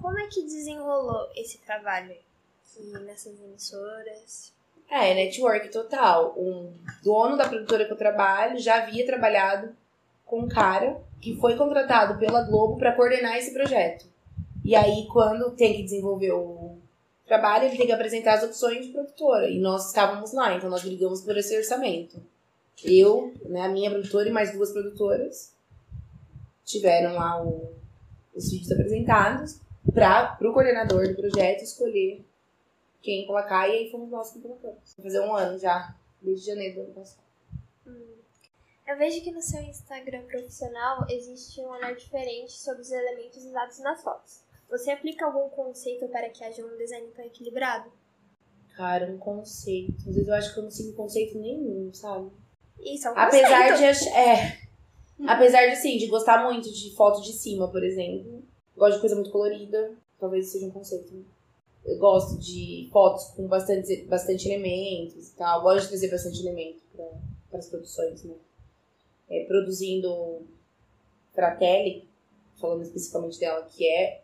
Como 0.00 0.18
é 0.18 0.26
que 0.28 0.42
desenrolou 0.42 1.28
esse 1.36 1.58
trabalho 1.58 2.12
aqui 2.12 2.90
nessas 3.04 3.38
emissoras? 3.40 4.52
É, 4.90 5.14
network 5.14 5.68
total. 5.68 6.34
Um 6.38 6.72
dono 7.02 7.36
da 7.36 7.48
produtora 7.48 7.84
que 7.84 7.92
eu 7.92 7.96
trabalho 7.96 8.58
já 8.58 8.82
havia 8.82 9.04
trabalhado 9.04 9.76
com 10.24 10.40
um 10.40 10.48
cara 10.48 11.00
que 11.20 11.36
foi 11.36 11.56
contratado 11.56 12.18
pela 12.18 12.42
Globo 12.42 12.78
para 12.78 12.94
coordenar 12.94 13.36
esse 13.36 13.52
projeto. 13.52 14.06
E 14.64 14.74
aí, 14.74 15.06
quando 15.10 15.50
tem 15.52 15.76
que 15.76 15.82
desenvolver 15.82 16.32
o 16.32 16.78
trabalho, 17.28 17.66
ele 17.66 17.76
tem 17.76 17.86
que 17.86 17.92
apresentar 17.92 18.34
as 18.34 18.42
opções 18.42 18.86
de 18.86 18.92
produtora. 18.92 19.48
E 19.48 19.60
nós 19.60 19.88
estávamos 19.88 20.32
lá, 20.32 20.54
então 20.54 20.68
nós 20.68 20.82
brigamos 20.82 21.20
por 21.20 21.36
esse 21.36 21.56
orçamento. 21.56 22.20
Eu, 22.82 23.34
né, 23.44 23.62
a 23.62 23.68
minha 23.68 23.90
produtora 23.90 24.28
e 24.28 24.32
mais 24.32 24.52
duas 24.52 24.72
produtoras 24.72 25.52
tiveram 26.64 27.14
lá 27.14 27.42
o, 27.42 27.72
os 28.34 28.50
vídeos 28.50 28.72
apresentados 28.72 29.60
para 29.92 30.36
o 30.40 30.52
coordenador 30.52 31.08
do 31.08 31.16
projeto 31.16 31.62
escolher 31.62 32.24
quem 33.00 33.26
colocar, 33.26 33.68
e 33.68 33.72
aí 33.72 33.90
fomos 33.90 34.10
nós 34.10 34.32
que 34.32 34.40
colocamos. 34.40 34.94
Fazer 35.00 35.20
um 35.20 35.34
ano 35.34 35.58
já, 35.58 35.94
desde 36.20 36.46
janeiro 36.46 36.76
do 36.76 36.80
ano 36.82 36.94
passado. 36.94 37.28
Eu 38.86 38.96
vejo 38.96 39.22
que 39.22 39.30
no 39.30 39.42
seu 39.42 39.60
Instagram 39.60 40.22
profissional 40.22 41.04
existe 41.10 41.60
um 41.60 41.68
olhar 41.68 41.94
diferente 41.94 42.52
sobre 42.52 42.80
os 42.80 42.90
elementos 42.90 43.44
usados 43.44 43.78
nas 43.80 44.02
fotos. 44.02 44.40
Você 44.70 44.90
aplica 44.90 45.24
algum 45.26 45.48
conceito 45.48 46.06
para 46.08 46.28
que 46.28 46.44
haja 46.44 46.64
um 46.64 46.76
design 46.76 47.08
tão 47.16 47.24
equilibrado? 47.24 47.90
Cara, 48.76 49.06
um 49.10 49.18
conceito. 49.18 49.94
Às 50.08 50.14
vezes 50.14 50.28
eu 50.28 50.34
acho 50.34 50.52
que 50.54 50.60
eu 50.60 50.64
não 50.64 50.70
sigo 50.70 50.92
conceito 50.94 51.38
nenhum, 51.38 51.92
sabe? 51.92 52.30
Isso 52.80 53.08
é 53.08 53.10
um 53.10 53.18
Apesar 53.18 53.70
conceito. 53.72 54.00
de 54.04 54.08
é, 54.10 54.58
apesar 55.26 55.66
de 55.66 55.72
assim, 55.72 55.96
de 55.98 56.06
gostar 56.06 56.44
muito 56.44 56.70
de 56.72 56.94
foto 56.94 57.20
de 57.22 57.32
cima, 57.32 57.68
por 57.70 57.82
exemplo. 57.82 58.42
Gosto 58.76 58.94
de 58.96 59.00
coisa 59.00 59.16
muito 59.16 59.30
colorida, 59.30 59.96
talvez 60.20 60.48
seja 60.48 60.66
um 60.66 60.70
conceito. 60.70 61.12
né? 61.12 61.24
Eu 61.84 61.98
gosto 61.98 62.38
de 62.38 62.88
fotos 62.92 63.24
com 63.34 63.48
bastante, 63.48 64.02
bastante 64.02 64.46
elementos 64.48 65.30
e 65.30 65.34
tal. 65.34 65.62
Gosto 65.62 65.84
de 65.84 65.88
trazer 65.88 66.10
bastante 66.10 66.40
elemento 66.40 66.80
para 67.48 67.58
as 67.58 67.68
produções, 67.68 68.22
né? 68.24 68.34
É, 69.30 69.44
produzindo 69.46 70.46
Fratelli, 71.34 72.08
falando 72.60 72.82
especificamente 72.82 73.40
dela, 73.40 73.62
que 73.64 73.86
é 73.88 74.22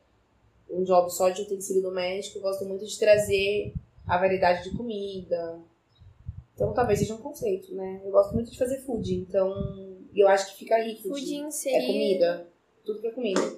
um 0.71 0.83
job 0.85 1.11
só 1.11 1.29
de 1.31 1.43
utensílio 1.43 1.83
doméstico, 1.83 2.39
eu 2.39 2.43
gosto 2.43 2.65
muito 2.65 2.87
de 2.87 2.99
trazer 2.99 3.75
a 4.07 4.19
variedade 4.19 4.69
de 4.69 4.77
comida. 4.77 5.61
Então 6.55 6.73
talvez 6.73 7.01
seja 7.01 7.15
um 7.15 7.19
conceito, 7.19 7.75
né? 7.75 8.01
Eu 8.05 8.11
gosto 8.11 8.33
muito 8.35 8.51
de 8.51 8.59
fazer 8.59 8.81
food, 8.83 9.15
então 9.15 9.53
eu 10.15 10.29
acho 10.29 10.53
que 10.53 10.59
fica 10.59 10.83
rico. 10.83 11.09
Pudim 11.09 11.51
seria... 11.51 11.79
é 11.79 11.87
comida. 11.87 12.49
Tudo 12.85 13.01
que 13.01 13.07
é 13.09 13.11
comida. 13.11 13.57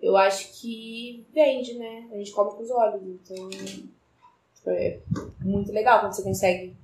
Eu 0.00 0.16
acho 0.16 0.60
que 0.60 1.26
vende, 1.32 1.74
né? 1.74 2.08
A 2.12 2.16
gente 2.16 2.32
come 2.32 2.52
com 2.52 2.62
os 2.62 2.70
olhos. 2.70 3.02
Então 3.02 3.50
tipo, 3.50 4.70
é 4.70 5.00
muito 5.40 5.72
legal 5.72 6.00
quando 6.00 6.14
você 6.14 6.22
consegue 6.22 6.76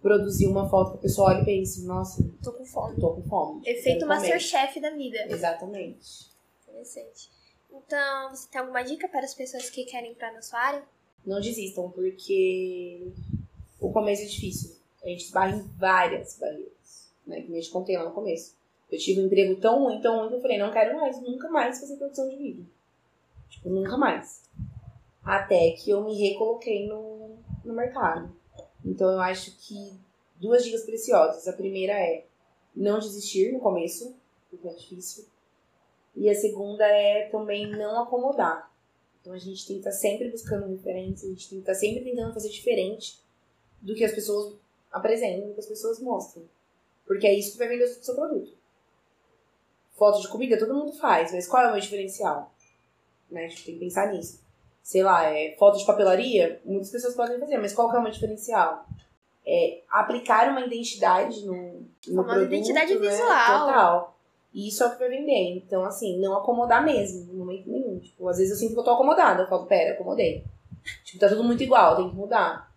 produzir 0.00 0.46
uma 0.46 0.68
foto 0.68 0.92
que 0.92 0.98
a 0.98 1.00
pessoa 1.00 1.28
olha 1.28 1.42
e 1.42 1.44
pense, 1.44 1.84
nossa, 1.84 2.22
Tô 2.42 2.52
com 2.52 2.64
fome. 2.64 3.00
tô 3.00 3.14
com 3.14 3.22
fome. 3.22 3.62
Efeito. 3.64 4.06
Masterchef 4.06 4.80
da 4.80 4.90
vida. 4.90 5.18
Exatamente. 5.28 6.28
Interessante. 6.62 7.30
Então, 7.70 8.30
você 8.30 8.48
tem 8.48 8.60
alguma 8.60 8.82
dica 8.82 9.08
para 9.08 9.24
as 9.24 9.34
pessoas 9.34 9.70
que 9.70 9.84
querem 9.84 10.12
entrar 10.12 10.32
na 10.32 10.42
sua 10.42 10.60
área? 10.60 10.84
Não 11.24 11.40
desistam, 11.40 11.90
porque 11.90 13.12
o 13.80 13.92
começo 13.92 14.22
é 14.22 14.26
difícil. 14.26 14.76
A 15.02 15.08
gente 15.08 15.24
esbarra 15.24 15.56
em 15.56 15.62
várias 15.76 16.38
barreiras, 16.38 17.10
né? 17.26 17.42
Que 17.42 17.50
nem 17.50 17.60
te 17.60 17.70
contei 17.70 17.96
lá 17.96 18.04
no 18.04 18.12
começo. 18.12 18.56
Eu 18.90 18.98
tive 18.98 19.20
um 19.20 19.26
emprego 19.26 19.60
tão 19.60 19.84
ruim, 19.84 20.00
tão 20.00 20.18
ruim, 20.18 20.28
que 20.28 20.34
eu 20.34 20.40
falei, 20.40 20.58
não 20.58 20.72
quero 20.72 20.96
mais, 20.96 21.20
nunca 21.20 21.48
mais 21.48 21.78
fazer 21.78 21.96
produção 21.96 22.28
de 22.28 22.36
vídeo. 22.36 22.66
Tipo, 23.50 23.68
nunca 23.68 23.96
mais. 23.96 24.42
Até 25.22 25.72
que 25.72 25.90
eu 25.90 26.02
me 26.02 26.14
recoloquei 26.14 26.86
no, 26.86 27.36
no 27.64 27.74
mercado. 27.74 28.34
Então 28.84 29.10
eu 29.10 29.20
acho 29.20 29.56
que 29.58 29.92
duas 30.36 30.64
dicas 30.64 30.84
preciosas. 30.84 31.46
A 31.46 31.52
primeira 31.52 31.92
é 31.92 32.24
não 32.74 32.98
desistir 32.98 33.52
no 33.52 33.60
começo, 33.60 34.14
porque 34.50 34.68
é 34.68 34.72
difícil. 34.72 35.26
E 36.18 36.28
a 36.28 36.34
segunda 36.34 36.84
é 36.84 37.28
também 37.28 37.70
não 37.70 38.02
acomodar. 38.02 38.68
Então 39.20 39.32
a 39.32 39.38
gente 39.38 39.64
tem 39.64 39.76
que 39.76 39.88
estar 39.88 39.92
sempre 39.92 40.28
buscando 40.28 40.68
referências, 40.68 41.24
a 41.24 41.32
gente 41.32 41.48
tem 41.48 41.58
que 41.58 41.62
estar 41.62 41.74
sempre 41.74 42.02
tentando 42.02 42.34
fazer 42.34 42.48
diferente 42.48 43.20
do 43.80 43.94
que 43.94 44.04
as 44.04 44.10
pessoas 44.10 44.56
apresentam, 44.90 45.46
do 45.46 45.54
que 45.54 45.60
as 45.60 45.66
pessoas 45.66 46.00
mostram. 46.00 46.42
Porque 47.06 47.24
é 47.24 47.32
isso 47.32 47.52
que 47.52 47.58
vai 47.58 47.68
vender 47.68 47.84
o 47.84 47.88
seu 47.88 48.16
produto. 48.16 48.52
Foto 49.92 50.20
de 50.20 50.28
comida 50.28 50.58
todo 50.58 50.74
mundo 50.74 50.92
faz, 50.92 51.32
mas 51.32 51.46
qual 51.46 51.62
é 51.62 51.68
o 51.68 51.72
meu 51.72 51.80
diferencial? 51.80 52.52
Né? 53.30 53.44
A 53.44 53.48
gente 53.48 53.64
tem 53.64 53.74
que 53.74 53.80
pensar 53.80 54.12
nisso. 54.12 54.40
Sei 54.82 55.04
lá, 55.04 55.24
é 55.24 55.54
foto 55.56 55.78
de 55.78 55.86
papelaria, 55.86 56.60
muitas 56.64 56.90
pessoas 56.90 57.14
podem 57.14 57.38
fazer, 57.38 57.58
mas 57.58 57.72
qual 57.72 57.90
que 57.90 57.96
é 57.96 57.98
o 58.00 58.02
meu 58.02 58.10
diferencial? 58.10 58.86
É 59.46 59.82
aplicar 59.88 60.50
uma 60.50 60.62
identidade 60.62 61.46
no, 61.46 61.54
no 61.54 61.86
Famosa 62.06 62.28
produto, 62.28 62.52
identidade 62.52 62.94
né? 62.94 63.08
visual. 63.08 63.66
Total. 63.66 64.17
E 64.54 64.68
isso 64.68 64.82
é 64.82 64.86
o 64.86 64.90
que 64.92 64.98
vai 64.98 65.08
vender. 65.08 65.56
Então, 65.56 65.84
assim, 65.84 66.18
não 66.18 66.36
acomodar 66.36 66.84
mesmo, 66.84 67.24
no 67.32 67.44
momento 67.44 67.70
nenhum. 67.70 67.98
Tipo, 67.98 68.28
às 68.28 68.38
vezes 68.38 68.52
eu 68.52 68.58
sinto 68.58 68.74
que 68.74 68.80
eu 68.80 68.84
tô 68.84 68.90
acomodada. 68.90 69.42
Eu 69.42 69.48
falo, 69.48 69.66
pera, 69.66 69.92
acomodei. 69.92 70.44
Tipo, 71.04 71.18
tá 71.18 71.28
tudo 71.28 71.44
muito 71.44 71.62
igual, 71.62 71.96
tem 71.96 72.08
que 72.10 72.16
mudar. 72.16 72.72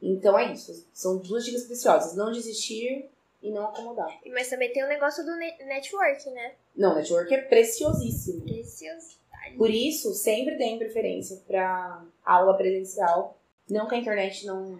Então 0.00 0.38
é 0.38 0.52
isso. 0.52 0.86
São 0.92 1.18
duas 1.18 1.44
dicas 1.44 1.64
preciosas. 1.64 2.14
Não 2.14 2.30
desistir 2.32 3.08
e 3.42 3.50
não 3.50 3.64
acomodar. 3.66 4.08
Mas 4.32 4.48
também 4.48 4.72
tem 4.72 4.84
o 4.84 4.88
negócio 4.88 5.24
do 5.24 5.34
ne- 5.36 5.56
network, 5.66 6.30
né? 6.30 6.52
Não, 6.76 6.94
network 6.94 7.32
é 7.34 7.38
preciosíssimo. 7.42 8.42
Preciosidade. 8.42 9.56
Por 9.58 9.70
isso, 9.70 10.14
sempre 10.14 10.56
tem 10.56 10.78
preferência 10.78 11.40
pra 11.46 12.04
aula 12.24 12.54
presencial. 12.56 13.36
Não 13.68 13.86
que 13.88 13.94
a 13.94 13.98
internet 13.98 14.46
não. 14.46 14.78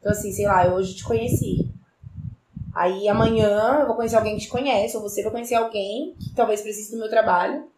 Então, 0.00 0.12
assim, 0.12 0.32
sei 0.32 0.46
lá, 0.46 0.66
eu 0.66 0.74
hoje 0.74 0.94
te 0.96 1.04
conheci. 1.04 1.66
Aí 2.74 3.08
amanhã 3.08 3.78
eu 3.80 3.86
vou 3.86 3.96
conhecer 3.96 4.16
alguém 4.16 4.36
que 4.36 4.42
te 4.44 4.48
conhece, 4.48 4.96
ou 4.96 5.02
você 5.02 5.22
vai 5.22 5.30
conhecer 5.32 5.54
alguém 5.54 6.14
que 6.18 6.34
talvez 6.34 6.60
precise 6.62 6.92
do 6.92 6.98
meu 6.98 7.08
trabalho. 7.08 7.68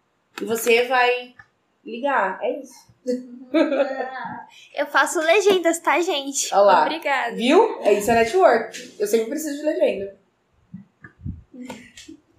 E 0.40 0.44
você 0.44 0.84
vai 0.86 1.34
ligar. 1.84 2.38
É 2.42 2.60
isso. 2.60 2.94
Eu 4.74 4.86
faço 4.86 5.20
legendas, 5.20 5.78
tá, 5.78 6.00
gente? 6.00 6.52
Olha 6.54 6.62
lá. 6.62 6.82
Obrigada. 6.82 7.36
Viu? 7.36 7.80
É 7.82 7.92
isso 7.92 8.10
é 8.10 8.14
network. 8.14 8.96
Eu 8.98 9.06
sempre 9.06 9.26
preciso 9.30 9.58
de 9.58 9.62
legenda. 9.64 10.16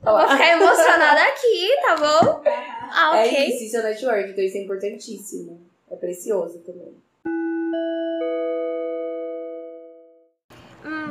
Olha 0.04 0.28
Vou 0.28 0.38
ficar 0.38 0.52
emocionada 0.52 1.22
aqui, 1.24 1.76
tá 1.82 1.96
bom? 1.96 2.42
Ah, 2.92 3.18
É 3.18 3.28
ok. 3.28 3.48
isso, 3.50 3.64
isso 3.64 3.78
é 3.78 3.84
network, 3.84 4.30
então 4.32 4.44
isso 4.44 4.58
é 4.58 4.62
importantíssimo. 4.62 5.62
É 5.90 5.96
precioso 5.96 6.60
também. 6.60 6.94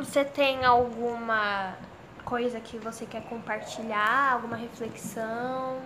Você 0.05 0.23
tem 0.23 0.63
alguma 0.63 1.75
coisa 2.23 2.59
que 2.59 2.77
você 2.77 3.05
quer 3.05 3.23
compartilhar? 3.23 4.33
Alguma 4.33 4.55
reflexão? 4.55 5.79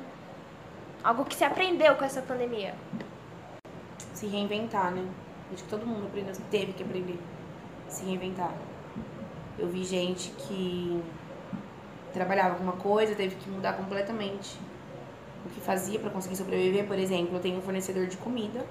Algo 1.04 1.26
que 1.26 1.36
você 1.36 1.46
aprendeu 1.46 1.96
com 1.96 2.04
essa 2.04 2.22
pandemia? 2.22 2.76
Se 4.14 4.28
reinventar, 4.28 4.92
né? 4.92 5.08
Acho 5.54 5.64
que 5.64 5.70
todo 5.70 5.86
mundo 5.86 6.08
aprendeu, 6.08 6.34
teve 6.52 6.74
que 6.74 6.84
aprender. 6.84 7.20
Se 7.88 8.06
reinventar. 8.06 8.54
Eu 9.58 9.68
vi 9.68 9.84
gente 9.84 10.30
que 10.32 11.02
trabalhava 12.14 12.56
com 12.56 12.64
uma 12.64 12.74
coisa, 12.74 13.16
teve 13.16 13.36
que 13.36 13.50
mudar 13.50 13.74
completamente 13.74 14.60
o 15.46 15.50
que 15.50 15.62
fazia 15.62 15.98
para 16.00 16.10
conseguir 16.10 16.36
sobreviver. 16.36 16.86
Por 16.86 17.00
exemplo, 17.00 17.38
eu 17.38 17.40
tenho 17.40 17.58
um 17.58 17.62
fornecedor 17.62 18.08
de 18.08 18.18
comida 18.18 18.66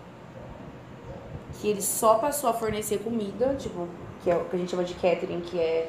que 1.54 1.68
ele 1.68 1.82
só 1.82 2.18
passou 2.18 2.50
a 2.50 2.52
fornecer 2.52 2.98
comida, 2.98 3.56
tipo, 3.56 3.88
que 4.28 4.32
é 4.32 4.36
o 4.36 4.44
que 4.44 4.56
a 4.56 4.58
gente 4.58 4.70
chama 4.70 4.84
de 4.84 4.92
catering, 4.92 5.40
que 5.40 5.58
é 5.58 5.88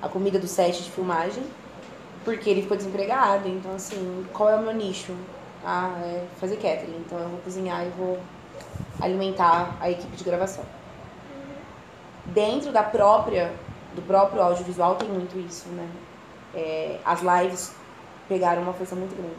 a 0.00 0.08
comida 0.08 0.38
do 0.38 0.46
set 0.46 0.82
de 0.82 0.90
filmagem, 0.90 1.44
porque 2.24 2.48
ele 2.48 2.62
ficou 2.62 2.78
desempregado. 2.78 3.46
Então, 3.46 3.74
assim, 3.74 4.24
qual 4.32 4.48
é 4.48 4.56
o 4.56 4.62
meu 4.62 4.72
nicho? 4.72 5.14
Ah, 5.62 5.92
é 6.02 6.24
fazer 6.40 6.56
catering. 6.56 6.96
Então, 7.04 7.18
eu 7.18 7.28
vou 7.28 7.40
cozinhar 7.40 7.84
e 7.86 7.90
vou 7.90 8.18
alimentar 8.98 9.76
a 9.82 9.90
equipe 9.90 10.16
de 10.16 10.24
gravação. 10.24 10.64
Dentro 12.24 12.72
da 12.72 12.82
própria, 12.82 13.52
do 13.94 14.00
próprio 14.00 14.40
audiovisual 14.40 14.96
tem 14.96 15.10
muito 15.10 15.38
isso, 15.38 15.68
né? 15.68 15.86
É, 16.54 16.98
as 17.04 17.20
lives 17.20 17.74
pegaram 18.26 18.62
uma 18.62 18.72
força 18.72 18.96
muito 18.96 19.14
grande. 19.14 19.34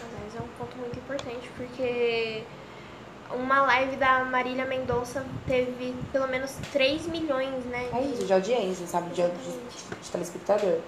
Mas 0.00 0.34
é 0.34 0.42
um 0.42 0.48
ponto 0.58 0.74
muito 0.78 0.98
importante, 0.98 1.50
porque 1.54 2.44
uma 3.36 3.62
live 3.62 3.96
da 3.96 4.24
Marília 4.24 4.64
Mendonça 4.64 5.24
teve 5.46 5.94
pelo 6.12 6.28
menos 6.28 6.52
3 6.72 7.06
milhões, 7.06 7.64
né? 7.66 7.88
É 7.92 8.00
isso, 8.02 8.24
de 8.24 8.32
audiência, 8.32 8.86
sabe? 8.86 9.10
De, 9.10 9.22
de, 9.22 10.00
de 10.02 10.10
telespectador. 10.10 10.78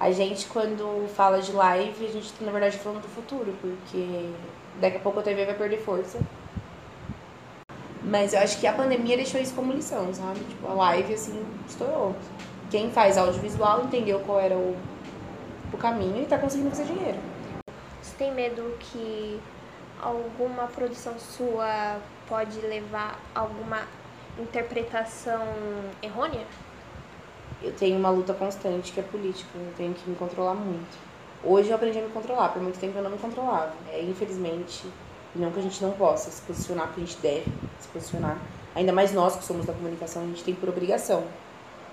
A 0.00 0.10
gente, 0.12 0.46
quando 0.46 1.08
fala 1.14 1.40
de 1.40 1.52
live, 1.52 2.06
a 2.06 2.10
gente 2.10 2.32
tá, 2.32 2.44
na 2.44 2.52
verdade, 2.52 2.78
falando 2.78 3.02
do 3.02 3.08
futuro, 3.08 3.52
porque 3.60 4.30
daqui 4.80 4.96
a 4.96 5.00
pouco 5.00 5.18
a 5.18 5.22
TV 5.22 5.44
vai 5.44 5.54
perder 5.54 5.78
força. 5.78 6.18
Mas 8.02 8.32
eu 8.32 8.40
acho 8.40 8.58
que 8.60 8.66
a 8.66 8.72
pandemia 8.72 9.16
deixou 9.16 9.40
isso 9.40 9.54
como 9.54 9.72
lição, 9.72 10.14
sabe? 10.14 10.38
Tipo, 10.40 10.68
a 10.68 10.74
live, 10.74 11.14
assim, 11.14 11.44
estourou. 11.68 12.14
Quem 12.70 12.90
faz 12.90 13.18
audiovisual 13.18 13.84
entendeu 13.84 14.20
qual 14.20 14.40
era 14.40 14.56
o, 14.56 14.76
o 15.72 15.76
caminho 15.76 16.22
e 16.22 16.26
tá 16.26 16.38
conseguindo 16.38 16.70
fazer 16.70 16.84
dinheiro. 16.84 17.18
Você 18.00 18.14
tem 18.16 18.32
medo 18.32 18.76
que 18.78 19.40
alguma 20.02 20.66
produção 20.66 21.18
sua 21.18 21.98
pode 22.28 22.60
levar 22.60 23.18
a 23.34 23.40
alguma 23.40 23.82
interpretação 24.38 25.42
errônea? 26.02 26.46
Eu 27.62 27.72
tenho 27.72 27.98
uma 27.98 28.10
luta 28.10 28.32
constante 28.34 28.92
que 28.92 29.00
é 29.00 29.02
política, 29.02 29.50
eu 29.56 29.72
tenho 29.76 29.94
que 29.94 30.08
me 30.08 30.16
controlar 30.16 30.54
muito. 30.54 30.96
Hoje 31.42 31.70
eu 31.70 31.74
aprendi 31.74 31.98
a 31.98 32.02
me 32.02 32.10
controlar, 32.10 32.50
por 32.50 32.62
muito 32.62 32.78
tempo 32.78 32.96
eu 32.98 33.02
não 33.02 33.10
me 33.10 33.18
controlava. 33.18 33.72
É, 33.90 34.02
infelizmente, 34.02 34.86
não 35.34 35.50
que 35.50 35.58
a 35.58 35.62
gente 35.62 35.82
não 35.82 35.92
possa 35.92 36.30
se 36.30 36.42
posicionar, 36.42 36.86
porque 36.86 37.00
a 37.00 37.04
gente 37.04 37.18
deve 37.20 37.52
se 37.80 37.88
posicionar. 37.88 38.38
Ainda 38.74 38.92
mais 38.92 39.12
nós 39.12 39.36
que 39.36 39.44
somos 39.44 39.66
da 39.66 39.72
comunicação, 39.72 40.22
a 40.22 40.26
gente 40.26 40.44
tem 40.44 40.54
por 40.54 40.68
obrigação 40.68 41.24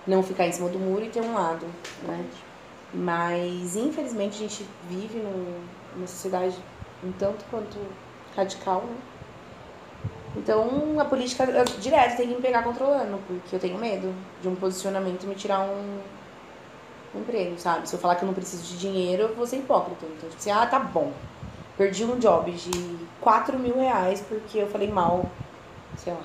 não 0.05 0.21
ficar 0.21 0.45
em 0.45 0.51
cima 0.51 0.69
do 0.69 0.77
muro 0.77 1.03
e 1.03 1.09
ter 1.09 1.21
um 1.21 1.33
lado, 1.33 1.65
né? 2.03 2.25
Mas 2.93 3.75
infelizmente 3.75 4.35
a 4.35 4.47
gente 4.47 4.65
vive 4.87 5.17
num, 5.17 5.59
numa 5.95 6.07
sociedade 6.07 6.55
um 7.03 7.11
tanto 7.13 7.45
quanto 7.49 7.77
radical, 8.35 8.81
né? 8.81 8.97
Então 10.37 10.99
a 10.99 11.05
política 11.05 11.45
direto 11.79 12.17
tem 12.17 12.27
que 12.27 12.35
me 12.35 12.41
pegar 12.41 12.63
controlando, 12.63 13.17
porque 13.25 13.55
eu 13.55 13.59
tenho 13.59 13.77
medo 13.77 14.13
de 14.41 14.47
um 14.47 14.55
posicionamento 14.55 15.23
me 15.25 15.35
tirar 15.35 15.61
um, 15.61 15.99
um 17.15 17.19
emprego, 17.21 17.57
sabe? 17.57 17.87
Se 17.87 17.95
eu 17.95 17.99
falar 17.99 18.15
que 18.15 18.23
eu 18.23 18.27
não 18.27 18.33
preciso 18.33 18.63
de 18.63 18.77
dinheiro, 18.77 19.23
eu 19.23 19.35
vou 19.35 19.47
ser 19.47 19.57
hipócrita. 19.57 20.05
Então, 20.05 20.29
tipo 20.29 20.35
assim, 20.35 20.51
ah, 20.51 20.65
tá 20.65 20.79
bom. 20.79 21.13
Perdi 21.77 22.03
um 22.03 22.19
job 22.19 22.51
de 22.51 22.97
4 23.21 23.57
mil 23.57 23.75
reais 23.75 24.21
porque 24.27 24.59
eu 24.59 24.67
falei 24.67 24.89
mal, 24.89 25.29
sei 25.97 26.13
lá, 26.13 26.21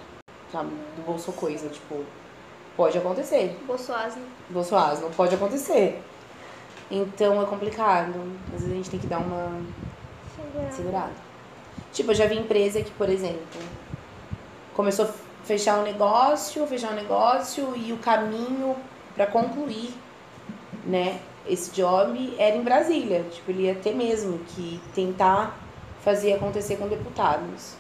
sabe, 0.51 0.71
do 0.97 1.03
Bolso 1.03 1.33
Coisa, 1.33 1.69
tipo, 1.69 2.05
pode 2.77 2.99
acontecer. 2.99 3.57
Bolsoasno. 3.67 4.23
Bolsoasno, 4.49 5.11
pode 5.11 5.35
acontecer. 5.35 6.03
Então 6.91 7.41
é 7.41 7.47
complicado. 7.47 8.15
Às 8.55 8.63
vezes 8.63 8.73
a 8.73 8.75
gente 8.75 8.91
tem 8.91 9.01
que 9.01 9.07
dar 9.07 9.19
uma 9.19 9.61
Segurado. 10.53 10.75
segurada. 10.75 11.13
Tipo, 11.93 12.11
eu 12.11 12.15
já 12.15 12.27
vi 12.27 12.39
empresa 12.39 12.83
que, 12.83 12.91
por 12.93 13.09
exemplo, 13.09 13.61
começou 14.75 15.07
a 15.07 15.09
fechar 15.45 15.79
um 15.79 15.83
negócio, 15.83 16.67
fechar 16.67 16.93
um 16.93 16.95
negócio 16.95 17.77
e 17.77 17.93
o 17.93 17.99
caminho 17.99 18.77
para 19.15 19.27
concluir, 19.27 19.93
né, 20.85 21.21
esse 21.47 21.71
job 21.73 22.35
era 22.39 22.57
em 22.57 22.63
Brasília. 22.63 23.25
Tipo, 23.31 23.51
ele 23.51 23.63
ia 23.65 23.75
ter 23.75 23.95
mesmo 23.95 24.39
que 24.41 24.81
tentar 24.95 25.59
fazer 26.03 26.35
acontecer 26.35 26.77
com 26.77 26.89
deputados. 26.89 27.75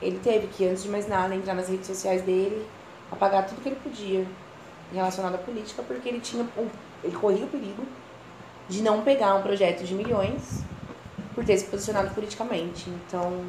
Ele 0.00 0.18
teve 0.18 0.46
que, 0.48 0.66
antes 0.66 0.82
de 0.82 0.88
mais 0.88 1.06
nada, 1.06 1.34
entrar 1.34 1.54
nas 1.54 1.68
redes 1.68 1.86
sociais 1.86 2.22
dele, 2.22 2.66
apagar 3.12 3.46
tudo 3.46 3.60
que 3.60 3.68
ele 3.68 3.78
podia 3.82 4.26
relacionado 4.92 5.34
à 5.34 5.38
política, 5.38 5.82
porque 5.82 6.08
ele 6.08 6.20
tinha 6.20 6.46
ele 7.04 7.16
corria 7.16 7.44
o 7.44 7.48
perigo 7.48 7.84
de 8.68 8.82
não 8.82 9.02
pegar 9.02 9.34
um 9.34 9.42
projeto 9.42 9.84
de 9.84 9.94
milhões 9.94 10.62
por 11.40 11.46
ter 11.46 11.56
se 11.56 11.64
posicionado 11.64 12.10
politicamente. 12.10 12.90
Então, 12.90 13.42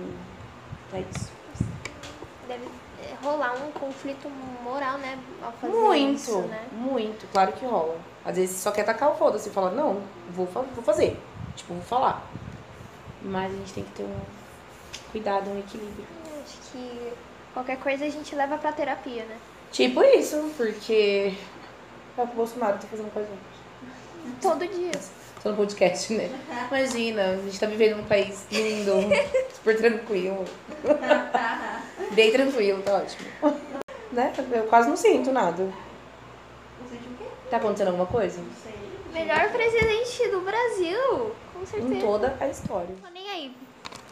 é 0.94 1.04
isso. 1.14 1.30
Deve 2.48 2.64
rolar 3.22 3.54
um 3.56 3.70
conflito 3.74 4.30
moral, 4.64 4.98
né? 4.98 5.20
Ao 5.44 5.52
fazer 5.52 5.74
Muito, 5.74 6.16
isso, 6.16 6.38
né? 6.44 6.68
muito, 6.72 7.30
claro 7.34 7.52
que 7.52 7.66
rola. 7.66 7.98
Às 8.24 8.38
vezes 8.38 8.56
só 8.56 8.72
quer 8.72 8.86
tacar 8.86 9.12
o 9.12 9.16
foda-se 9.16 9.50
e 9.50 9.52
falar, 9.52 9.72
não, 9.72 10.02
vou, 10.30 10.46
vou 10.46 10.84
fazer. 10.86 11.20
Tipo, 11.58 11.74
vou 11.74 11.84
falar. 11.84 12.26
Mas 13.22 13.52
a 13.52 13.58
gente 13.58 13.74
tem 13.74 13.84
que 13.84 13.92
ter 13.92 14.04
um 14.04 14.20
cuidado, 15.12 15.50
um 15.50 15.60
equilíbrio. 15.60 16.06
Acho 16.42 16.72
que 16.72 17.12
qualquer 17.54 17.78
coisa 17.78 18.06
a 18.06 18.10
gente 18.10 18.34
leva 18.34 18.58
pra 18.58 18.72
terapia, 18.72 19.26
né? 19.26 19.38
Tipo 19.70 20.02
isso, 20.02 20.50
porque 20.56 21.34
é 22.18 22.22
o 22.22 22.28
Bolsonaro 22.28 22.78
tá 22.78 22.88
fazendo 22.88 23.12
com 23.12 23.20
a 23.20 23.24
gente. 23.24 24.42
Todo 24.42 24.66
dia. 24.66 24.92
Tô 25.42 25.50
no 25.50 25.58
podcast, 25.58 26.14
né? 26.14 26.30
Imagina, 26.68 27.32
a 27.32 27.38
gente 27.38 27.60
tá 27.60 27.66
vivendo 27.66 27.98
num 27.98 28.04
país 28.04 28.46
lindo, 28.52 28.94
super 29.56 29.76
tranquilo. 29.76 30.46
Bem 32.12 32.32
tranquilo, 32.32 32.84
tá 32.84 32.98
ótimo. 32.98 33.28
Né? 34.12 34.34
Eu 34.52 34.64
quase 34.64 34.88
não 34.88 34.96
sinto 34.96 35.32
nada. 35.32 35.64
Você 36.84 36.98
de 36.98 37.08
o 37.08 37.18
quê? 37.18 37.26
Tá 37.50 37.58
acontecendo 37.58 37.88
alguma 37.88 38.06
coisa? 38.06 38.40
Não 38.40 38.54
sei. 38.54 38.74
Melhor 39.12 39.50
presidente 39.52 40.30
do 40.30 40.42
Brasil, 40.42 41.32
com 41.54 41.66
certeza. 41.66 41.94
Em 41.94 42.00
toda 42.00 42.38
a 42.40 42.48
história. 42.48 42.96
Tô 43.02 43.10
nem 43.10 43.30
aí. 43.30 43.56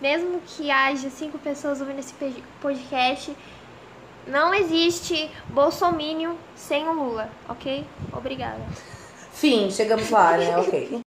Mesmo 0.02 0.42
que 0.42 0.72
haja 0.72 1.10
cinco 1.10 1.38
pessoas 1.38 1.80
ouvindo 1.80 2.00
esse 2.00 2.14
podcast, 2.60 3.36
não 4.26 4.54
existe 4.54 5.30
bolsomínio 5.50 6.38
sem 6.56 6.88
o 6.88 6.94
Lula, 6.94 7.30
ok? 7.48 7.86
Obrigada. 8.14 8.66
Fim, 9.34 9.70
chegamos 9.70 10.10
lá, 10.10 10.38
né? 10.38 10.58
Ok. 10.58 11.02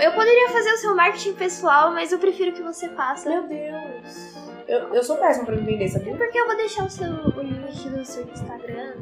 Eu 0.00 0.12
poderia 0.12 0.48
fazer 0.50 0.72
o 0.72 0.76
seu 0.78 0.94
marketing 0.94 1.32
pessoal, 1.34 1.92
mas 1.92 2.12
eu 2.12 2.18
prefiro 2.18 2.52
que 2.52 2.62
você 2.62 2.88
faça. 2.90 3.28
Meu 3.28 3.42
Deus. 3.48 4.36
Eu, 4.66 4.94
eu 4.94 5.02
sou 5.02 5.16
péssima 5.16 5.46
pra 5.46 5.56
me 5.56 5.62
vender, 5.62 5.88
sabia? 5.88 6.14
Porque 6.14 6.38
eu 6.38 6.46
vou 6.46 6.56
deixar 6.56 6.84
o 6.84 6.90
seu 6.90 7.08
o 7.10 7.40
link 7.42 7.88
do 7.88 8.04
seu 8.04 8.24
Instagram. 8.24 8.94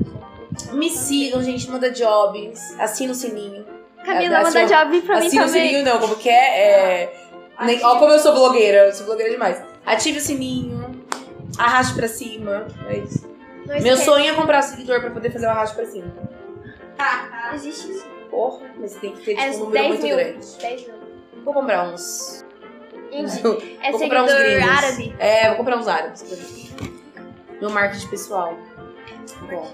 Me 0.73 0.89
sigam, 0.91 1.43
gente, 1.43 1.69
manda 1.71 1.91
jobs. 1.91 2.79
Assina 2.79 3.13
o 3.13 3.15
sininho. 3.15 3.67
Camila, 4.05 4.25
É, 4.39 4.43
manda 4.43 4.49
assina- 4.63 4.85
job 4.85 5.01
pra 5.03 5.19
mim 5.21 5.27
Assina 5.27 5.43
o 5.43 5.47
também. 5.47 5.69
sininho, 5.69 5.85
não, 5.85 5.99
como 5.99 6.17
que 6.17 6.29
é? 6.29 6.61
é... 7.03 7.27
Nem, 7.63 7.85
ó, 7.85 7.99
como 7.99 8.13
eu 8.13 8.19
sou 8.21 8.33
blogueira, 8.33 8.87
eu 8.87 8.93
sou 8.93 9.07
blogueira 9.07 9.31
demais. 9.33 9.61
Ative 9.85 10.19
o 10.19 10.21
sininho, 10.21 11.05
arraste 11.59 11.95
pra 11.95 12.07
cima. 12.07 12.67
É 12.89 12.99
isso. 12.99 13.27
Não 13.67 13.67
Meu 13.67 13.77
esquece- 13.79 14.05
sonho 14.05 14.31
é 14.33 14.35
comprar 14.35 14.63
seguidor 14.63 15.01
pra 15.01 15.11
poder 15.11 15.31
fazer 15.33 15.47
o 15.47 15.51
arraste 15.51 15.75
pra 15.75 15.85
cima. 15.87 16.13
Existe 17.55 17.91
isso. 17.91 18.07
Porra, 18.31 18.71
mas 18.79 18.95
tem 18.97 19.13
que 19.13 19.25
ter 19.25 19.35
tipo, 19.37 19.41
É 19.43 19.51
um 19.51 19.59
número 19.59 19.73
10 19.73 19.89
muito 19.89 20.03
mil. 20.03 20.17
grande. 20.17 20.59
10 20.59 20.87
mil. 20.87 20.95
Vou 21.45 21.55
comprar 21.55 21.89
uns. 21.89 22.45
É 23.13 23.91
vou 23.93 24.01
comprar 24.01 24.25
uns 24.25 24.35
gringos. 24.35 24.69
árabe. 24.69 25.17
É, 25.19 25.49
vou 25.49 25.57
comprar 25.59 25.77
uns 25.79 25.89
árabes. 25.89 26.23
pra 26.23 26.37
mim. 26.37 26.93
Meu 27.61 27.71
marketing 27.71 28.09
pessoal. 28.09 28.59
Bom, 29.51 29.73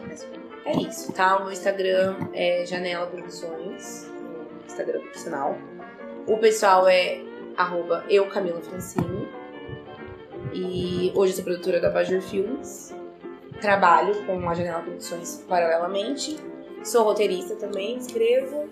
é 0.64 0.76
isso, 0.76 1.12
tá? 1.12 1.36
O 1.38 1.44
meu 1.44 1.52
Instagram 1.52 2.16
é 2.32 2.64
Janela 2.66 3.06
Produções, 3.06 4.10
Instagram 4.66 5.00
profissional. 5.00 5.56
O 6.26 6.36
pessoal 6.38 6.86
é 6.88 7.20
arroba 7.56 8.04
eu, 8.08 8.26
Camila 8.26 8.60
Francini. 8.60 9.28
E 10.52 11.10
hoje 11.14 11.32
eu 11.32 11.36
sou 11.36 11.44
produtora 11.44 11.80
da 11.80 11.90
Bajor 11.90 12.20
Filmes. 12.20 12.94
Trabalho 13.60 14.24
com 14.26 14.48
a 14.48 14.54
Janela 14.54 14.80
Produções 14.80 15.44
paralelamente. 15.48 16.36
Sou 16.84 17.04
roteirista 17.04 17.54
também, 17.56 17.96
escrevo. 17.96 18.68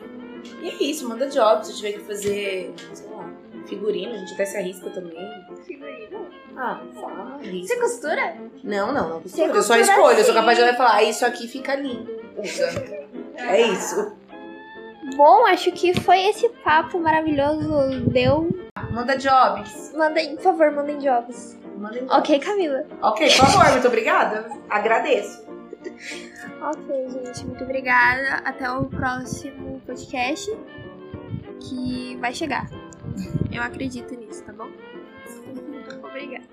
E 0.62 0.68
é 0.68 0.74
isso, 0.82 1.08
manda 1.08 1.28
job. 1.28 1.64
Se 1.64 1.72
eu 1.72 1.76
tiver 1.76 1.92
que 1.92 2.00
fazer, 2.00 2.72
sei 2.92 3.08
lá, 3.10 3.28
figurino, 3.66 4.12
a 4.14 4.16
gente 4.18 4.34
até 4.34 4.44
se 4.44 4.56
arrisca 4.56 4.90
também. 4.90 5.16
Figurino. 5.64 6.26
Ah, 6.56 6.80
faz. 6.94 7.66
Você 7.66 7.76
costura? 7.78 8.36
Não, 8.64 8.92
não, 8.92 9.08
não. 9.08 9.20
Você 9.20 9.42
Eu 9.42 9.48
só 9.48 9.52
costura 9.54 9.80
escolho, 9.80 10.18
eu 10.18 10.24
sou 10.24 10.34
capaz 10.34 10.58
de 10.58 10.64
olhar 10.64 10.74
e 10.74 10.76
falar, 10.76 10.94
ah, 10.96 11.02
isso 11.04 11.24
aqui 11.24 11.46
fica 11.46 11.74
lindo. 11.74 12.20
Usa. 12.36 13.08
É 13.36 13.60
isso. 13.60 14.12
Bom, 15.16 15.46
acho 15.46 15.72
que 15.72 15.98
foi 16.00 16.20
esse 16.26 16.48
papo 16.64 16.98
maravilhoso. 16.98 18.00
Deu. 18.10 18.48
Manda 18.92 19.16
jobs. 19.16 19.92
Mandem, 19.94 20.36
por 20.36 20.42
favor, 20.42 20.70
mandem 20.72 20.98
jobs. 20.98 21.58
Mandem 21.76 22.00
jobs. 22.04 22.18
Ok, 22.18 22.38
Camila. 22.38 22.84
Ok, 23.02 23.26
por 23.28 23.46
favor, 23.46 23.72
muito 23.72 23.86
obrigada. 23.88 24.48
Agradeço. 24.68 25.49
Ok, 26.62 27.08
gente, 27.08 27.46
muito 27.46 27.64
obrigada. 27.64 28.42
Até 28.44 28.70
o 28.70 28.84
próximo 28.84 29.80
podcast 29.86 30.50
que 31.60 32.16
vai 32.16 32.34
chegar. 32.34 32.68
Eu 33.50 33.62
acredito 33.62 34.14
nisso, 34.14 34.44
tá 34.44 34.52
bom? 34.52 34.68
Obrigada. 36.04 36.46